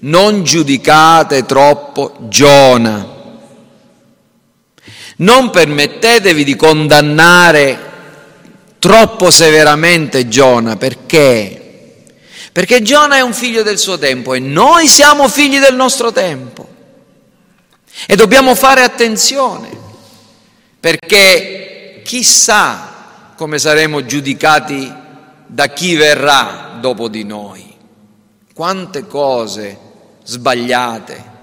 Non 0.00 0.44
giudicate 0.44 1.44
troppo 1.44 2.16
Giona. 2.28 3.16
Non 5.16 5.50
permettetevi 5.50 6.44
di 6.44 6.56
condannare 6.56 7.86
troppo 8.78 9.30
severamente 9.30 10.28
Giona 10.28 10.76
perché 10.76 11.58
perché 12.58 12.82
Giona 12.82 13.18
è 13.18 13.20
un 13.20 13.34
figlio 13.34 13.62
del 13.62 13.78
suo 13.78 13.98
tempo 13.98 14.34
e 14.34 14.40
noi 14.40 14.88
siamo 14.88 15.28
figli 15.28 15.60
del 15.60 15.76
nostro 15.76 16.10
tempo. 16.10 16.66
E 18.04 18.16
dobbiamo 18.16 18.56
fare 18.56 18.82
attenzione, 18.82 19.68
perché 20.80 22.00
chissà 22.04 23.32
come 23.36 23.60
saremo 23.60 24.04
giudicati 24.04 24.92
da 25.48 25.66
chi 25.68 25.96
verrà 25.96 26.78
dopo 26.80 27.08
di 27.08 27.24
noi. 27.24 27.64
Quante 28.54 29.06
cose 29.06 29.78
sbagliate 30.22 31.36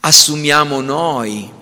assumiamo 0.00 0.80
noi 0.80 1.52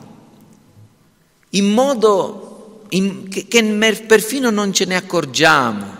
in 1.51 1.73
modo 1.73 2.85
in, 2.91 3.29
che, 3.29 3.47
che 3.49 3.63
perfino 4.07 4.51
non 4.51 4.73
ce 4.73 4.85
ne 4.85 4.97
accorgiamo. 4.97 5.97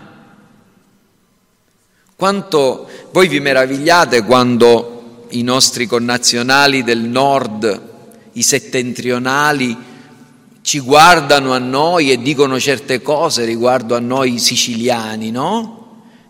Quanto 2.15 2.89
voi 3.11 3.27
vi 3.27 3.39
meravigliate 3.39 4.23
quando 4.23 5.25
i 5.29 5.41
nostri 5.41 5.87
connazionali 5.87 6.83
del 6.83 6.99
nord, 6.99 7.87
i 8.33 8.43
settentrionali, 8.43 9.75
ci 10.61 10.79
guardano 10.79 11.53
a 11.53 11.57
noi 11.57 12.11
e 12.11 12.21
dicono 12.21 12.59
certe 12.59 13.01
cose 13.01 13.45
riguardo 13.45 13.95
a 13.95 13.99
noi 13.99 14.39
siciliani, 14.39 15.31
no? 15.31 15.77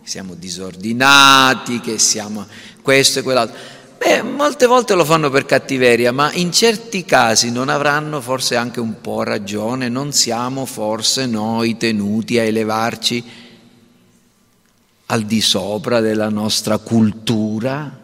Siamo 0.04 0.34
disordinati, 0.36 1.80
che 1.80 2.00
siamo 2.00 2.46
questo 2.82 3.20
e 3.20 3.22
quell'altro. 3.22 3.58
Beh, 3.98 4.22
molte 4.22 4.66
volte 4.66 4.96
lo 4.96 5.04
fanno 5.04 5.30
per 5.30 5.46
cattiveria, 5.46 6.14
ma 6.14 6.32
in 6.34 6.54
certi 6.54 7.04
casi 7.04 7.52
non 7.52 7.68
avranno 7.68 8.22
forse 8.22 8.56
anche 8.56 8.80
un 8.80 9.02
po' 9.02 9.24
ragione, 9.24 9.90
non 9.90 10.14
siamo 10.14 10.66
forse 10.66 11.26
noi 11.26 11.76
tenuti 11.76 12.40
a 12.40 12.44
elevarci 12.44 13.24
al 15.08 15.24
di 15.24 15.42
sopra 15.42 16.00
della 16.00 16.30
nostra 16.30 16.78
cultura? 16.78 18.00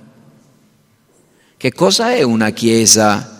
Che 1.55 1.71
cosa 1.73 2.11
è 2.11 2.21
una 2.23 2.49
chiesa 2.49 3.34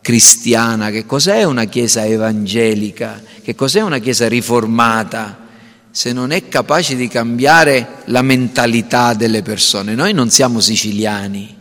cristiana? 0.00 0.90
Che 0.90 1.06
cos'è 1.06 1.44
una 1.44 1.64
chiesa 1.64 2.04
evangelica? 2.04 3.22
Che 3.42 3.54
cos'è 3.54 3.80
una 3.80 3.98
chiesa 3.98 4.28
riformata? 4.28 5.46
Se 5.90 6.12
non 6.12 6.30
è 6.30 6.48
capace 6.48 6.96
di 6.96 7.08
cambiare 7.08 8.02
la 8.06 8.22
mentalità 8.22 9.14
delle 9.14 9.42
persone. 9.42 9.94
Noi 9.94 10.12
non 10.12 10.30
siamo 10.30 10.60
siciliani, 10.60 11.56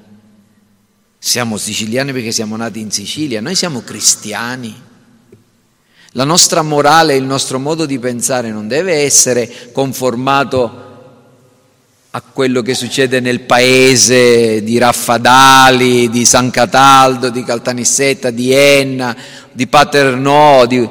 siamo 1.18 1.58
siciliani 1.58 2.14
perché 2.14 2.32
siamo 2.32 2.56
nati 2.56 2.80
in 2.80 2.92
Sicilia, 2.92 3.42
noi 3.42 3.56
siamo 3.56 3.82
cristiani. 3.82 4.88
La 6.14 6.24
nostra 6.24 6.62
morale, 6.62 7.16
il 7.16 7.24
nostro 7.24 7.60
modo 7.60 7.86
di 7.86 8.00
pensare 8.00 8.52
non 8.52 8.68
deve 8.68 8.94
essere 8.94 9.72
conformato 9.72 10.89
a 12.12 12.22
quello 12.22 12.64
che 12.64 12.74
succede 12.74 13.20
nel 13.20 13.42
paese 13.42 14.64
di 14.64 14.80
Raffadali, 14.80 16.10
di 16.10 16.26
San 16.26 16.50
Cataldo, 16.50 17.30
di 17.30 17.44
Caltanissetta, 17.44 18.32
di 18.32 18.52
Enna, 18.52 19.16
di 19.52 19.68
Paternò, 19.68 20.66
di... 20.66 20.90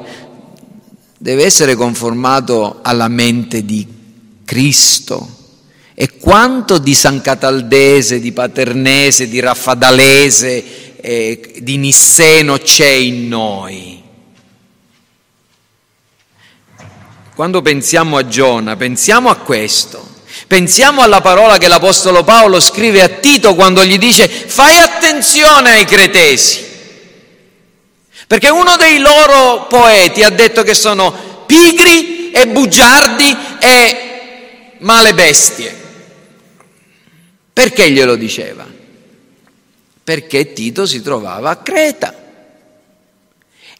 deve 1.17 1.43
essere 1.43 1.75
conformato 1.75 2.79
alla 2.81 3.09
mente 3.09 3.65
di 3.65 3.85
Cristo. 4.45 5.35
E 5.93 6.17
quanto 6.17 6.77
di 6.77 6.93
San 6.93 7.19
Cataldese, 7.19 8.21
di 8.21 8.31
Paternese, 8.31 9.27
di 9.27 9.41
Raffadalese, 9.41 10.95
eh, 11.01 11.59
di 11.61 11.75
Nisseno 11.75 12.57
c'è 12.59 12.87
in 12.87 13.27
noi? 13.27 14.01
Quando 17.35 17.61
pensiamo 17.61 18.15
a 18.15 18.25
Giona, 18.25 18.77
pensiamo 18.77 19.29
a 19.29 19.35
questo. 19.35 20.08
Pensiamo 20.47 21.01
alla 21.01 21.21
parola 21.21 21.57
che 21.57 21.67
l'Apostolo 21.67 22.23
Paolo 22.23 22.59
scrive 22.59 23.01
a 23.01 23.07
Tito 23.07 23.55
quando 23.55 23.83
gli 23.85 23.97
dice 23.97 24.27
fai 24.27 24.77
attenzione 24.77 25.71
ai 25.71 25.85
cretesi. 25.85 26.67
Perché 28.27 28.49
uno 28.49 28.75
dei 28.75 28.99
loro 28.99 29.65
poeti 29.67 30.23
ha 30.23 30.29
detto 30.29 30.63
che 30.63 30.73
sono 30.73 31.43
pigri 31.45 32.31
e 32.31 32.47
bugiardi 32.47 33.37
e 33.59 34.73
male 34.79 35.13
bestie. 35.13 35.75
Perché 37.51 37.89
glielo 37.89 38.15
diceva? 38.15 38.67
Perché 40.03 40.53
Tito 40.53 40.85
si 40.85 41.01
trovava 41.01 41.49
a 41.49 41.57
Creta. 41.57 42.15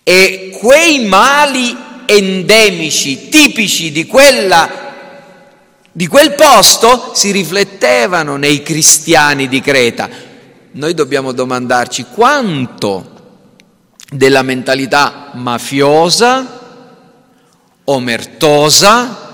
E 0.04 0.58
quei 0.60 1.06
mali 1.06 1.78
endemici, 2.06 3.30
tipici 3.30 3.92
di, 3.92 4.06
quella, 4.08 4.89
di 5.92 6.08
quel 6.08 6.34
posto, 6.36 7.12
si 7.14 7.32
riflettevano 7.32 8.36
nei 8.38 8.62
cristiani 8.62 9.48
di 9.48 9.62
Creta. 9.62 10.10
Noi 10.72 10.94
dobbiamo 10.94 11.32
domandarci 11.32 12.06
quanto 12.14 13.18
della 14.12 14.42
mentalità 14.42 15.32
mafiosa, 15.34 16.60
omertosa, 17.86 19.28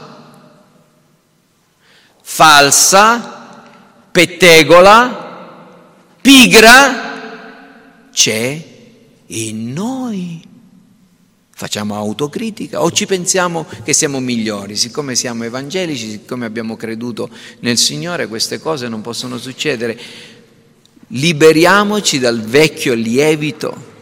falsa, 2.21 3.33
pettegola, 4.11 5.23
pigra 6.21 7.13
c'è 8.11 8.63
in 9.27 9.73
noi. 9.73 10.54
Facciamo 11.57 11.95
autocritica 11.95 12.81
o 12.81 12.91
ci 12.91 13.05
pensiamo 13.05 13.65
che 13.85 13.93
siamo 13.93 14.19
migliori, 14.19 14.75
siccome 14.75 15.15
siamo 15.15 15.45
evangelici, 15.45 16.09
siccome 16.09 16.45
abbiamo 16.45 16.75
creduto 16.75 17.29
nel 17.59 17.77
Signore, 17.77 18.27
queste 18.27 18.59
cose 18.59 18.89
non 18.89 18.99
possono 18.99 19.37
succedere. 19.37 19.97
Liberiamoci 21.07 22.19
dal 22.19 22.41
vecchio 22.41 22.93
lievito 22.93 23.93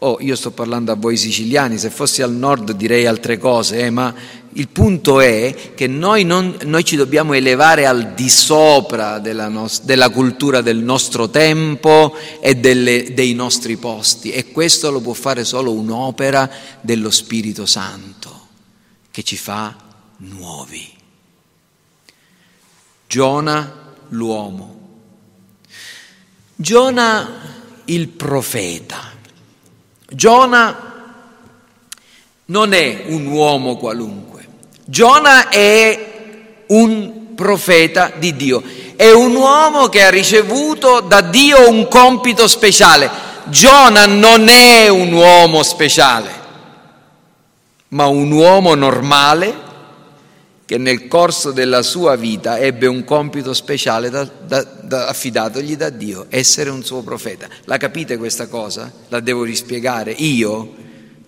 Oh, 0.00 0.18
io 0.20 0.36
sto 0.36 0.50
parlando 0.50 0.92
a 0.92 0.94
voi 0.94 1.16
siciliani, 1.16 1.78
se 1.78 1.88
fossi 1.88 2.20
al 2.20 2.32
nord 2.32 2.72
direi 2.72 3.06
altre 3.06 3.38
cose, 3.38 3.78
eh, 3.78 3.88
ma 3.88 4.14
il 4.52 4.68
punto 4.68 5.20
è 5.20 5.72
che 5.74 5.86
noi, 5.86 6.24
non, 6.24 6.54
noi, 6.64 6.84
ci 6.84 6.96
dobbiamo 6.96 7.32
elevare 7.32 7.86
al 7.86 8.12
di 8.12 8.28
sopra 8.28 9.18
della, 9.20 9.48
nos- 9.48 9.80
della 9.82 10.10
cultura 10.10 10.60
del 10.60 10.76
nostro 10.76 11.30
tempo 11.30 12.14
e 12.40 12.56
delle, 12.56 13.14
dei 13.14 13.32
nostri 13.32 13.78
posti 13.78 14.32
e 14.32 14.50
questo 14.52 14.90
lo 14.90 15.00
può 15.00 15.14
fare 15.14 15.44
solo 15.44 15.72
un'opera 15.72 16.50
dello 16.82 17.10
Spirito 17.10 17.64
Santo 17.64 18.48
che 19.10 19.22
ci 19.22 19.38
fa 19.38 19.74
nuovi. 20.18 20.92
Giona 23.06 23.94
l'uomo, 24.08 24.76
Giona 26.54 27.28
il 27.86 28.08
profeta. 28.08 29.15
Giona 30.08 30.94
non 32.46 32.72
è 32.72 33.04
un 33.06 33.26
uomo 33.26 33.76
qualunque, 33.76 34.46
Giona 34.84 35.48
è 35.48 36.64
un 36.68 37.34
profeta 37.34 38.12
di 38.16 38.36
Dio, 38.36 38.62
è 38.94 39.10
un 39.10 39.34
uomo 39.34 39.88
che 39.88 40.04
ha 40.04 40.10
ricevuto 40.10 41.00
da 41.00 41.20
Dio 41.20 41.68
un 41.68 41.88
compito 41.88 42.46
speciale. 42.48 43.24
Giona 43.48 44.06
non 44.06 44.48
è 44.48 44.88
un 44.88 45.12
uomo 45.12 45.62
speciale, 45.62 46.30
ma 47.88 48.06
un 48.06 48.30
uomo 48.32 48.74
normale 48.74 49.65
che 50.66 50.78
nel 50.78 51.06
corso 51.06 51.52
della 51.52 51.82
sua 51.82 52.16
vita 52.16 52.58
ebbe 52.58 52.86
un 52.86 53.04
compito 53.04 53.54
speciale 53.54 54.10
da, 54.10 54.24
da, 54.24 54.64
da, 54.64 55.06
affidatogli 55.06 55.76
da 55.76 55.90
Dio, 55.90 56.26
essere 56.28 56.70
un 56.70 56.82
suo 56.82 57.02
profeta. 57.02 57.48
La 57.66 57.76
capite 57.76 58.16
questa 58.16 58.48
cosa? 58.48 58.92
La 59.08 59.20
devo 59.20 59.44
rispiegare. 59.44 60.10
Io 60.10 60.74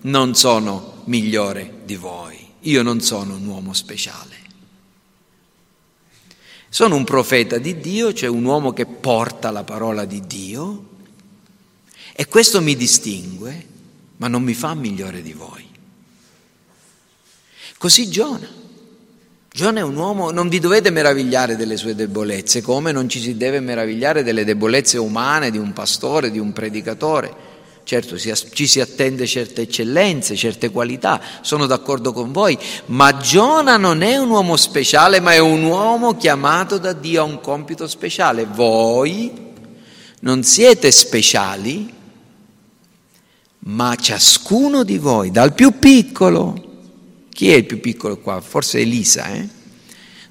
non 0.02 0.34
sono 0.34 1.02
migliore 1.04 1.72
di 1.84 1.94
voi, 1.94 2.36
io 2.62 2.82
non 2.82 3.00
sono 3.00 3.36
un 3.36 3.46
uomo 3.46 3.72
speciale. 3.74 4.36
Sono 6.68 6.96
un 6.96 7.04
profeta 7.04 7.58
di 7.58 7.78
Dio, 7.78 8.12
cioè 8.12 8.28
un 8.28 8.44
uomo 8.44 8.72
che 8.72 8.86
porta 8.86 9.52
la 9.52 9.62
parola 9.62 10.04
di 10.04 10.20
Dio 10.26 10.86
e 12.12 12.26
questo 12.26 12.60
mi 12.60 12.74
distingue, 12.74 13.66
ma 14.16 14.26
non 14.26 14.42
mi 14.42 14.54
fa 14.54 14.74
migliore 14.74 15.22
di 15.22 15.32
voi. 15.32 15.64
Così 17.78 18.10
Giona. 18.10 18.66
Giona 19.58 19.80
è 19.80 19.82
un 19.82 19.96
uomo, 19.96 20.30
non 20.30 20.48
vi 20.48 20.60
dovete 20.60 20.90
meravigliare 20.90 21.56
delle 21.56 21.76
sue 21.76 21.96
debolezze, 21.96 22.62
come 22.62 22.92
non 22.92 23.08
ci 23.08 23.18
si 23.18 23.36
deve 23.36 23.58
meravigliare 23.58 24.22
delle 24.22 24.44
debolezze 24.44 24.98
umane 24.98 25.50
di 25.50 25.58
un 25.58 25.72
pastore, 25.72 26.30
di 26.30 26.38
un 26.38 26.52
predicatore. 26.52 27.34
Certo 27.82 28.16
ci 28.16 28.68
si 28.68 28.80
attende 28.80 29.26
certe 29.26 29.62
eccellenze, 29.62 30.36
certe 30.36 30.70
qualità, 30.70 31.20
sono 31.40 31.66
d'accordo 31.66 32.12
con 32.12 32.30
voi, 32.30 32.56
ma 32.86 33.16
Giona 33.16 33.76
non 33.76 34.02
è 34.02 34.16
un 34.16 34.30
uomo 34.30 34.54
speciale, 34.54 35.18
ma 35.18 35.32
è 35.32 35.38
un 35.38 35.64
uomo 35.64 36.16
chiamato 36.16 36.78
da 36.78 36.92
Dio 36.92 37.22
a 37.22 37.24
un 37.24 37.40
compito 37.40 37.88
speciale. 37.88 38.46
Voi 38.48 39.32
non 40.20 40.44
siete 40.44 40.92
speciali, 40.92 41.92
ma 43.58 43.96
ciascuno 43.96 44.84
di 44.84 44.98
voi, 44.98 45.32
dal 45.32 45.52
più 45.52 45.80
piccolo 45.80 46.66
chi 47.38 47.52
è 47.52 47.54
il 47.54 47.66
più 47.66 47.78
piccolo 47.78 48.18
qua? 48.18 48.40
Forse 48.40 48.80
Elisa, 48.80 49.32
eh? 49.32 49.48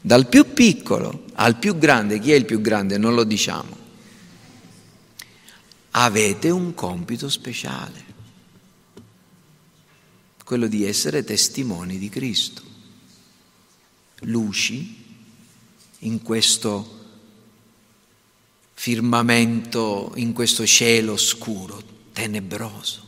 Dal 0.02 0.28
più 0.28 0.52
piccolo 0.52 1.24
al 1.36 1.58
più 1.58 1.78
grande, 1.78 2.20
chi 2.20 2.34
è 2.34 2.36
il 2.36 2.44
più 2.44 2.60
grande? 2.60 2.98
Non 2.98 3.16
lo 3.16 3.24
diciamo. 3.24 3.78
Avete 5.92 6.50
un 6.50 6.74
compito 6.74 7.30
speciale, 7.30 8.04
quello 10.44 10.68
di 10.68 10.84
essere 10.84 11.24
testimoni 11.24 11.98
di 11.98 12.10
Cristo, 12.10 12.62
luci 14.24 15.06
in 16.00 16.22
questo 16.22 17.06
firmamento, 18.74 20.12
in 20.16 20.34
questo 20.34 20.66
cielo 20.66 21.16
scuro, 21.16 21.82
tenebroso. 22.12 23.07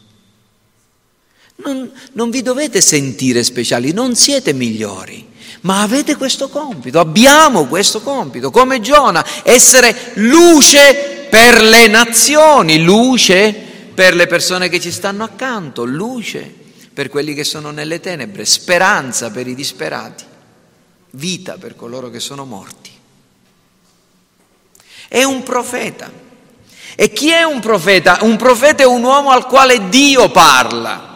Non, 1.61 1.91
non 2.13 2.29
vi 2.29 2.41
dovete 2.41 2.79
sentire 2.79 3.43
speciali, 3.43 3.91
non 3.91 4.15
siete 4.15 4.53
migliori, 4.53 5.27
ma 5.61 5.81
avete 5.81 6.15
questo 6.15 6.47
compito, 6.47 6.99
abbiamo 6.99 7.65
questo 7.65 8.01
compito, 8.01 8.49
come 8.49 8.79
Giona, 8.79 9.25
essere 9.43 10.13
luce 10.15 11.27
per 11.29 11.61
le 11.61 11.87
nazioni, 11.87 12.81
luce 12.81 13.51
per 13.93 14.15
le 14.15 14.27
persone 14.27 14.69
che 14.69 14.79
ci 14.79 14.91
stanno 14.91 15.25
accanto, 15.25 15.83
luce 15.83 16.53
per 16.93 17.09
quelli 17.09 17.33
che 17.33 17.43
sono 17.43 17.71
nelle 17.71 17.99
tenebre, 17.99 18.45
speranza 18.45 19.29
per 19.29 19.45
i 19.47 19.55
disperati, 19.55 20.23
vita 21.11 21.57
per 21.57 21.75
coloro 21.75 22.09
che 22.09 22.21
sono 22.21 22.45
morti. 22.45 22.89
È 25.09 25.23
un 25.23 25.43
profeta. 25.43 26.09
E 26.95 27.11
chi 27.11 27.31
è 27.31 27.43
un 27.43 27.59
profeta? 27.59 28.19
Un 28.21 28.37
profeta 28.37 28.83
è 28.83 28.85
un 28.85 29.03
uomo 29.03 29.31
al 29.31 29.45
quale 29.45 29.89
Dio 29.89 30.31
parla 30.31 31.08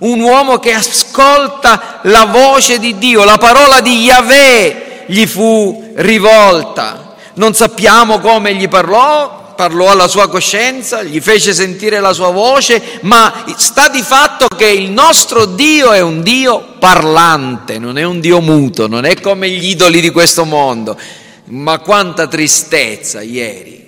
un 0.00 0.20
uomo 0.20 0.58
che 0.58 0.72
ascolta 0.72 2.00
la 2.04 2.26
voce 2.26 2.78
di 2.78 2.96
Dio, 2.98 3.24
la 3.24 3.38
parola 3.38 3.80
di 3.80 4.02
Yahweh 4.02 5.04
gli 5.06 5.26
fu 5.26 5.92
rivolta. 5.96 7.16
Non 7.34 7.54
sappiamo 7.54 8.20
come 8.20 8.54
gli 8.54 8.68
parlò, 8.68 9.54
parlò 9.54 9.90
alla 9.90 10.08
sua 10.08 10.28
coscienza, 10.28 11.02
gli 11.02 11.20
fece 11.20 11.52
sentire 11.52 12.00
la 12.00 12.12
sua 12.12 12.30
voce, 12.30 13.00
ma 13.02 13.44
sta 13.56 13.88
di 13.88 14.02
fatto 14.02 14.46
che 14.56 14.68
il 14.68 14.90
nostro 14.90 15.44
Dio 15.44 15.92
è 15.92 16.00
un 16.00 16.22
Dio 16.22 16.76
parlante, 16.78 17.78
non 17.78 17.98
è 17.98 18.04
un 18.04 18.20
Dio 18.20 18.40
muto, 18.40 18.86
non 18.86 19.04
è 19.04 19.20
come 19.20 19.50
gli 19.50 19.68
idoli 19.68 20.00
di 20.00 20.10
questo 20.10 20.44
mondo. 20.44 20.98
Ma 21.46 21.78
quanta 21.78 22.28
tristezza 22.28 23.22
ieri. 23.22 23.78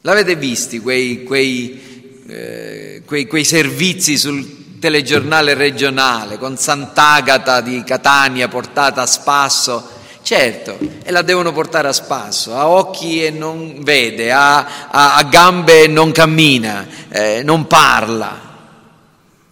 L'avete 0.00 0.36
visti 0.36 0.80
quei, 0.80 1.22
quei, 1.22 2.20
eh, 2.28 3.02
quei, 3.06 3.26
quei 3.26 3.44
servizi 3.44 4.18
sul 4.18 4.63
telegiornale 4.84 5.54
regionale 5.54 6.36
con 6.36 6.58
Sant'Agata 6.58 7.62
di 7.62 7.82
Catania 7.84 8.48
portata 8.48 9.00
a 9.00 9.06
spasso 9.06 9.88
certo, 10.20 10.78
e 11.02 11.10
la 11.10 11.22
devono 11.22 11.52
portare 11.52 11.88
a 11.88 11.92
spasso, 11.94 12.54
ha 12.54 12.68
occhi 12.68 13.24
e 13.24 13.30
non 13.30 13.82
vede, 13.82 14.30
ha, 14.30 14.88
ha, 14.90 15.16
ha 15.16 15.22
gambe 15.22 15.84
e 15.84 15.86
non 15.86 16.12
cammina, 16.12 16.86
eh, 17.08 17.42
non 17.42 17.66
parla. 17.66 18.40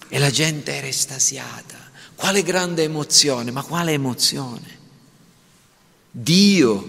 E 0.07 0.19
la 0.19 0.31
gente 0.31 0.75
era 0.75 0.87
estasiata. 0.87 1.77
Quale 2.15 2.43
grande 2.43 2.83
emozione, 2.83 3.51
ma 3.51 3.63
quale 3.63 3.93
emozione? 3.93 4.79
Dio 6.11 6.87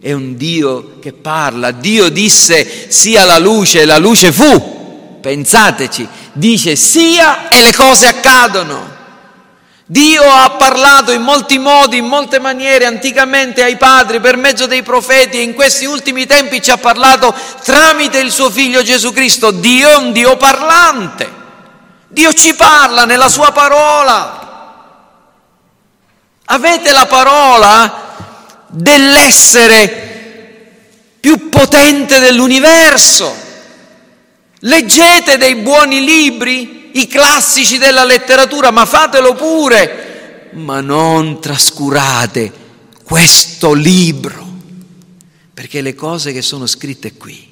è 0.00 0.12
un 0.12 0.34
Dio 0.36 0.98
che 0.98 1.12
parla. 1.12 1.72
Dio 1.72 2.08
disse 2.08 2.90
sia 2.90 3.24
la 3.24 3.38
luce 3.38 3.82
e 3.82 3.84
la 3.84 3.98
luce 3.98 4.32
fu. 4.32 5.18
Pensateci, 5.20 6.08
dice 6.32 6.76
sia 6.76 7.48
e 7.48 7.62
le 7.62 7.72
cose 7.74 8.06
accadono. 8.06 8.90
Dio 9.84 10.22
ha 10.22 10.50
parlato 10.52 11.12
in 11.12 11.20
molti 11.20 11.58
modi, 11.58 11.98
in 11.98 12.06
molte 12.06 12.38
maniere 12.38 12.86
anticamente 12.86 13.62
ai 13.62 13.76
padri 13.76 14.20
per 14.20 14.36
mezzo 14.36 14.66
dei 14.66 14.82
profeti 14.82 15.36
e 15.36 15.42
in 15.42 15.52
questi 15.54 15.84
ultimi 15.84 16.24
tempi 16.24 16.62
ci 16.62 16.70
ha 16.70 16.78
parlato 16.78 17.34
tramite 17.62 18.18
il 18.18 18.32
suo 18.32 18.48
figlio 18.50 18.82
Gesù 18.82 19.12
Cristo. 19.12 19.50
Dio 19.50 19.90
è 19.90 19.96
un 19.96 20.12
Dio 20.12 20.36
parlante. 20.36 21.30
Dio 22.08 22.32
ci 22.32 22.54
parla 22.54 23.04
nella 23.04 23.28
sua 23.28 23.52
parola. 23.52 24.40
Avete 26.46 26.92
la 26.92 27.06
parola 27.06 28.14
dell'essere 28.68 30.10
più 31.20 31.50
potente 31.50 32.18
dell'universo. 32.18 33.41
Leggete 34.64 35.36
dei 35.38 35.56
buoni 35.56 36.04
libri, 36.04 36.90
i 36.94 37.06
classici 37.06 37.78
della 37.78 38.04
letteratura, 38.04 38.70
ma 38.70 38.84
fatelo 38.84 39.34
pure, 39.34 40.50
ma 40.54 40.80
non 40.80 41.40
trascurate 41.40 42.52
questo 43.02 43.72
libro, 43.72 44.46
perché 45.52 45.80
le 45.80 45.94
cose 45.94 46.32
che 46.32 46.42
sono 46.42 46.66
scritte 46.66 47.14
qui 47.14 47.50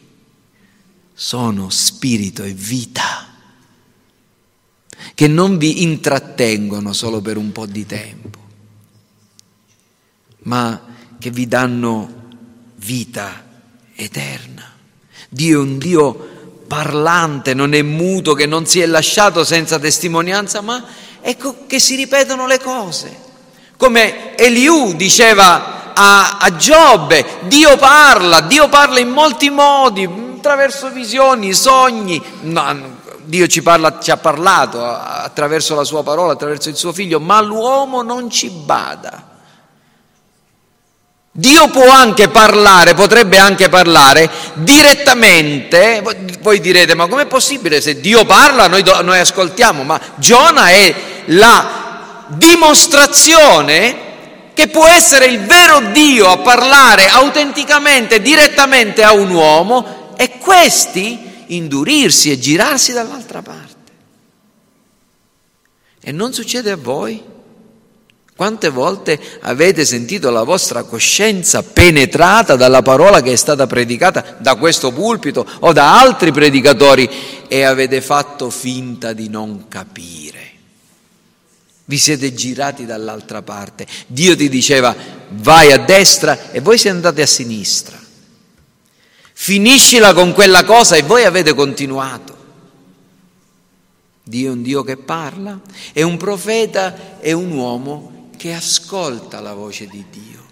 sono 1.13 1.69
spirito 1.71 2.43
e 2.43 2.53
vita, 2.53 3.35
che 5.15 5.27
non 5.29 5.59
vi 5.59 5.83
intrattengono 5.83 6.93
solo 6.93 7.21
per 7.21 7.37
un 7.37 7.53
po' 7.53 7.67
di 7.67 7.87
tempo 7.87 8.41
ma 10.43 10.81
che 11.19 11.31
vi 11.31 11.47
danno 11.47 12.29
vita 12.77 13.47
eterna. 13.95 14.69
Dio 15.29 15.59
è 15.59 15.63
un 15.63 15.79
Dio 15.79 16.30
parlante, 16.71 17.53
non 17.53 17.75
è 17.75 17.83
muto, 17.83 18.35
che 18.35 18.47
non 18.47 18.65
si 18.65 18.79
è 18.79 18.87
lasciato 18.87 19.43
senza 19.43 19.81
testimonianza, 19.81 20.61
ma 20.61 20.81
ecco 21.21 21.67
che 21.67 21.81
si 21.81 21.97
ripetono 21.97 22.47
le 22.47 22.61
cose. 22.61 23.29
Come 23.77 24.37
Eliù 24.37 24.95
diceva 24.95 25.93
a, 25.93 26.39
a 26.39 26.55
Giobbe, 26.55 27.25
Dio 27.49 27.77
parla, 27.77 28.43
Dio 28.43 28.69
parla 28.69 29.01
in 29.01 29.09
molti 29.09 29.51
modi, 29.51 30.09
attraverso 30.37 30.91
visioni, 30.91 31.53
sogni. 31.53 32.23
No, 32.43 32.99
Dio 33.25 33.49
ci, 33.49 33.63
parla, 33.63 33.99
ci 33.99 34.13
ha 34.13 34.17
parlato 34.17 34.81
attraverso 34.81 35.75
la 35.75 35.83
sua 35.83 36.05
parola, 36.05 36.35
attraverso 36.35 36.69
il 36.69 36.77
suo 36.77 36.93
figlio, 36.93 37.19
ma 37.19 37.41
l'uomo 37.41 38.03
non 38.03 38.31
ci 38.31 38.49
bada. 38.49 39.30
Dio 41.33 41.69
può 41.69 41.89
anche 41.89 42.29
parlare, 42.29 42.95
potrebbe 42.95 43.39
anche 43.39 43.69
parlare 43.69 44.29
direttamente. 44.55 46.03
Voi 46.41 46.61
direte, 46.61 46.95
ma 46.95 47.07
com'è 47.07 47.27
possibile 47.27 47.81
se 47.81 48.01
Dio 48.01 48.25
parla 48.25 48.67
noi, 48.67 48.83
noi 49.03 49.19
ascoltiamo? 49.19 49.85
Ma 49.85 50.01
Giona 50.17 50.71
è 50.71 50.95
la 51.27 52.27
dimostrazione 52.29 54.09
che 54.55 54.69
può 54.69 54.87
essere 54.87 55.27
il 55.27 55.41
vero 55.47 55.81
Dio 55.93 56.29
a 56.29 56.39
parlare 56.39 57.09
autenticamente, 57.09 58.21
direttamente 58.21 59.05
a 59.05 59.13
un 59.13 59.31
uomo 59.31 60.15
e 60.17 60.39
questi 60.39 61.45
indurirsi 61.47 62.31
e 62.33 62.39
girarsi 62.39 62.93
dall'altra 62.93 63.41
parte. 63.41 63.93
E 66.03 66.13
non 66.13 66.33
succede 66.33 66.73
a 66.73 66.77
voi? 66.77 67.23
Quante 68.41 68.71
volte 68.71 69.21
avete 69.41 69.85
sentito 69.85 70.31
la 70.31 70.45
vostra 70.45 70.85
coscienza 70.85 71.63
penetrata 71.63 72.57
dalla 72.57 72.81
parola 72.81 73.21
che 73.21 73.33
è 73.33 73.37
stata 73.37 73.67
predicata 73.67 74.37
da 74.39 74.55
questo 74.55 74.93
pulpito 74.93 75.47
o 75.59 75.75
da 75.75 76.01
altri 76.01 76.33
predicatori 76.33 77.07
e 77.47 77.65
avete 77.65 78.01
fatto 78.01 78.49
finta 78.49 79.13
di 79.13 79.29
non 79.29 79.69
capire? 79.69 80.53
Vi 81.85 81.99
siete 81.99 82.33
girati 82.33 82.87
dall'altra 82.87 83.43
parte. 83.43 83.87
Dio 84.07 84.35
ti 84.35 84.49
diceva 84.49 84.97
vai 85.33 85.73
a 85.73 85.77
destra 85.77 86.51
e 86.51 86.61
voi 86.61 86.79
siete 86.79 86.97
andati 86.97 87.21
a 87.21 87.27
sinistra. 87.27 88.01
Finiscila 89.35 90.15
con 90.15 90.33
quella 90.33 90.65
cosa 90.65 90.97
e 90.97 91.03
voi 91.03 91.25
avete 91.25 91.53
continuato. 91.53 92.39
Dio 94.23 94.49
è 94.49 94.53
un 94.55 94.63
Dio 94.63 94.83
che 94.83 94.97
parla, 94.97 95.61
è 95.93 96.01
un 96.01 96.17
profeta, 96.17 97.19
è 97.21 97.33
un 97.33 97.51
uomo 97.51 98.19
che 98.41 98.55
ascolta 98.55 99.39
la 99.41 99.53
voce 99.53 99.87
di 99.87 100.03
Dio, 100.11 100.43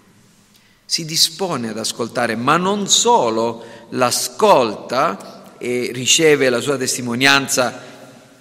si 0.85 1.05
dispone 1.05 1.69
ad 1.69 1.79
ascoltare, 1.79 2.35
ma 2.35 2.55
non 2.55 2.87
solo 2.87 3.63
l'ascolta 3.89 5.55
e 5.57 5.89
riceve 5.91 6.51
la 6.51 6.59
sua 6.59 6.77
testimonianza 6.77 7.81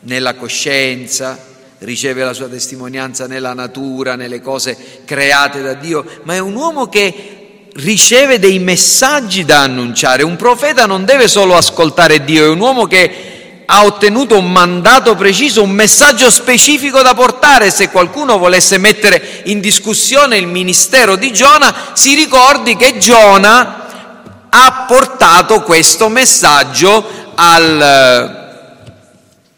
nella 0.00 0.34
coscienza, 0.34 1.42
riceve 1.78 2.24
la 2.24 2.34
sua 2.34 2.48
testimonianza 2.48 3.26
nella 3.26 3.54
natura, 3.54 4.16
nelle 4.16 4.42
cose 4.42 5.00
create 5.06 5.62
da 5.62 5.72
Dio, 5.72 6.04
ma 6.24 6.34
è 6.34 6.40
un 6.40 6.54
uomo 6.54 6.90
che 6.90 7.68
riceve 7.72 8.38
dei 8.38 8.58
messaggi 8.58 9.46
da 9.46 9.62
annunciare. 9.62 10.24
Un 10.24 10.36
profeta 10.36 10.84
non 10.84 11.06
deve 11.06 11.26
solo 11.26 11.56
ascoltare 11.56 12.22
Dio, 12.22 12.44
è 12.44 12.48
un 12.48 12.60
uomo 12.60 12.84
che 12.84 13.27
ha 13.70 13.84
ottenuto 13.84 14.38
un 14.38 14.50
mandato 14.50 15.14
preciso, 15.14 15.62
un 15.62 15.70
messaggio 15.70 16.30
specifico 16.30 17.02
da 17.02 17.12
portare. 17.12 17.70
Se 17.70 17.90
qualcuno 17.90 18.38
volesse 18.38 18.78
mettere 18.78 19.42
in 19.44 19.60
discussione 19.60 20.38
il 20.38 20.46
ministero 20.46 21.16
di 21.16 21.32
Giona, 21.34 21.74
si 21.92 22.14
ricordi 22.14 22.76
che 22.76 22.96
Giona 22.96 24.46
ha 24.48 24.84
portato 24.88 25.62
questo 25.62 26.08
messaggio 26.08 27.32
al 27.34 27.82
eh, 27.82 28.46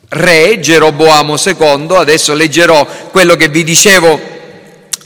re 0.08 0.58
Geroboamo 0.58 1.36
II. 1.36 1.94
Adesso 1.94 2.34
leggerò 2.34 2.84
quello 3.12 3.36
che 3.36 3.48
vi 3.48 3.62
dicevo 3.62 4.38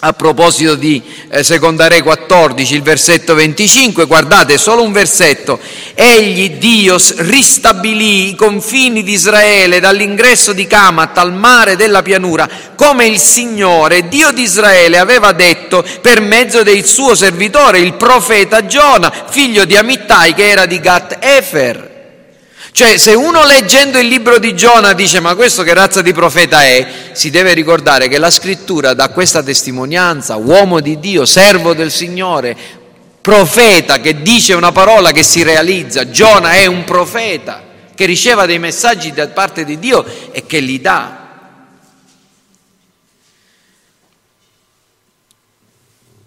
a 0.07 0.13
proposito 0.13 0.75
di 0.75 1.03
eh, 1.31 1.43
Seconda 1.43 1.89
Re 1.89 2.03
14, 2.03 2.75
il 2.75 2.83
versetto 2.83 3.35
25, 3.35 4.05
guardate 4.05 4.59
solo 4.59 4.83
un 4.83 4.93
versetto, 4.93 5.59
egli 5.95 6.51
Dio 6.59 6.99
ristabilì 7.17 8.29
i 8.29 8.35
confini 8.35 9.03
di 9.03 9.13
Israele 9.13 9.81
dall'ingresso 9.81 10.53
di 10.53 10.67
Camat 10.67 11.17
al 11.17 11.33
mare 11.33 11.77
della 11.77 12.03
pianura, 12.03 12.47
come 12.75 13.07
il 13.07 13.19
Signore, 13.19 14.07
Dio 14.09 14.31
di 14.31 14.43
Israele, 14.43 14.99
aveva 14.99 15.33
detto 15.33 15.83
per 16.03 16.21
mezzo 16.21 16.63
del 16.63 16.85
suo 16.85 17.15
servitore, 17.15 17.79
il 17.79 17.95
profeta 17.95 18.67
Giona, 18.67 19.11
figlio 19.31 19.65
di 19.65 19.75
Amittai, 19.75 20.35
che 20.35 20.51
era 20.51 20.67
di 20.67 20.81
Gat 20.81 21.17
Efer. 21.19 21.94
Cioè, 22.75 22.97
se 22.97 23.15
uno 23.15 23.47
leggendo 23.47 24.01
il 24.01 24.09
libro 24.09 24.41
di 24.41 24.57
Giona 24.57 24.95
dice 24.95 25.21
ma 25.21 25.37
questo 25.37 25.63
che 25.63 25.73
razza 25.75 26.03
di 26.03 26.13
profeta 26.13 26.65
è, 26.65 27.11
si 27.13 27.31
deve 27.31 27.53
ricordare 27.53 28.09
che 28.09 28.19
la 28.19 28.31
scrittura 28.31 28.95
dà 28.95 29.11
questa 29.11 29.45
testimonianza, 29.45 30.35
uomo 30.35 30.81
di 30.81 30.99
Dio, 30.99 31.25
servo 31.25 31.73
del 31.73 31.93
Signore, 31.93 32.57
profeta 33.21 34.01
che 34.01 34.23
dice 34.23 34.55
una 34.55 34.73
parola 34.73 35.13
che 35.13 35.23
si 35.23 35.45
realizza. 35.45 36.11
Giona 36.11 36.55
è 36.55 36.67
un 36.67 36.83
profeta 36.83 37.63
che 37.95 38.07
riceva 38.07 38.45
dei 38.45 38.59
messaggi 38.59 39.13
da 39.13 39.29
parte 39.29 39.65
di 39.65 39.79
Dio 39.79 40.05
e 40.33 40.45
che 40.45 40.59
li 40.59 40.81
dà. 40.81 41.29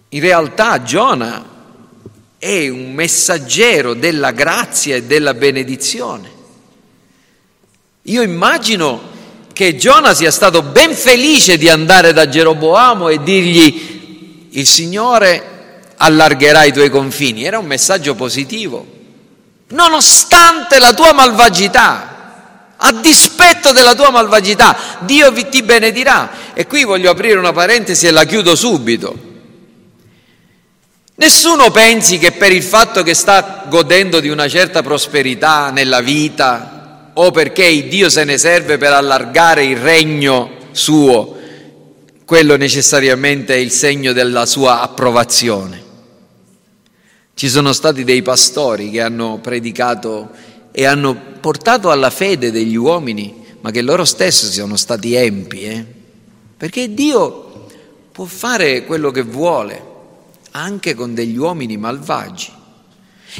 In 0.08 0.20
realtà 0.22 0.82
Giona 0.82 1.44
è 2.38 2.68
un 2.68 2.94
messaggero 2.94 3.92
della 3.92 4.30
grazia 4.30 4.96
e 4.96 5.02
della 5.02 5.34
benedizione. 5.34 6.36
Io 8.08 8.22
immagino 8.22 9.00
che 9.52 9.76
Giona 9.76 10.14
sia 10.14 10.30
stato 10.30 10.62
ben 10.62 10.94
felice 10.94 11.58
di 11.58 11.68
andare 11.68 12.14
da 12.14 12.28
Geroboamo 12.28 13.08
e 13.08 13.22
dirgli 13.22 14.48
il 14.50 14.66
Signore 14.66 15.92
allargherà 15.96 16.64
i 16.64 16.72
tuoi 16.72 16.88
confini. 16.88 17.44
Era 17.44 17.58
un 17.58 17.66
messaggio 17.66 18.14
positivo. 18.14 18.86
Nonostante 19.68 20.78
la 20.78 20.94
tua 20.94 21.12
malvagità, 21.12 22.74
a 22.76 22.92
dispetto 22.92 23.72
della 23.72 23.94
tua 23.94 24.10
malvagità, 24.10 24.74
Dio 25.00 25.30
ti 25.32 25.62
benedirà. 25.62 26.30
E 26.54 26.66
qui 26.66 26.84
voglio 26.84 27.10
aprire 27.10 27.38
una 27.38 27.52
parentesi 27.52 28.06
e 28.06 28.10
la 28.10 28.24
chiudo 28.24 28.54
subito. 28.54 29.26
Nessuno 31.16 31.70
pensi 31.70 32.16
che 32.16 32.32
per 32.32 32.52
il 32.52 32.62
fatto 32.62 33.02
che 33.02 33.12
sta 33.12 33.64
godendo 33.68 34.20
di 34.20 34.30
una 34.30 34.48
certa 34.48 34.82
prosperità 34.82 35.70
nella 35.70 36.00
vita, 36.00 36.77
o 37.20 37.32
perché 37.32 37.88
Dio 37.88 38.08
se 38.08 38.22
ne 38.22 38.38
serve 38.38 38.78
per 38.78 38.92
allargare 38.92 39.64
il 39.64 39.76
regno 39.76 40.50
suo, 40.70 41.36
quello 42.24 42.56
necessariamente 42.56 43.54
è 43.54 43.56
il 43.56 43.72
segno 43.72 44.12
della 44.12 44.46
sua 44.46 44.80
approvazione. 44.80 45.82
Ci 47.34 47.48
sono 47.48 47.72
stati 47.72 48.04
dei 48.04 48.22
pastori 48.22 48.90
che 48.90 49.00
hanno 49.00 49.40
predicato 49.42 50.30
e 50.70 50.84
hanno 50.84 51.20
portato 51.40 51.90
alla 51.90 52.10
fede 52.10 52.52
degli 52.52 52.76
uomini, 52.76 53.34
ma 53.62 53.72
che 53.72 53.82
loro 53.82 54.04
stessi 54.04 54.52
sono 54.52 54.76
stati 54.76 55.14
empi, 55.14 55.62
eh? 55.62 55.84
perché 56.56 56.94
Dio 56.94 57.66
può 58.12 58.26
fare 58.26 58.84
quello 58.84 59.10
che 59.10 59.22
vuole 59.22 59.82
anche 60.52 60.94
con 60.94 61.14
degli 61.14 61.36
uomini 61.36 61.76
malvagi. 61.76 62.52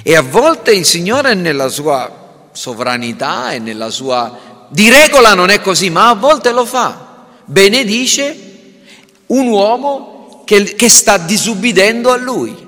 E 0.03 0.17
a 0.17 0.23
volte 0.23 0.73
il 0.73 0.85
Signore 0.85 1.35
nella 1.35 1.69
sua 1.69 2.27
sovranità 2.59 3.53
e 3.53 3.61
nella 3.61 3.89
sua... 3.89 4.67
Di 4.69 4.91
regola 4.91 5.35
non 5.35 5.49
è 5.49 5.61
così, 5.61 5.91
ma 5.91 6.09
a 6.09 6.15
volte 6.15 6.51
lo 6.51 6.65
fa. 6.65 7.27
Benedice 7.45 8.47
un 9.27 9.47
uomo 9.47 10.43
che, 10.45 10.75
che 10.75 10.89
sta 10.89 11.19
disubbidendo 11.19 12.11
a 12.11 12.17
lui. 12.17 12.67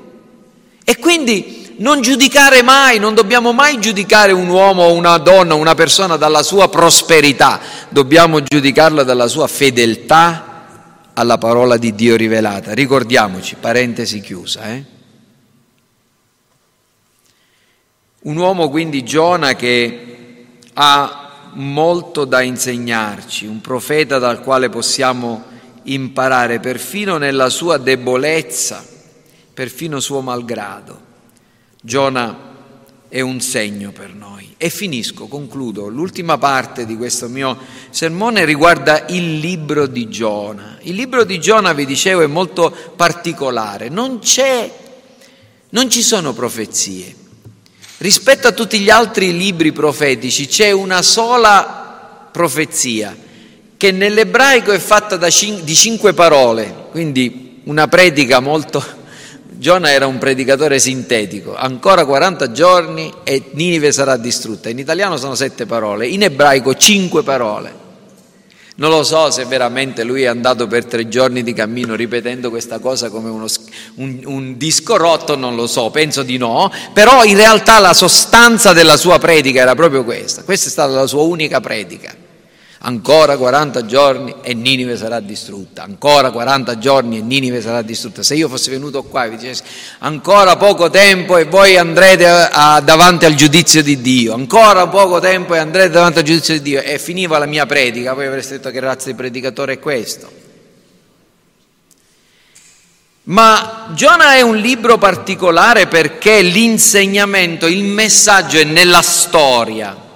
E 0.84 0.97
quindi 0.99 1.74
non 1.78 2.01
giudicare 2.01 2.62
mai, 2.62 2.99
non 2.99 3.14
dobbiamo 3.14 3.53
mai 3.53 3.80
giudicare 3.80 4.32
un 4.32 4.49
uomo 4.49 4.84
o 4.84 4.93
una 4.93 5.18
donna, 5.18 5.55
una 5.55 5.74
persona 5.74 6.16
dalla 6.16 6.43
sua 6.43 6.68
prosperità, 6.68 7.61
dobbiamo 7.88 8.43
giudicarla 8.43 9.03
dalla 9.03 9.26
sua 9.26 9.49
fedeltà 9.49 10.47
alla 11.14 11.36
parola 11.36 11.76
di 11.76 11.95
Dio 11.95 12.16
rivelata. 12.16 12.72
Ricordiamoci, 12.72 13.57
parentesi 13.59 14.20
chiusa. 14.20 14.72
Eh? 14.72 14.99
Un 18.23 18.37
uomo 18.37 18.68
quindi 18.68 19.03
Giona 19.03 19.55
che 19.55 20.47
ha 20.75 21.51
molto 21.55 22.27
da 22.27 22.43
insegnarci, 22.43 23.47
un 23.47 23.62
profeta 23.62 24.18
dal 24.18 24.43
quale 24.43 24.68
possiamo 24.68 25.45
imparare 25.85 26.61
perfino 26.61 27.16
nella 27.16 27.49
sua 27.49 27.79
debolezza, 27.79 28.85
perfino 29.55 30.01
suo 30.01 30.21
malgrado. 30.21 31.09
Giona 31.81 32.49
è 33.09 33.23
un 33.23 33.41
segno 33.41 33.91
per 33.91 34.12
noi. 34.14 34.55
E 34.59 34.68
finisco, 34.68 35.27
concludo. 35.27 35.89
L'ultima 35.89 36.37
parte 36.37 36.85
di 36.85 36.99
questo 36.99 37.27
mio 37.27 37.57
sermone 37.89 38.45
riguarda 38.45 39.07
il 39.09 39.39
libro 39.39 39.87
di 39.87 40.11
Giona. 40.11 40.77
Il 40.83 40.95
libro 40.95 41.25
di 41.25 41.41
Giona, 41.41 41.73
vi 41.73 41.87
dicevo, 41.87 42.21
è 42.21 42.27
molto 42.27 42.71
particolare. 42.95 43.89
Non 43.89 44.21
non 45.71 45.89
ci 45.89 46.03
sono 46.03 46.35
profezie. 46.35 47.20
Rispetto 48.01 48.48
a 48.48 48.53
tutti 48.53 48.78
gli 48.78 48.88
altri 48.88 49.36
libri 49.36 49.72
profetici 49.72 50.46
c'è 50.46 50.70
una 50.70 51.03
sola 51.03 52.28
profezia 52.32 53.14
che 53.76 53.92
nell'ebraico 53.92 54.72
è 54.72 54.78
fatta 54.78 55.18
cin- 55.28 55.62
di 55.64 55.74
cinque 55.74 56.14
parole, 56.14 56.86
quindi 56.92 57.61
una 57.64 57.88
predica 57.88 58.40
molto 58.40 58.82
Giona 59.53 59.90
era 59.90 60.07
un 60.07 60.16
predicatore 60.16 60.78
sintetico, 60.78 61.55
ancora 61.55 62.07
40 62.07 62.53
giorni 62.53 63.12
e 63.22 63.51
Ninive 63.53 63.92
sarà 63.92 64.16
distrutta. 64.16 64.70
In 64.70 64.78
italiano 64.78 65.18
sono 65.18 65.34
sette 65.34 65.66
parole, 65.66 66.07
in 66.09 66.22
ebraico 66.22 66.74
cinque 66.74 67.22
parole. 67.22 67.89
Non 68.81 68.89
lo 68.89 69.03
so 69.03 69.31
se 69.31 69.45
veramente 69.45 70.05
lui 70.05 70.22
è 70.22 70.26
andato 70.26 70.66
per 70.66 70.87
tre 70.87 71.07
giorni 71.07 71.43
di 71.43 71.53
cammino 71.53 71.95
ripetendo 71.95 72.49
questa 72.49 72.78
cosa 72.78 73.11
come 73.11 73.28
uno, 73.28 73.47
un, 73.97 74.20
un 74.24 74.57
disco 74.57 74.97
rotto, 74.97 75.37
non 75.37 75.55
lo 75.55 75.66
so, 75.66 75.91
penso 75.91 76.22
di 76.22 76.39
no, 76.39 76.72
però 76.95 77.22
in 77.24 77.37
realtà 77.37 77.78
la 77.78 77.93
sostanza 77.93 78.72
della 78.72 78.97
sua 78.97 79.18
predica 79.18 79.61
era 79.61 79.74
proprio 79.74 80.03
questa, 80.03 80.45
questa 80.45 80.68
è 80.68 80.70
stata 80.70 80.95
la 80.95 81.07
sua 81.07 81.20
unica 81.20 81.61
predica. 81.61 82.20
Ancora 82.83 83.37
40 83.37 83.85
giorni 83.85 84.35
e 84.41 84.55
Ninive 84.55 84.97
sarà 84.97 85.20
distrutta, 85.20 85.83
ancora 85.83 86.31
40 86.31 86.78
giorni 86.78 87.18
e 87.18 87.20
Ninive 87.20 87.61
sarà 87.61 87.83
distrutta. 87.83 88.22
Se 88.22 88.35
io 88.35 88.49
fossi 88.49 88.70
venuto 88.70 89.03
qua 89.03 89.26
e 89.26 89.28
vi 89.28 89.37
dicessi 89.37 89.62
ancora 89.99 90.57
poco 90.57 90.89
tempo 90.89 91.37
e 91.37 91.45
voi 91.45 91.76
andrete 91.76 92.26
a, 92.26 92.49
a, 92.76 92.81
davanti 92.81 93.26
al 93.26 93.35
giudizio 93.35 93.83
di 93.83 94.01
Dio, 94.01 94.33
ancora 94.33 94.87
poco 94.87 95.20
tempo 95.20 95.55
e 95.55 95.59
andrete 95.59 95.91
davanti 95.91 96.20
al 96.20 96.24
giudizio 96.24 96.55
di 96.55 96.62
Dio. 96.62 96.81
E 96.81 96.99
finiva 96.99 97.37
la 97.37 97.45
mia 97.45 97.66
predica, 97.66 98.14
voi 98.14 98.24
avreste 98.24 98.57
detto 98.57 98.70
che 98.70 98.81
razza 98.81 99.11
di 99.11 99.14
predicatore 99.14 99.74
è 99.74 99.78
questo. 99.78 100.33
Ma 103.24 103.91
Giona 103.93 104.37
è 104.37 104.41
un 104.41 104.57
libro 104.57 104.97
particolare 104.97 105.87
perché 105.87 106.41
l'insegnamento, 106.41 107.66
il 107.66 107.85
messaggio 107.85 108.57
è 108.57 108.64
nella 108.64 109.03
storia 109.03 110.09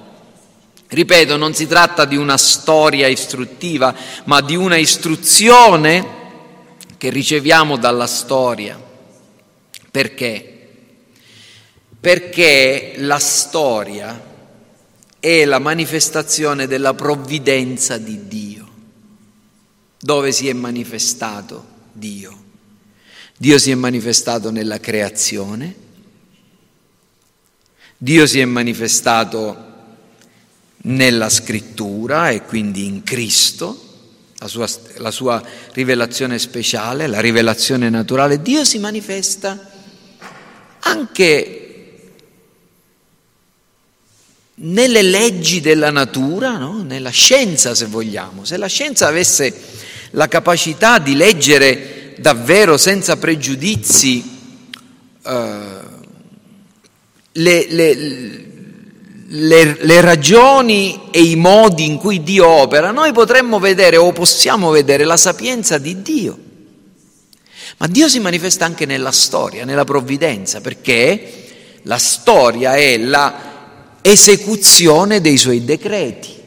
Ripeto, 0.95 1.37
non 1.37 1.55
si 1.55 1.67
tratta 1.67 2.05
di 2.05 2.17
una 2.17 2.37
storia 2.37 3.09
istruttiva, 3.09 3.93
ma 4.27 4.41
di 4.41 4.55
una 4.55 4.77
istruzione 4.77 6.07
che 6.97 7.11
riceviamo 7.11 7.77
dalla 7.77 8.07
storia. 8.07 8.81
Perché? 9.91 10.69
Perché 11.99 12.95
la 12.99 13.19
storia 13.19 14.25
è 15.19 15.45
la 15.45 15.59
manifestazione 15.59 16.69
della 16.69 16.95
provvidenza 16.95 17.99
di 17.99 18.29
Dio. 18.29 18.69
Dove 19.99 20.31
si 20.31 20.49
è 20.49 20.53
manifestato 20.53 21.67
Dio? 21.91 22.43
Dio 23.37 23.59
si 23.59 23.73
è 23.73 23.75
manifestato 23.75 24.53
nella 24.53 24.79
creazione, 24.79 25.75
Dio 27.97 28.27
si 28.29 28.39
è 28.39 28.45
manifestato 28.45 29.73
nella 30.87 31.29
scrittura 31.29 32.31
e 32.31 32.43
quindi 32.43 32.87
in 32.87 33.03
Cristo, 33.03 33.81
la 34.39 34.49
sua, 34.49 34.69
la 34.97 35.11
sua, 35.11 35.43
rivelazione 35.73 36.39
speciale, 36.39 37.07
la 37.07 37.21
rivelazione 37.21 37.89
naturale, 37.89 38.43
Dio 38.43 38.65
si 38.65 38.79
manifesta 38.79 39.71
anche 40.81 41.61
nelle 44.57 45.03
leggi 45.03 45.61
della 45.61 45.91
natura, 45.91 46.59
no? 46.59 46.83
nella 46.83 47.11
scienza 47.11 47.75
se 47.75 47.87
vogliamo. 47.87 48.45
Se 48.45 48.57
la 48.57 48.67
scienza 48.67 49.07
avesse 49.07 49.53
la 50.11 50.29
capacità 50.29 50.99
di 50.99 51.17
leggere 51.17 52.15
davvero 52.19 52.77
senza 52.77 53.17
pregiudizi 53.17 54.39
uh, 55.23 55.33
le, 57.33 57.67
le 57.69 58.54
le, 59.37 59.77
le, 59.81 60.01
ragioni 60.01 61.09
e 61.11 61.23
i 61.23 61.35
modi 61.35 61.87
in 61.87 61.97
cui 61.97 62.23
Dio 62.23 62.47
opera, 62.47 62.93
noi 62.93 63.13
potremmo 63.13 63.59
vedere 63.59 63.97
o 63.97 64.13
possiamo 64.13 64.71
vedere 64.71 65.05
la 65.05 65.17
sapienza 65.17 65.79
di 65.79 66.03
Dio. 66.03 66.39
Ma 67.79 67.89
Dio 67.89 68.09
si 68.09 68.21
manifesta 68.21 68.65
anche 68.65 68.87
nella 68.87 69.11
storia, 69.11 69.65
nella 69.65 69.85
provvidenza, 69.85 70.61
perché 70.61 71.81
la 71.83 71.99
storia 71.99 72.77
è 72.77 72.97
la 72.99 73.53
esecuzione 74.01 75.21
dei 75.21 75.37
suoi 75.37 75.65
decreti. 75.65 76.43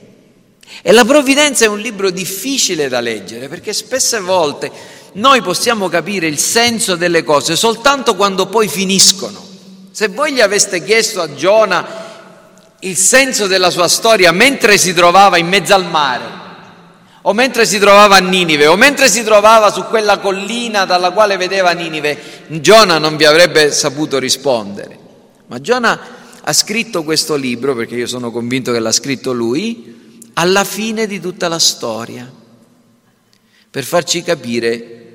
E 0.82 0.92
la 0.94 1.04
provvidenza 1.04 1.66
è 1.66 1.68
un 1.68 1.80
libro 1.80 2.10
difficile 2.10 2.88
da 2.88 3.02
leggere, 3.02 3.50
perché 3.50 3.74
spesse 3.74 4.22
volte 4.22 4.72
noi 5.14 5.42
possiamo 5.42 5.90
capire 5.90 6.28
il 6.28 6.38
senso 6.38 6.96
delle 6.96 7.24
cose 7.24 7.58
soltanto 7.58 8.16
quando 8.16 8.48
poi 8.48 8.70
finiscono. 8.70 9.46
Se 9.92 10.08
voi 10.08 10.32
gli 10.32 10.42
aveste 10.42 10.84
chiesto 10.84 11.22
a 11.22 11.34
Giona 11.34 12.07
il 12.82 12.96
senso 12.96 13.48
della 13.48 13.70
sua 13.70 13.88
storia 13.88 14.32
mentre 14.32 14.78
si 14.78 14.94
trovava 14.94 15.38
in 15.38 15.48
mezzo 15.48 15.74
al 15.74 15.86
mare, 15.86 16.46
o 17.24 17.34
mentre 17.34 17.66
si 17.66 17.80
trovava 17.80 18.18
a 18.18 18.20
Ninive, 18.20 18.68
o 18.68 18.76
mentre 18.76 19.10
si 19.10 19.24
trovava 19.24 19.72
su 19.72 19.84
quella 19.86 20.20
collina 20.20 20.86
dalla 20.86 21.12
quale 21.12 21.38
vedeva 21.38 21.72
Ninive, 21.72 22.46
Giona 22.48 23.00
non 23.00 23.18
vi 23.18 23.26
avrebbe 23.26 23.72
saputo 23.72 24.18
rispondere. 24.20 24.98
Ma 25.48 25.60
Giona 25.60 26.00
ha 26.42 26.54
scritto 26.54 27.04
questo 27.04 27.36
libro, 27.36 27.76
perché 27.76 27.96
io 27.96 28.08
sono 28.08 28.32
convinto 28.32 28.72
che 28.72 28.80
l'ha 28.80 28.92
scritto 28.92 29.34
lui, 29.34 30.22
alla 30.34 30.64
fine 30.64 31.08
di 31.08 31.20
tutta 31.20 31.48
la 31.48 31.60
storia, 31.60 32.32
per 33.70 33.84
farci 33.84 34.24
capire 34.24 35.06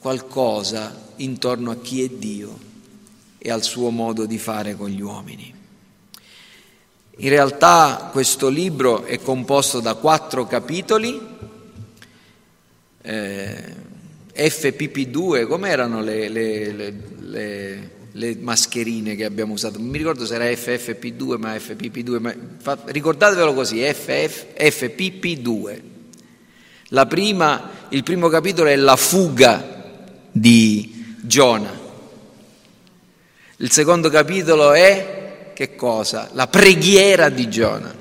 qualcosa 0.00 1.06
intorno 1.16 1.70
a 1.70 1.76
chi 1.80 2.02
è 2.02 2.08
Dio 2.08 2.58
e 3.38 3.50
al 3.50 3.62
suo 3.62 3.90
modo 3.90 4.26
di 4.26 4.38
fare 4.38 4.74
con 4.74 4.88
gli 4.88 5.00
uomini. 5.00 5.57
In 7.20 7.30
realtà 7.30 8.10
questo 8.12 8.48
libro 8.48 9.04
è 9.04 9.18
composto 9.20 9.80
da 9.80 9.94
quattro 9.94 10.46
capitoli, 10.46 11.20
eh, 13.02 13.74
FPP2, 14.36 15.48
come 15.48 15.68
erano 15.68 16.00
le, 16.00 16.28
le, 16.28 16.94
le, 17.18 17.90
le, 18.12 18.36
mascherine 18.36 19.16
che 19.16 19.24
abbiamo 19.24 19.54
usato? 19.54 19.78
Non 19.78 19.88
mi 19.88 19.98
ricordo 19.98 20.24
se 20.24 20.36
era 20.36 20.44
FFP2 20.44 21.38
ma 21.38 21.56
FPP2, 21.56 22.20
ma 22.20 22.32
fa, 22.58 22.78
ricordatevelo 22.84 23.52
così, 23.52 23.80
FF, 23.82 24.54
FPP2. 24.56 25.80
La 26.90 27.06
prima, 27.06 27.70
il 27.88 28.04
primo 28.04 28.28
capitolo 28.28 28.68
è 28.68 28.76
la 28.76 28.94
fuga 28.94 30.06
di 30.30 31.16
Giona, 31.22 31.76
il 33.56 33.72
secondo 33.72 34.08
capitolo 34.08 34.72
è 34.72 35.17
che 35.58 35.74
cosa? 35.74 36.30
La 36.34 36.46
preghiera 36.46 37.30
di 37.30 37.48
Giona. 37.48 37.92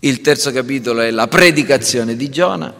Il 0.00 0.20
terzo 0.22 0.50
capitolo 0.50 1.02
è 1.02 1.12
la 1.12 1.28
predicazione 1.28 2.16
di 2.16 2.30
Giona. 2.30 2.74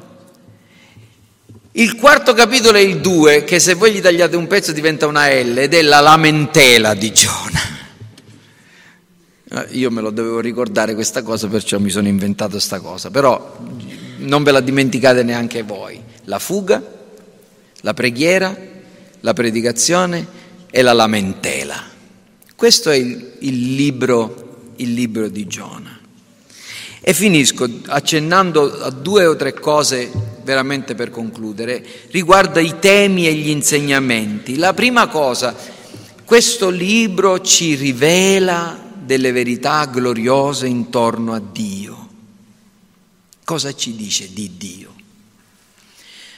Il 1.71 1.95
quarto 1.95 2.35
capitolo 2.35 2.77
è 2.77 2.81
il 2.81 2.99
2, 2.99 3.45
che 3.45 3.61
se 3.61 3.75
voi 3.75 3.93
gli 3.93 4.01
tagliate 4.01 4.35
un 4.35 4.49
pezzo 4.49 4.73
diventa 4.73 5.07
una 5.07 5.29
L, 5.29 5.57
ed 5.57 5.75
è 5.75 5.83
la 5.83 6.01
lamentela 6.01 6.95
di 6.95 7.13
Giona. 7.13 7.61
Eh, 9.49 9.67
io 9.77 9.93
me 9.93 10.01
lo 10.01 10.11
dovevo 10.11 10.41
ricordare 10.41 10.95
questa 10.95 11.23
cosa, 11.23 11.47
perciò 11.47 11.79
mi 11.79 11.91
sono 11.91 12.09
inventato 12.09 12.55
questa 12.55 12.81
cosa, 12.81 13.13
però 13.13 13.59
non 14.17 14.43
ve 14.43 14.51
la 14.51 14.61
dimenticate 14.61 15.23
neanche 15.23 15.63
voi. 15.63 16.03
La 16.25 16.41
fuga, 16.41 16.83
la 17.81 17.95
preghiera, 17.95 18.57
la 19.21 19.33
predicazione 19.33 20.27
e 20.69 20.83
la 20.83 20.93
lamentela. 20.93 21.93
Questo 22.57 22.91
è 22.91 22.97
il, 22.97 23.33
il, 23.41 23.75
libro, 23.75 24.73
il 24.77 24.93
libro 24.93 25.29
di 25.29 25.47
Giona. 25.47 26.01
E 27.01 27.13
finisco 27.13 27.69
accennando 27.87 28.81
a 28.81 28.91
due 28.91 29.27
o 29.27 29.37
tre 29.37 29.53
cose 29.53 30.11
veramente 30.45 30.95
per 30.95 31.11
concludere, 31.11 31.85
riguarda 32.11 32.61
i 32.61 32.79
temi 32.79 33.27
e 33.27 33.35
gli 33.35 33.49
insegnamenti. 33.49 34.57
La 34.57 34.73
prima 34.73 35.09
cosa, 35.09 35.55
questo 36.25 36.71
libro 36.71 37.41
ci 37.41 37.75
rivela 37.75 38.81
delle 39.05 39.33
verità 39.33 39.85
gloriose 39.87 40.67
intorno 40.67 41.35
a 41.35 41.41
Dio. 41.41 42.09
Cosa 43.45 43.75
ci 43.75 43.95
dice 43.95 44.33
di 44.33 44.57
Dio? 44.57 44.95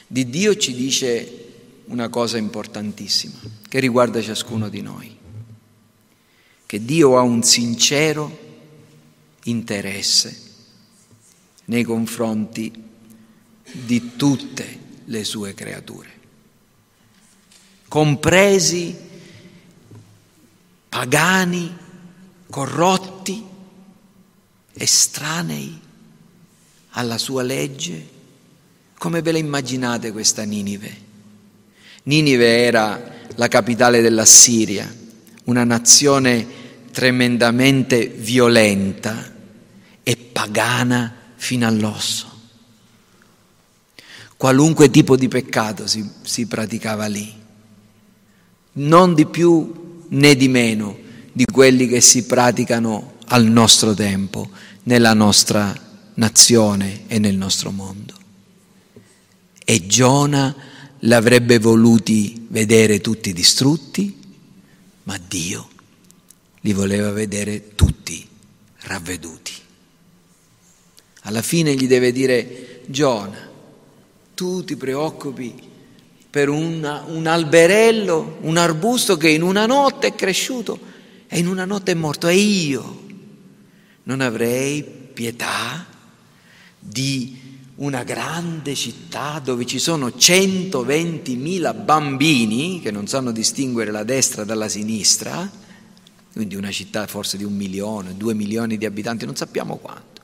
Di 0.07 0.29
Dio 0.29 0.55
ci 0.57 0.73
dice 0.73 1.45
una 1.85 2.09
cosa 2.09 2.37
importantissima 2.37 3.35
che 3.67 3.79
riguarda 3.79 4.21
ciascuno 4.21 4.67
di 4.67 4.81
noi, 4.81 5.16
che 6.67 6.83
Dio 6.83 7.17
ha 7.17 7.21
un 7.21 7.41
sincero 7.43 8.45
interesse 9.45 10.41
nei 11.65 11.83
confronti 11.83 12.71
di 13.71 14.15
tutte 14.17 14.79
le 15.05 15.23
sue 15.23 15.53
creature, 15.53 16.11
compresi 17.87 18.95
pagani, 20.89 21.75
corrotti, 22.49 23.45
estranei 24.73 25.79
alla 26.91 27.17
sua 27.17 27.43
legge. 27.43 28.15
Come 28.97 29.21
ve 29.21 29.31
la 29.31 29.37
immaginate 29.37 30.11
questa 30.11 30.43
Ninive? 30.43 31.05
Ninive 32.03 32.63
era 32.63 33.15
la 33.35 33.47
capitale 33.47 34.01
della 34.01 34.25
Siria, 34.25 34.93
una 35.45 35.63
nazione 35.63 36.56
tremendamente 36.97 38.07
violenta 38.07 39.31
e 40.01 40.17
pagana 40.17 41.13
fino 41.35 41.67
all'osso. 41.67 42.25
Qualunque 44.35 44.89
tipo 44.89 45.15
di 45.15 45.27
peccato 45.27 45.85
si, 45.85 46.03
si 46.23 46.47
praticava 46.47 47.05
lì, 47.05 47.31
non 48.73 49.13
di 49.13 49.27
più 49.27 50.05
né 50.07 50.35
di 50.35 50.47
meno 50.47 50.97
di 51.31 51.45
quelli 51.45 51.87
che 51.87 52.01
si 52.01 52.25
praticano 52.25 53.17
al 53.27 53.45
nostro 53.45 53.93
tempo, 53.93 54.49
nella 54.85 55.13
nostra 55.13 55.79
nazione 56.15 57.01
e 57.05 57.19
nel 57.19 57.35
nostro 57.35 57.69
mondo. 57.69 58.15
E 59.63 59.85
Giona 59.85 60.55
l'avrebbe 61.01 61.59
voluti 61.59 62.47
vedere 62.49 63.01
tutti 63.01 63.33
distrutti, 63.33 64.17
ma 65.03 65.19
Dio 65.27 65.75
li 66.67 66.73
voleva 66.73 67.11
vedere 67.13 67.75
tutti 67.75 68.27
ravveduti. 68.79 69.53
Alla 71.21 71.41
fine 71.41 71.73
gli 71.75 71.87
deve 71.87 72.11
dire, 72.11 72.81
Giona, 72.87 73.37
tu 74.35 74.65
ti 74.65 74.75
preoccupi 74.75 75.55
per 76.29 76.49
una, 76.49 77.05
un 77.07 77.25
alberello, 77.25 78.39
un 78.41 78.57
arbusto 78.57 79.15
che 79.15 79.29
in 79.29 79.43
una 79.43 79.65
notte 79.65 80.07
è 80.07 80.15
cresciuto 80.15 80.77
e 81.29 81.39
in 81.39 81.47
una 81.47 81.63
notte 81.63 81.93
è 81.93 81.95
morto. 81.95 82.27
E 82.27 82.35
io 82.35 83.05
non 84.03 84.19
avrei 84.19 84.83
pietà 84.83 85.85
di 86.77 87.45
una 87.75 88.03
grande 88.03 88.75
città 88.75 89.39
dove 89.41 89.65
ci 89.65 89.79
sono 89.79 90.07
120.000 90.07 91.85
bambini 91.85 92.81
che 92.81 92.91
non 92.91 93.07
sanno 93.07 93.31
distinguere 93.31 93.91
la 93.91 94.03
destra 94.03 94.43
dalla 94.43 94.67
sinistra, 94.67 95.65
quindi 96.37 96.55
una 96.55 96.71
città 96.71 97.05
forse 97.07 97.35
di 97.35 97.43
un 97.43 97.55
milione, 97.55 98.15
due 98.15 98.33
milioni 98.33 98.77
di 98.77 98.85
abitanti, 98.85 99.25
non 99.25 99.35
sappiamo 99.35 99.75
quanto 99.75 100.17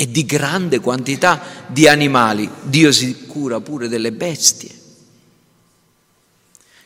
e 0.00 0.10
di 0.10 0.24
grande 0.24 0.80
quantità 0.80 1.66
di 1.66 1.86
animali. 1.86 2.48
Dio 2.62 2.90
si 2.90 3.26
cura 3.26 3.60
pure 3.60 3.86
delle 3.86 4.12
bestie. 4.12 4.70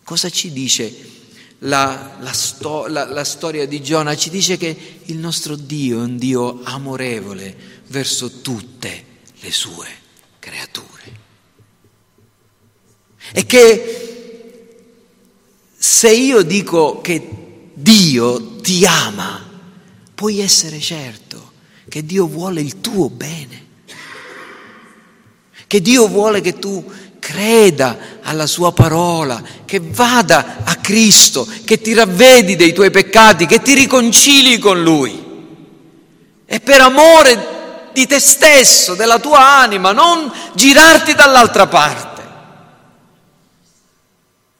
Cosa 0.03 0.29
ci 0.31 0.51
dice 0.51 0.93
la, 1.61 2.17
la, 2.19 2.33
sto, 2.33 2.89
la, 2.89 3.05
la 3.05 3.23
storia 3.23 3.69
di 3.69 3.81
Giona? 3.81 4.17
Ci 4.17 4.31
dice 4.31 4.57
che 4.57 5.03
il 5.05 5.17
nostro 5.17 5.55
Dio 5.55 6.01
è 6.01 6.03
un 6.03 6.19
Dio 6.19 6.61
amorevole 6.65 7.57
verso 7.87 8.41
tutte 8.41 9.05
le 9.39 9.53
sue 9.53 9.87
creature. 10.41 11.23
E 13.33 13.47
che 13.47 14.67
se 15.77 16.11
io 16.11 16.43
dico 16.43 17.01
che 17.01 17.44
Dio 17.85 18.61
ti 18.63 18.87
ama, 18.87 19.45
puoi 20.15 20.41
essere 20.41 20.81
certo 20.81 21.53
che 21.87 22.03
Dio 22.03 22.27
vuole 22.27 22.63
il 22.63 22.81
tuo 22.81 23.11
bene, 23.11 23.67
che 25.67 25.83
Dio 25.83 26.09
vuole 26.09 26.41
che 26.41 26.59
tu 26.59 26.83
creda 27.19 27.99
alla 28.23 28.47
sua 28.47 28.73
parola, 28.73 29.43
che 29.67 29.81
vada 29.81 30.63
a 30.65 30.77
Cristo, 30.77 31.47
che 31.67 31.83
ti 31.83 31.93
ravvedi 31.93 32.57
dei 32.57 32.73
tuoi 32.73 32.91
peccati, 32.91 33.45
che 33.45 33.61
ti 33.61 33.75
riconcili 33.75 34.57
con 34.57 34.83
Lui. 34.83 35.23
E 36.47 36.61
per 36.61 36.81
amore 36.81 37.91
di 37.93 38.07
te 38.07 38.19
stesso, 38.19 38.95
della 38.95 39.19
tua 39.19 39.59
anima, 39.59 39.93
non 39.93 40.33
girarti 40.55 41.15
dall'altra 41.15 41.67
parte. 41.67 42.14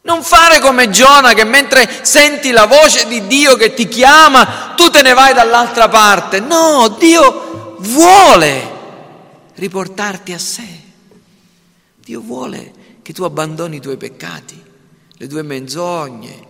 Non 0.05 0.23
fare 0.23 0.61
come 0.61 0.91
Giona 0.91 1.33
che 1.33 1.45
mentre 1.45 2.05
senti 2.05 2.51
la 2.51 2.67
voce 2.67 3.07
di 3.07 3.27
Dio 3.27 3.57
che 3.57 3.73
ti 3.73 3.89
chiama, 3.89 4.75
tu 4.77 4.91
te 4.91 5.01
ne 5.01 5.15
vai 5.15 5.33
dall'altra 5.33 5.89
parte. 5.89 6.41
No, 6.41 6.95
Dio 6.99 7.77
vuole 7.79 8.73
riportarti 9.55 10.35
a 10.35 10.39
sé. 10.39 10.83
Dio 11.97 12.21
vuole 12.21 12.99
che 13.01 13.15
tu 13.15 13.23
abbandoni 13.23 13.77
i 13.77 13.81
tuoi 13.81 13.97
peccati, 13.97 14.63
le 15.11 15.27
tue 15.27 15.43
menzogne, 15.43 16.47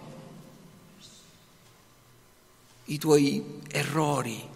i 2.86 2.98
tuoi 2.98 3.60
errori. 3.70 4.48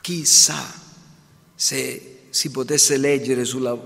Chissà 0.00 0.64
se 1.56 2.26
si 2.30 2.50
potesse 2.52 2.96
leggere 2.98 3.44
sulla 3.44 3.76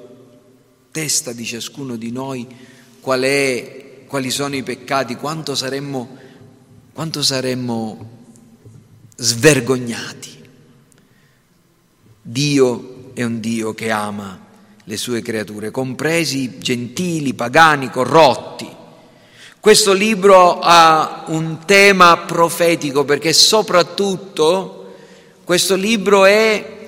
testa 0.91 1.33
di 1.33 1.47
ciascuno 1.47 1.97
di 1.97 2.11
noi 2.13 2.71
qual 3.03 3.23
è, 3.23 4.05
quali 4.07 4.31
sono 4.31 4.55
i 4.55 4.63
peccati, 4.63 5.17
quanto 5.17 5.57
saremmo, 5.57 6.17
quanto 6.93 7.21
saremmo 7.21 8.11
svergognati. 9.17 10.31
Dio 12.23 13.11
è 13.13 13.25
un 13.25 13.41
Dio 13.41 13.75
che 13.75 13.91
ama 13.91 14.39
le 14.85 14.97
sue 14.97 15.21
creature, 15.21 15.73
compresi 15.73 16.59
gentili, 16.59 17.35
pagani, 17.35 17.91
corrotti. 17.91 18.71
Questo 19.59 19.93
libro 19.93 20.61
ha 20.61 21.25
un 21.27 21.59
tema 21.67 22.19
profetico 22.19 23.05
perché 23.05 23.33
soprattutto 23.33 24.95
questo 25.43 25.75
libro 25.75 26.25
è, 26.25 26.79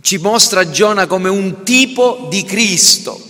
ci 0.00 0.16
mostra 0.16 0.70
Giona 0.70 1.06
come 1.06 1.28
un 1.28 1.64
tipo 1.64 2.28
di 2.30 2.44
Cristo 2.44 3.26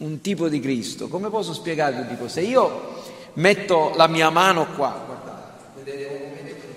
un 0.00 0.20
tipo 0.20 0.48
di 0.48 0.60
Cristo. 0.60 1.08
Come 1.08 1.28
posso 1.30 1.52
spiegarvi? 1.52 2.06
Dico, 2.06 2.28
se 2.28 2.40
io 2.40 3.02
metto 3.34 3.92
la 3.96 4.06
mia 4.06 4.30
mano 4.30 4.66
qua, 4.74 5.02
guardate, 5.06 5.82
vedete, 5.82 6.32
vedete 6.36 6.68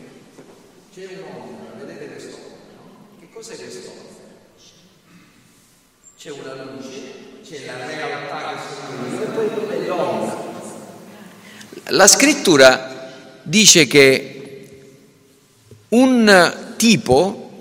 c'è 0.93 1.07
un'ombra, 1.21 1.85
vedete 1.85 2.11
quest'ombra? 2.11 2.51
Che 3.19 3.29
cos'è 3.33 3.55
quest'ombra? 3.55 4.01
C'è 6.17 6.31
una 6.31 6.53
luce, 6.63 7.01
c'è 7.43 7.65
la 7.65 7.85
realtà 7.85 8.53
che 8.53 8.59
sono 8.75 9.21
e 9.21 9.25
poi 9.25 9.67
c'è 9.67 9.87
l'ombra. 9.87 10.51
La 11.87 12.07
scrittura 12.07 13.11
dice 13.41 13.87
che 13.87 14.79
un 15.89 16.73
tipo 16.77 17.51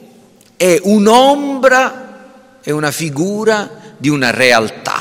è 0.57 0.79
un'ombra, 0.83 2.61
è 2.61 2.71
una 2.71 2.91
figura 2.91 3.95
di 3.97 4.09
una 4.09 4.31
realtà. 4.31 4.92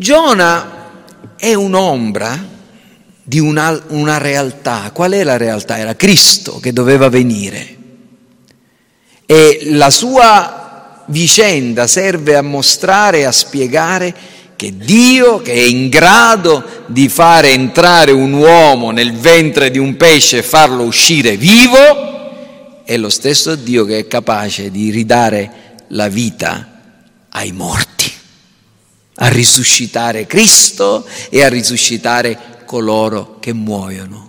Giona 0.00 1.34
è 1.36 1.52
un'ombra 1.52 2.42
di 3.22 3.38
una, 3.38 3.78
una, 3.88 4.16
realtà. 4.16 4.92
Qual 4.94 5.12
è 5.12 5.22
la 5.22 5.36
realtà? 5.36 5.76
Era 5.76 5.94
Cristo 5.94 6.58
che 6.58 6.72
doveva 6.72 7.10
venire. 7.10 7.76
e 9.26 9.60
la 9.72 9.90
sua 9.90 11.04
vicenda 11.08 11.86
serve 11.86 12.34
a 12.34 12.40
mostrare 12.40 13.26
a 13.26 13.30
spiegare 13.30 14.14
che 14.56 14.74
Dio, 14.74 15.42
che 15.42 15.52
è 15.52 15.60
in 15.60 15.90
grado 15.90 16.64
di 16.86 17.10
fare 17.10 17.50
entrare 17.50 18.12
un 18.12 18.32
uomo 18.32 18.92
nel 18.92 19.12
ventre 19.12 19.70
di 19.70 19.78
un 19.78 19.98
pesce 19.98 20.38
e 20.38 20.42
farlo 20.42 20.84
uscire 20.84 21.36
vivo, 21.36 22.84
è 22.86 22.96
lo 22.96 23.10
stesso 23.10 23.54
Dio 23.54 23.84
che 23.84 23.98
è 23.98 24.06
capace 24.06 24.70
di 24.70 24.88
ridare 24.88 25.50
la 25.88 26.08
vita 26.08 26.80
ai 27.28 27.52
morti, 27.52 27.99
a 29.22 29.28
risuscitare 29.28 30.26
Cristo 30.26 31.06
e 31.28 31.42
a 31.42 31.48
risuscitare 31.48 32.62
coloro 32.64 33.38
che 33.40 33.52
muoiono. 33.52 34.28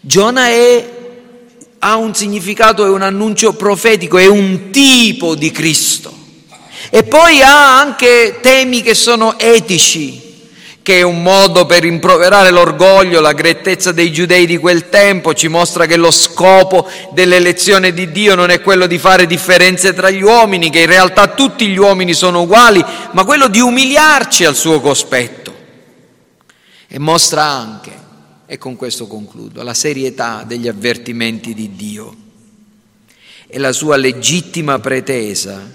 Giona 0.00 0.46
è 0.48 1.00
ha 1.84 1.96
un 1.96 2.14
significato, 2.14 2.84
è 2.84 2.88
un 2.88 3.02
annuncio 3.02 3.54
profetico, 3.54 4.16
è 4.16 4.26
un 4.26 4.70
tipo 4.70 5.34
di 5.34 5.50
Cristo. 5.50 6.16
E 6.90 7.02
poi 7.02 7.42
ha 7.42 7.80
anche 7.80 8.38
temi 8.40 8.82
che 8.82 8.94
sono 8.94 9.36
etici, 9.36 10.21
che 10.82 10.98
è 10.98 11.02
un 11.02 11.22
modo 11.22 11.64
per 11.64 11.82
rimproverare 11.82 12.50
l'orgoglio, 12.50 13.20
la 13.20 13.32
grettezza 13.32 13.92
dei 13.92 14.12
giudei 14.12 14.46
di 14.46 14.58
quel 14.58 14.88
tempo, 14.88 15.32
ci 15.32 15.46
mostra 15.46 15.86
che 15.86 15.96
lo 15.96 16.10
scopo 16.10 16.88
dell'elezione 17.12 17.92
di 17.92 18.10
Dio 18.10 18.34
non 18.34 18.50
è 18.50 18.60
quello 18.60 18.86
di 18.86 18.98
fare 18.98 19.26
differenze 19.26 19.94
tra 19.94 20.10
gli 20.10 20.22
uomini, 20.22 20.70
che 20.70 20.80
in 20.80 20.86
realtà 20.86 21.28
tutti 21.28 21.68
gli 21.68 21.78
uomini 21.78 22.14
sono 22.14 22.42
uguali, 22.42 22.84
ma 23.12 23.24
quello 23.24 23.48
di 23.48 23.60
umiliarci 23.60 24.44
al 24.44 24.56
suo 24.56 24.80
cospetto. 24.80 25.54
E 26.88 26.98
mostra 26.98 27.44
anche 27.44 28.00
e 28.52 28.58
con 28.58 28.76
questo 28.76 29.06
concludo, 29.06 29.62
la 29.62 29.72
serietà 29.72 30.44
degli 30.46 30.68
avvertimenti 30.68 31.54
di 31.54 31.74
Dio 31.74 32.16
e 33.46 33.58
la 33.58 33.72
sua 33.72 33.96
legittima 33.96 34.78
pretesa 34.78 35.70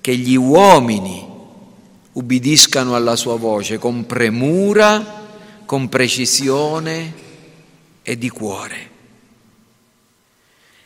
che 0.00 0.16
gli 0.16 0.34
uomini 0.34 1.31
ubbidiscano 2.12 2.94
alla 2.94 3.16
sua 3.16 3.36
voce 3.36 3.78
con 3.78 4.06
premura, 4.06 5.20
con 5.64 5.88
precisione 5.88 7.14
e 8.02 8.18
di 8.18 8.28
cuore, 8.28 8.90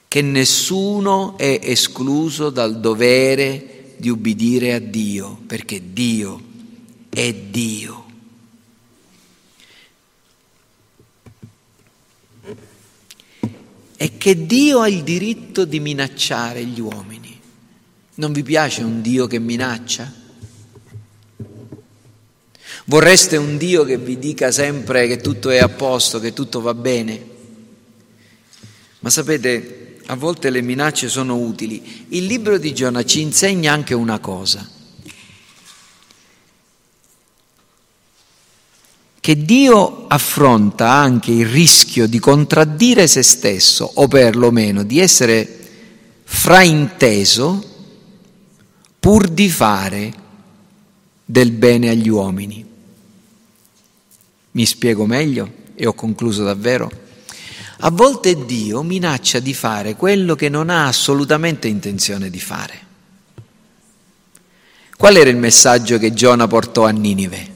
che 0.08 0.22
nessuno 0.22 1.36
è 1.38 1.58
escluso 1.62 2.50
dal 2.50 2.80
dovere 2.80 3.94
di 3.96 4.08
ubbidire 4.08 4.74
a 4.74 4.78
Dio, 4.78 5.38
perché 5.46 5.92
Dio 5.92 6.40
è 7.08 7.32
Dio. 7.32 8.04
è 13.96 14.18
che 14.18 14.46
Dio 14.46 14.80
ha 14.80 14.88
il 14.88 15.02
diritto 15.02 15.64
di 15.64 15.80
minacciare 15.80 16.64
gli 16.64 16.80
uomini. 16.80 17.40
Non 18.16 18.32
vi 18.32 18.42
piace 18.42 18.82
un 18.82 19.00
Dio 19.00 19.26
che 19.26 19.38
minaccia? 19.38 20.24
Vorreste 22.88 23.36
un 23.36 23.56
Dio 23.56 23.84
che 23.84 23.98
vi 23.98 24.18
dica 24.18 24.50
sempre 24.52 25.06
che 25.08 25.18
tutto 25.18 25.50
è 25.50 25.58
a 25.58 25.68
posto, 25.68 26.20
che 26.20 26.32
tutto 26.32 26.60
va 26.60 26.72
bene? 26.72 27.34
Ma 29.00 29.10
sapete, 29.10 29.98
a 30.06 30.14
volte 30.14 30.50
le 30.50 30.62
minacce 30.62 31.08
sono 31.08 31.36
utili. 31.36 32.06
Il 32.10 32.26
libro 32.26 32.58
di 32.58 32.72
Giona 32.72 33.04
ci 33.04 33.20
insegna 33.20 33.72
anche 33.72 33.94
una 33.94 34.18
cosa. 34.20 34.74
che 39.26 39.44
Dio 39.44 40.06
affronta 40.06 40.92
anche 40.92 41.32
il 41.32 41.46
rischio 41.46 42.06
di 42.06 42.20
contraddire 42.20 43.08
se 43.08 43.24
stesso 43.24 43.90
o 43.94 44.06
perlomeno 44.06 44.84
di 44.84 45.00
essere 45.00 45.48
frainteso 46.22 47.74
pur 49.00 49.26
di 49.26 49.50
fare 49.50 50.14
del 51.24 51.50
bene 51.50 51.88
agli 51.88 52.08
uomini. 52.08 52.75
Mi 54.56 54.64
spiego 54.64 55.04
meglio 55.04 55.52
e 55.74 55.86
ho 55.86 55.92
concluso 55.92 56.42
davvero. 56.42 56.90
A 57.80 57.90
volte 57.90 58.46
Dio 58.46 58.82
minaccia 58.82 59.38
di 59.38 59.52
fare 59.52 59.96
quello 59.96 60.34
che 60.34 60.48
non 60.48 60.70
ha 60.70 60.86
assolutamente 60.86 61.68
intenzione 61.68 62.30
di 62.30 62.40
fare. 62.40 62.84
Qual 64.96 65.14
era 65.14 65.28
il 65.28 65.36
messaggio 65.36 65.98
che 65.98 66.14
Giona 66.14 66.46
portò 66.46 66.86
a 66.86 66.90
Ninive? 66.90 67.54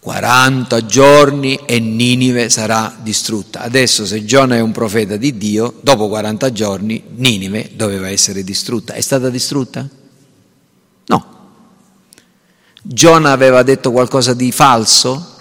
40 0.00 0.86
giorni 0.86 1.56
e 1.66 1.78
Ninive 1.78 2.48
sarà 2.48 2.96
distrutta. 3.02 3.60
Adesso 3.60 4.06
se 4.06 4.24
Giona 4.24 4.56
è 4.56 4.60
un 4.60 4.72
profeta 4.72 5.18
di 5.18 5.36
Dio, 5.36 5.78
dopo 5.82 6.08
40 6.08 6.52
giorni 6.52 7.02
Ninive 7.16 7.72
doveva 7.74 8.08
essere 8.08 8.42
distrutta. 8.42 8.94
È 8.94 9.00
stata 9.02 9.28
distrutta? 9.28 9.86
No. 11.04 11.26
Giona 12.80 13.30
aveva 13.30 13.62
detto 13.62 13.92
qualcosa 13.92 14.32
di 14.32 14.50
falso? 14.52 15.31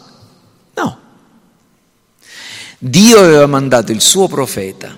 Dio 2.83 3.19
aveva 3.19 3.45
mandato 3.45 3.91
il 3.91 4.01
suo 4.01 4.27
profeta 4.27 4.97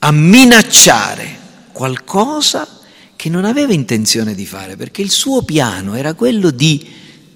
a 0.00 0.10
minacciare 0.10 1.38
qualcosa 1.70 2.66
che 3.14 3.28
non 3.28 3.44
aveva 3.44 3.72
intenzione 3.72 4.34
di 4.34 4.44
fare, 4.44 4.74
perché 4.74 5.00
il 5.00 5.12
suo 5.12 5.42
piano 5.42 5.94
era 5.94 6.14
quello 6.14 6.50
di 6.50 6.84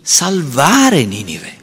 salvare 0.03 1.05
Ninive, 1.05 1.57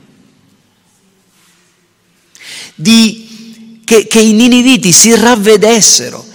di, 2.76 3.82
che, 3.84 4.08
che 4.08 4.20
i 4.22 4.32
niniviti 4.32 4.94
si 4.94 5.14
ravvedessero. 5.14 6.26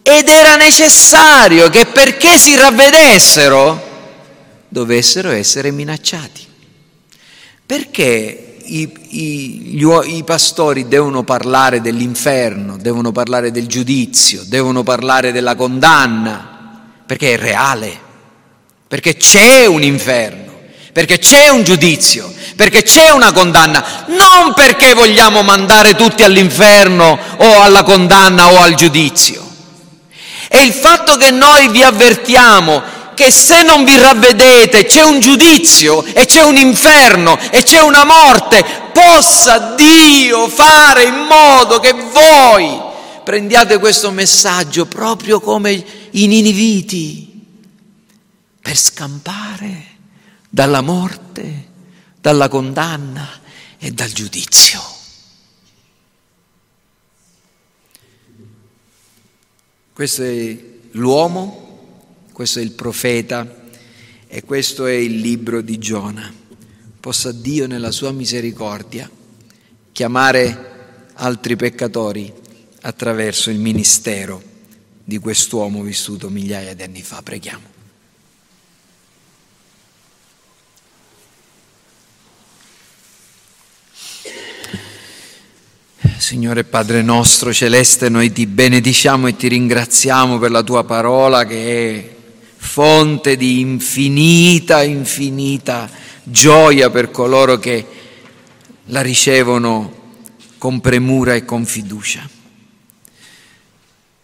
Ed 0.00 0.28
era 0.28 0.56
necessario 0.56 1.68
che 1.68 1.84
perché 1.86 2.38
si 2.38 2.56
ravvedessero 2.56 3.90
dovessero 4.66 5.30
essere 5.30 5.70
minacciati. 5.70 6.46
Perché 7.66 8.51
i, 8.64 8.92
i, 9.08 9.48
gli, 9.72 9.86
i, 10.16 10.22
pastori 10.24 10.88
devono 10.88 11.22
parlare 11.22 11.80
dell'inferno, 11.80 12.76
devono 12.78 13.12
parlare 13.12 13.50
del 13.50 13.66
giudizio, 13.66 14.42
devono 14.46 14.82
parlare 14.82 15.32
della 15.32 15.54
condanna? 15.54 16.80
Perché 17.06 17.34
è 17.34 17.36
reale, 17.36 17.98
perché 18.88 19.16
c'è 19.16 19.66
un 19.66 19.82
inferno 19.82 20.50
perché 20.92 21.18
c'è 21.18 21.48
un 21.48 21.64
giudizio, 21.64 22.30
perché 22.54 22.82
c'è 22.82 23.08
una 23.10 23.32
condanna, 23.32 24.04
non 24.08 24.52
perché 24.54 24.92
vogliamo 24.92 25.42
mandare 25.42 25.94
tutti 25.94 26.22
all'inferno 26.22 27.18
o 27.38 27.62
alla 27.62 27.82
condanna 27.82 28.52
o 28.52 28.60
al 28.60 28.74
giudizio. 28.74 29.42
È 30.48 30.58
il 30.58 30.74
fatto 30.74 31.16
che 31.16 31.30
noi 31.30 31.68
vi 31.68 31.82
avvertiamo 31.82 32.82
che 33.14 33.30
se 33.30 33.62
non 33.62 33.84
vi 33.84 33.98
ravvedete 33.98 34.84
c'è 34.84 35.02
un 35.02 35.20
giudizio 35.20 36.04
e 36.04 36.24
c'è 36.26 36.42
un 36.42 36.56
inferno 36.56 37.38
e 37.50 37.62
c'è 37.62 37.80
una 37.80 38.04
morte, 38.04 38.64
possa 38.92 39.74
Dio 39.74 40.48
fare 40.48 41.04
in 41.04 41.26
modo 41.28 41.78
che 41.80 41.92
voi 41.92 42.80
prendiate 43.24 43.78
questo 43.78 44.10
messaggio 44.10 44.86
proprio 44.86 45.40
come 45.40 45.84
i 46.10 46.26
niniviti 46.26 47.30
per 48.60 48.76
scampare 48.76 49.86
dalla 50.48 50.80
morte, 50.80 51.68
dalla 52.20 52.48
condanna 52.48 53.40
e 53.78 53.90
dal 53.90 54.10
giudizio. 54.10 54.80
Questo 59.92 60.22
è 60.22 60.56
l'uomo, 60.92 61.71
questo 62.32 62.58
è 62.58 62.62
il 62.62 62.72
profeta 62.72 63.60
e 64.26 64.42
questo 64.42 64.86
è 64.86 64.92
il 64.92 65.20
libro 65.20 65.60
di 65.60 65.78
Giona. 65.78 66.32
Possa 66.98 67.32
Dio 67.32 67.66
nella 67.66 67.90
sua 67.90 68.12
misericordia 68.12 69.10
chiamare 69.92 71.10
altri 71.14 71.56
peccatori 71.56 72.32
attraverso 72.82 73.50
il 73.50 73.58
ministero 73.58 74.42
di 75.04 75.18
quest'uomo 75.18 75.82
vissuto 75.82 76.30
migliaia 76.30 76.74
di 76.74 76.82
anni 76.82 77.02
fa. 77.02 77.20
Preghiamo. 77.22 77.70
Signore 86.16 86.62
Padre 86.62 87.02
nostro 87.02 87.52
celeste, 87.52 88.08
noi 88.08 88.32
ti 88.32 88.46
benediciamo 88.46 89.26
e 89.26 89.36
ti 89.36 89.48
ringraziamo 89.48 90.38
per 90.38 90.52
la 90.52 90.62
tua 90.62 90.84
parola 90.84 91.44
che 91.44 91.96
è 91.96 92.21
fonte 92.72 93.36
di 93.36 93.60
infinita, 93.60 94.82
infinita 94.82 95.90
gioia 96.22 96.88
per 96.88 97.10
coloro 97.10 97.58
che 97.58 97.86
la 98.86 99.02
ricevono 99.02 99.92
con 100.56 100.80
premura 100.80 101.34
e 101.34 101.44
con 101.44 101.66
fiducia. 101.66 102.26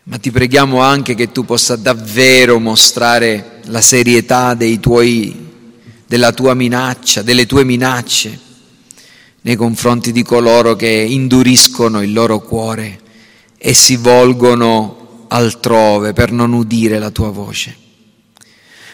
Ma 0.04 0.16
ti 0.16 0.30
preghiamo 0.30 0.80
anche 0.80 1.14
che 1.14 1.30
tu 1.30 1.44
possa 1.44 1.76
davvero 1.76 2.58
mostrare 2.58 3.60
la 3.64 3.82
serietà 3.82 4.56
tuoi, 4.80 5.50
della 6.06 6.32
tua 6.32 6.54
minaccia, 6.54 7.20
delle 7.20 7.44
tue 7.44 7.64
minacce 7.64 8.40
nei 9.42 9.56
confronti 9.56 10.10
di 10.10 10.22
coloro 10.22 10.74
che 10.74 10.88
induriscono 10.88 12.00
il 12.00 12.14
loro 12.14 12.40
cuore 12.40 12.98
e 13.58 13.74
si 13.74 13.96
volgono 13.96 15.26
altrove 15.28 16.14
per 16.14 16.32
non 16.32 16.54
udire 16.54 16.98
la 16.98 17.10
tua 17.10 17.28
voce. 17.28 17.87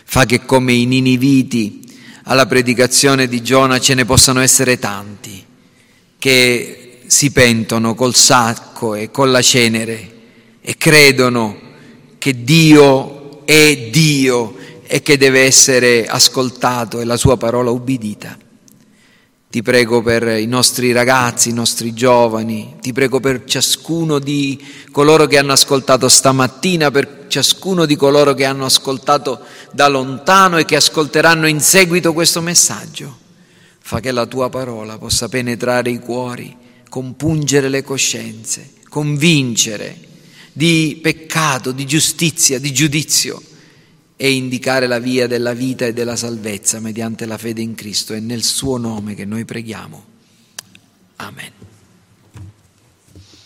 Fa 0.04 0.24
che 0.26 0.44
come 0.44 0.72
i 0.72 0.86
niniviti 0.86 1.82
alla 2.24 2.46
predicazione 2.46 3.26
di 3.26 3.42
Giona 3.42 3.78
ce 3.78 3.94
ne 3.94 4.04
possano 4.04 4.40
essere 4.40 4.78
tanti 4.78 5.44
che 6.18 7.00
si 7.06 7.32
pentono 7.32 7.94
col 7.94 8.14
sacco 8.14 8.94
e 8.94 9.10
con 9.10 9.30
la 9.30 9.42
cenere 9.42 10.12
e 10.60 10.76
credono 10.76 11.58
che 12.18 12.42
Dio 12.42 13.44
è 13.44 13.90
Dio 13.90 14.56
e 14.86 15.02
che 15.02 15.18
deve 15.18 15.40
essere 15.40 16.06
ascoltato 16.06 17.00
e 17.00 17.04
la 17.04 17.16
sua 17.16 17.36
parola 17.36 17.70
ubbidita. 17.70 18.38
Ti 19.54 19.62
prego 19.62 20.02
per 20.02 20.26
i 20.40 20.46
nostri 20.46 20.90
ragazzi, 20.90 21.50
i 21.50 21.52
nostri 21.52 21.92
giovani, 21.92 22.74
ti 22.80 22.92
prego 22.92 23.20
per 23.20 23.44
ciascuno 23.44 24.18
di 24.18 24.60
coloro 24.90 25.26
che 25.26 25.38
hanno 25.38 25.52
ascoltato 25.52 26.08
stamattina, 26.08 26.90
per 26.90 27.26
ciascuno 27.28 27.86
di 27.86 27.94
coloro 27.94 28.34
che 28.34 28.46
hanno 28.46 28.64
ascoltato 28.64 29.38
da 29.70 29.86
lontano 29.86 30.58
e 30.58 30.64
che 30.64 30.74
ascolteranno 30.74 31.46
in 31.46 31.60
seguito 31.60 32.12
questo 32.12 32.40
messaggio. 32.40 33.16
Fa 33.78 34.00
che 34.00 34.10
la 34.10 34.26
tua 34.26 34.50
parola 34.50 34.98
possa 34.98 35.28
penetrare 35.28 35.88
i 35.88 36.00
cuori, 36.00 36.56
compungere 36.88 37.68
le 37.68 37.84
coscienze, 37.84 38.72
convincere 38.88 39.96
di 40.52 40.98
peccato, 41.00 41.70
di 41.70 41.86
giustizia, 41.86 42.58
di 42.58 42.72
giudizio 42.72 43.40
e 44.16 44.32
indicare 44.32 44.86
la 44.86 44.98
via 44.98 45.26
della 45.26 45.54
vita 45.54 45.86
e 45.86 45.92
della 45.92 46.16
salvezza 46.16 46.80
mediante 46.80 47.26
la 47.26 47.38
fede 47.38 47.62
in 47.62 47.74
Cristo. 47.74 48.14
È 48.14 48.20
nel 48.20 48.42
suo 48.42 48.76
nome 48.76 49.14
che 49.14 49.24
noi 49.24 49.44
preghiamo. 49.44 50.04
Amen. 51.16 51.53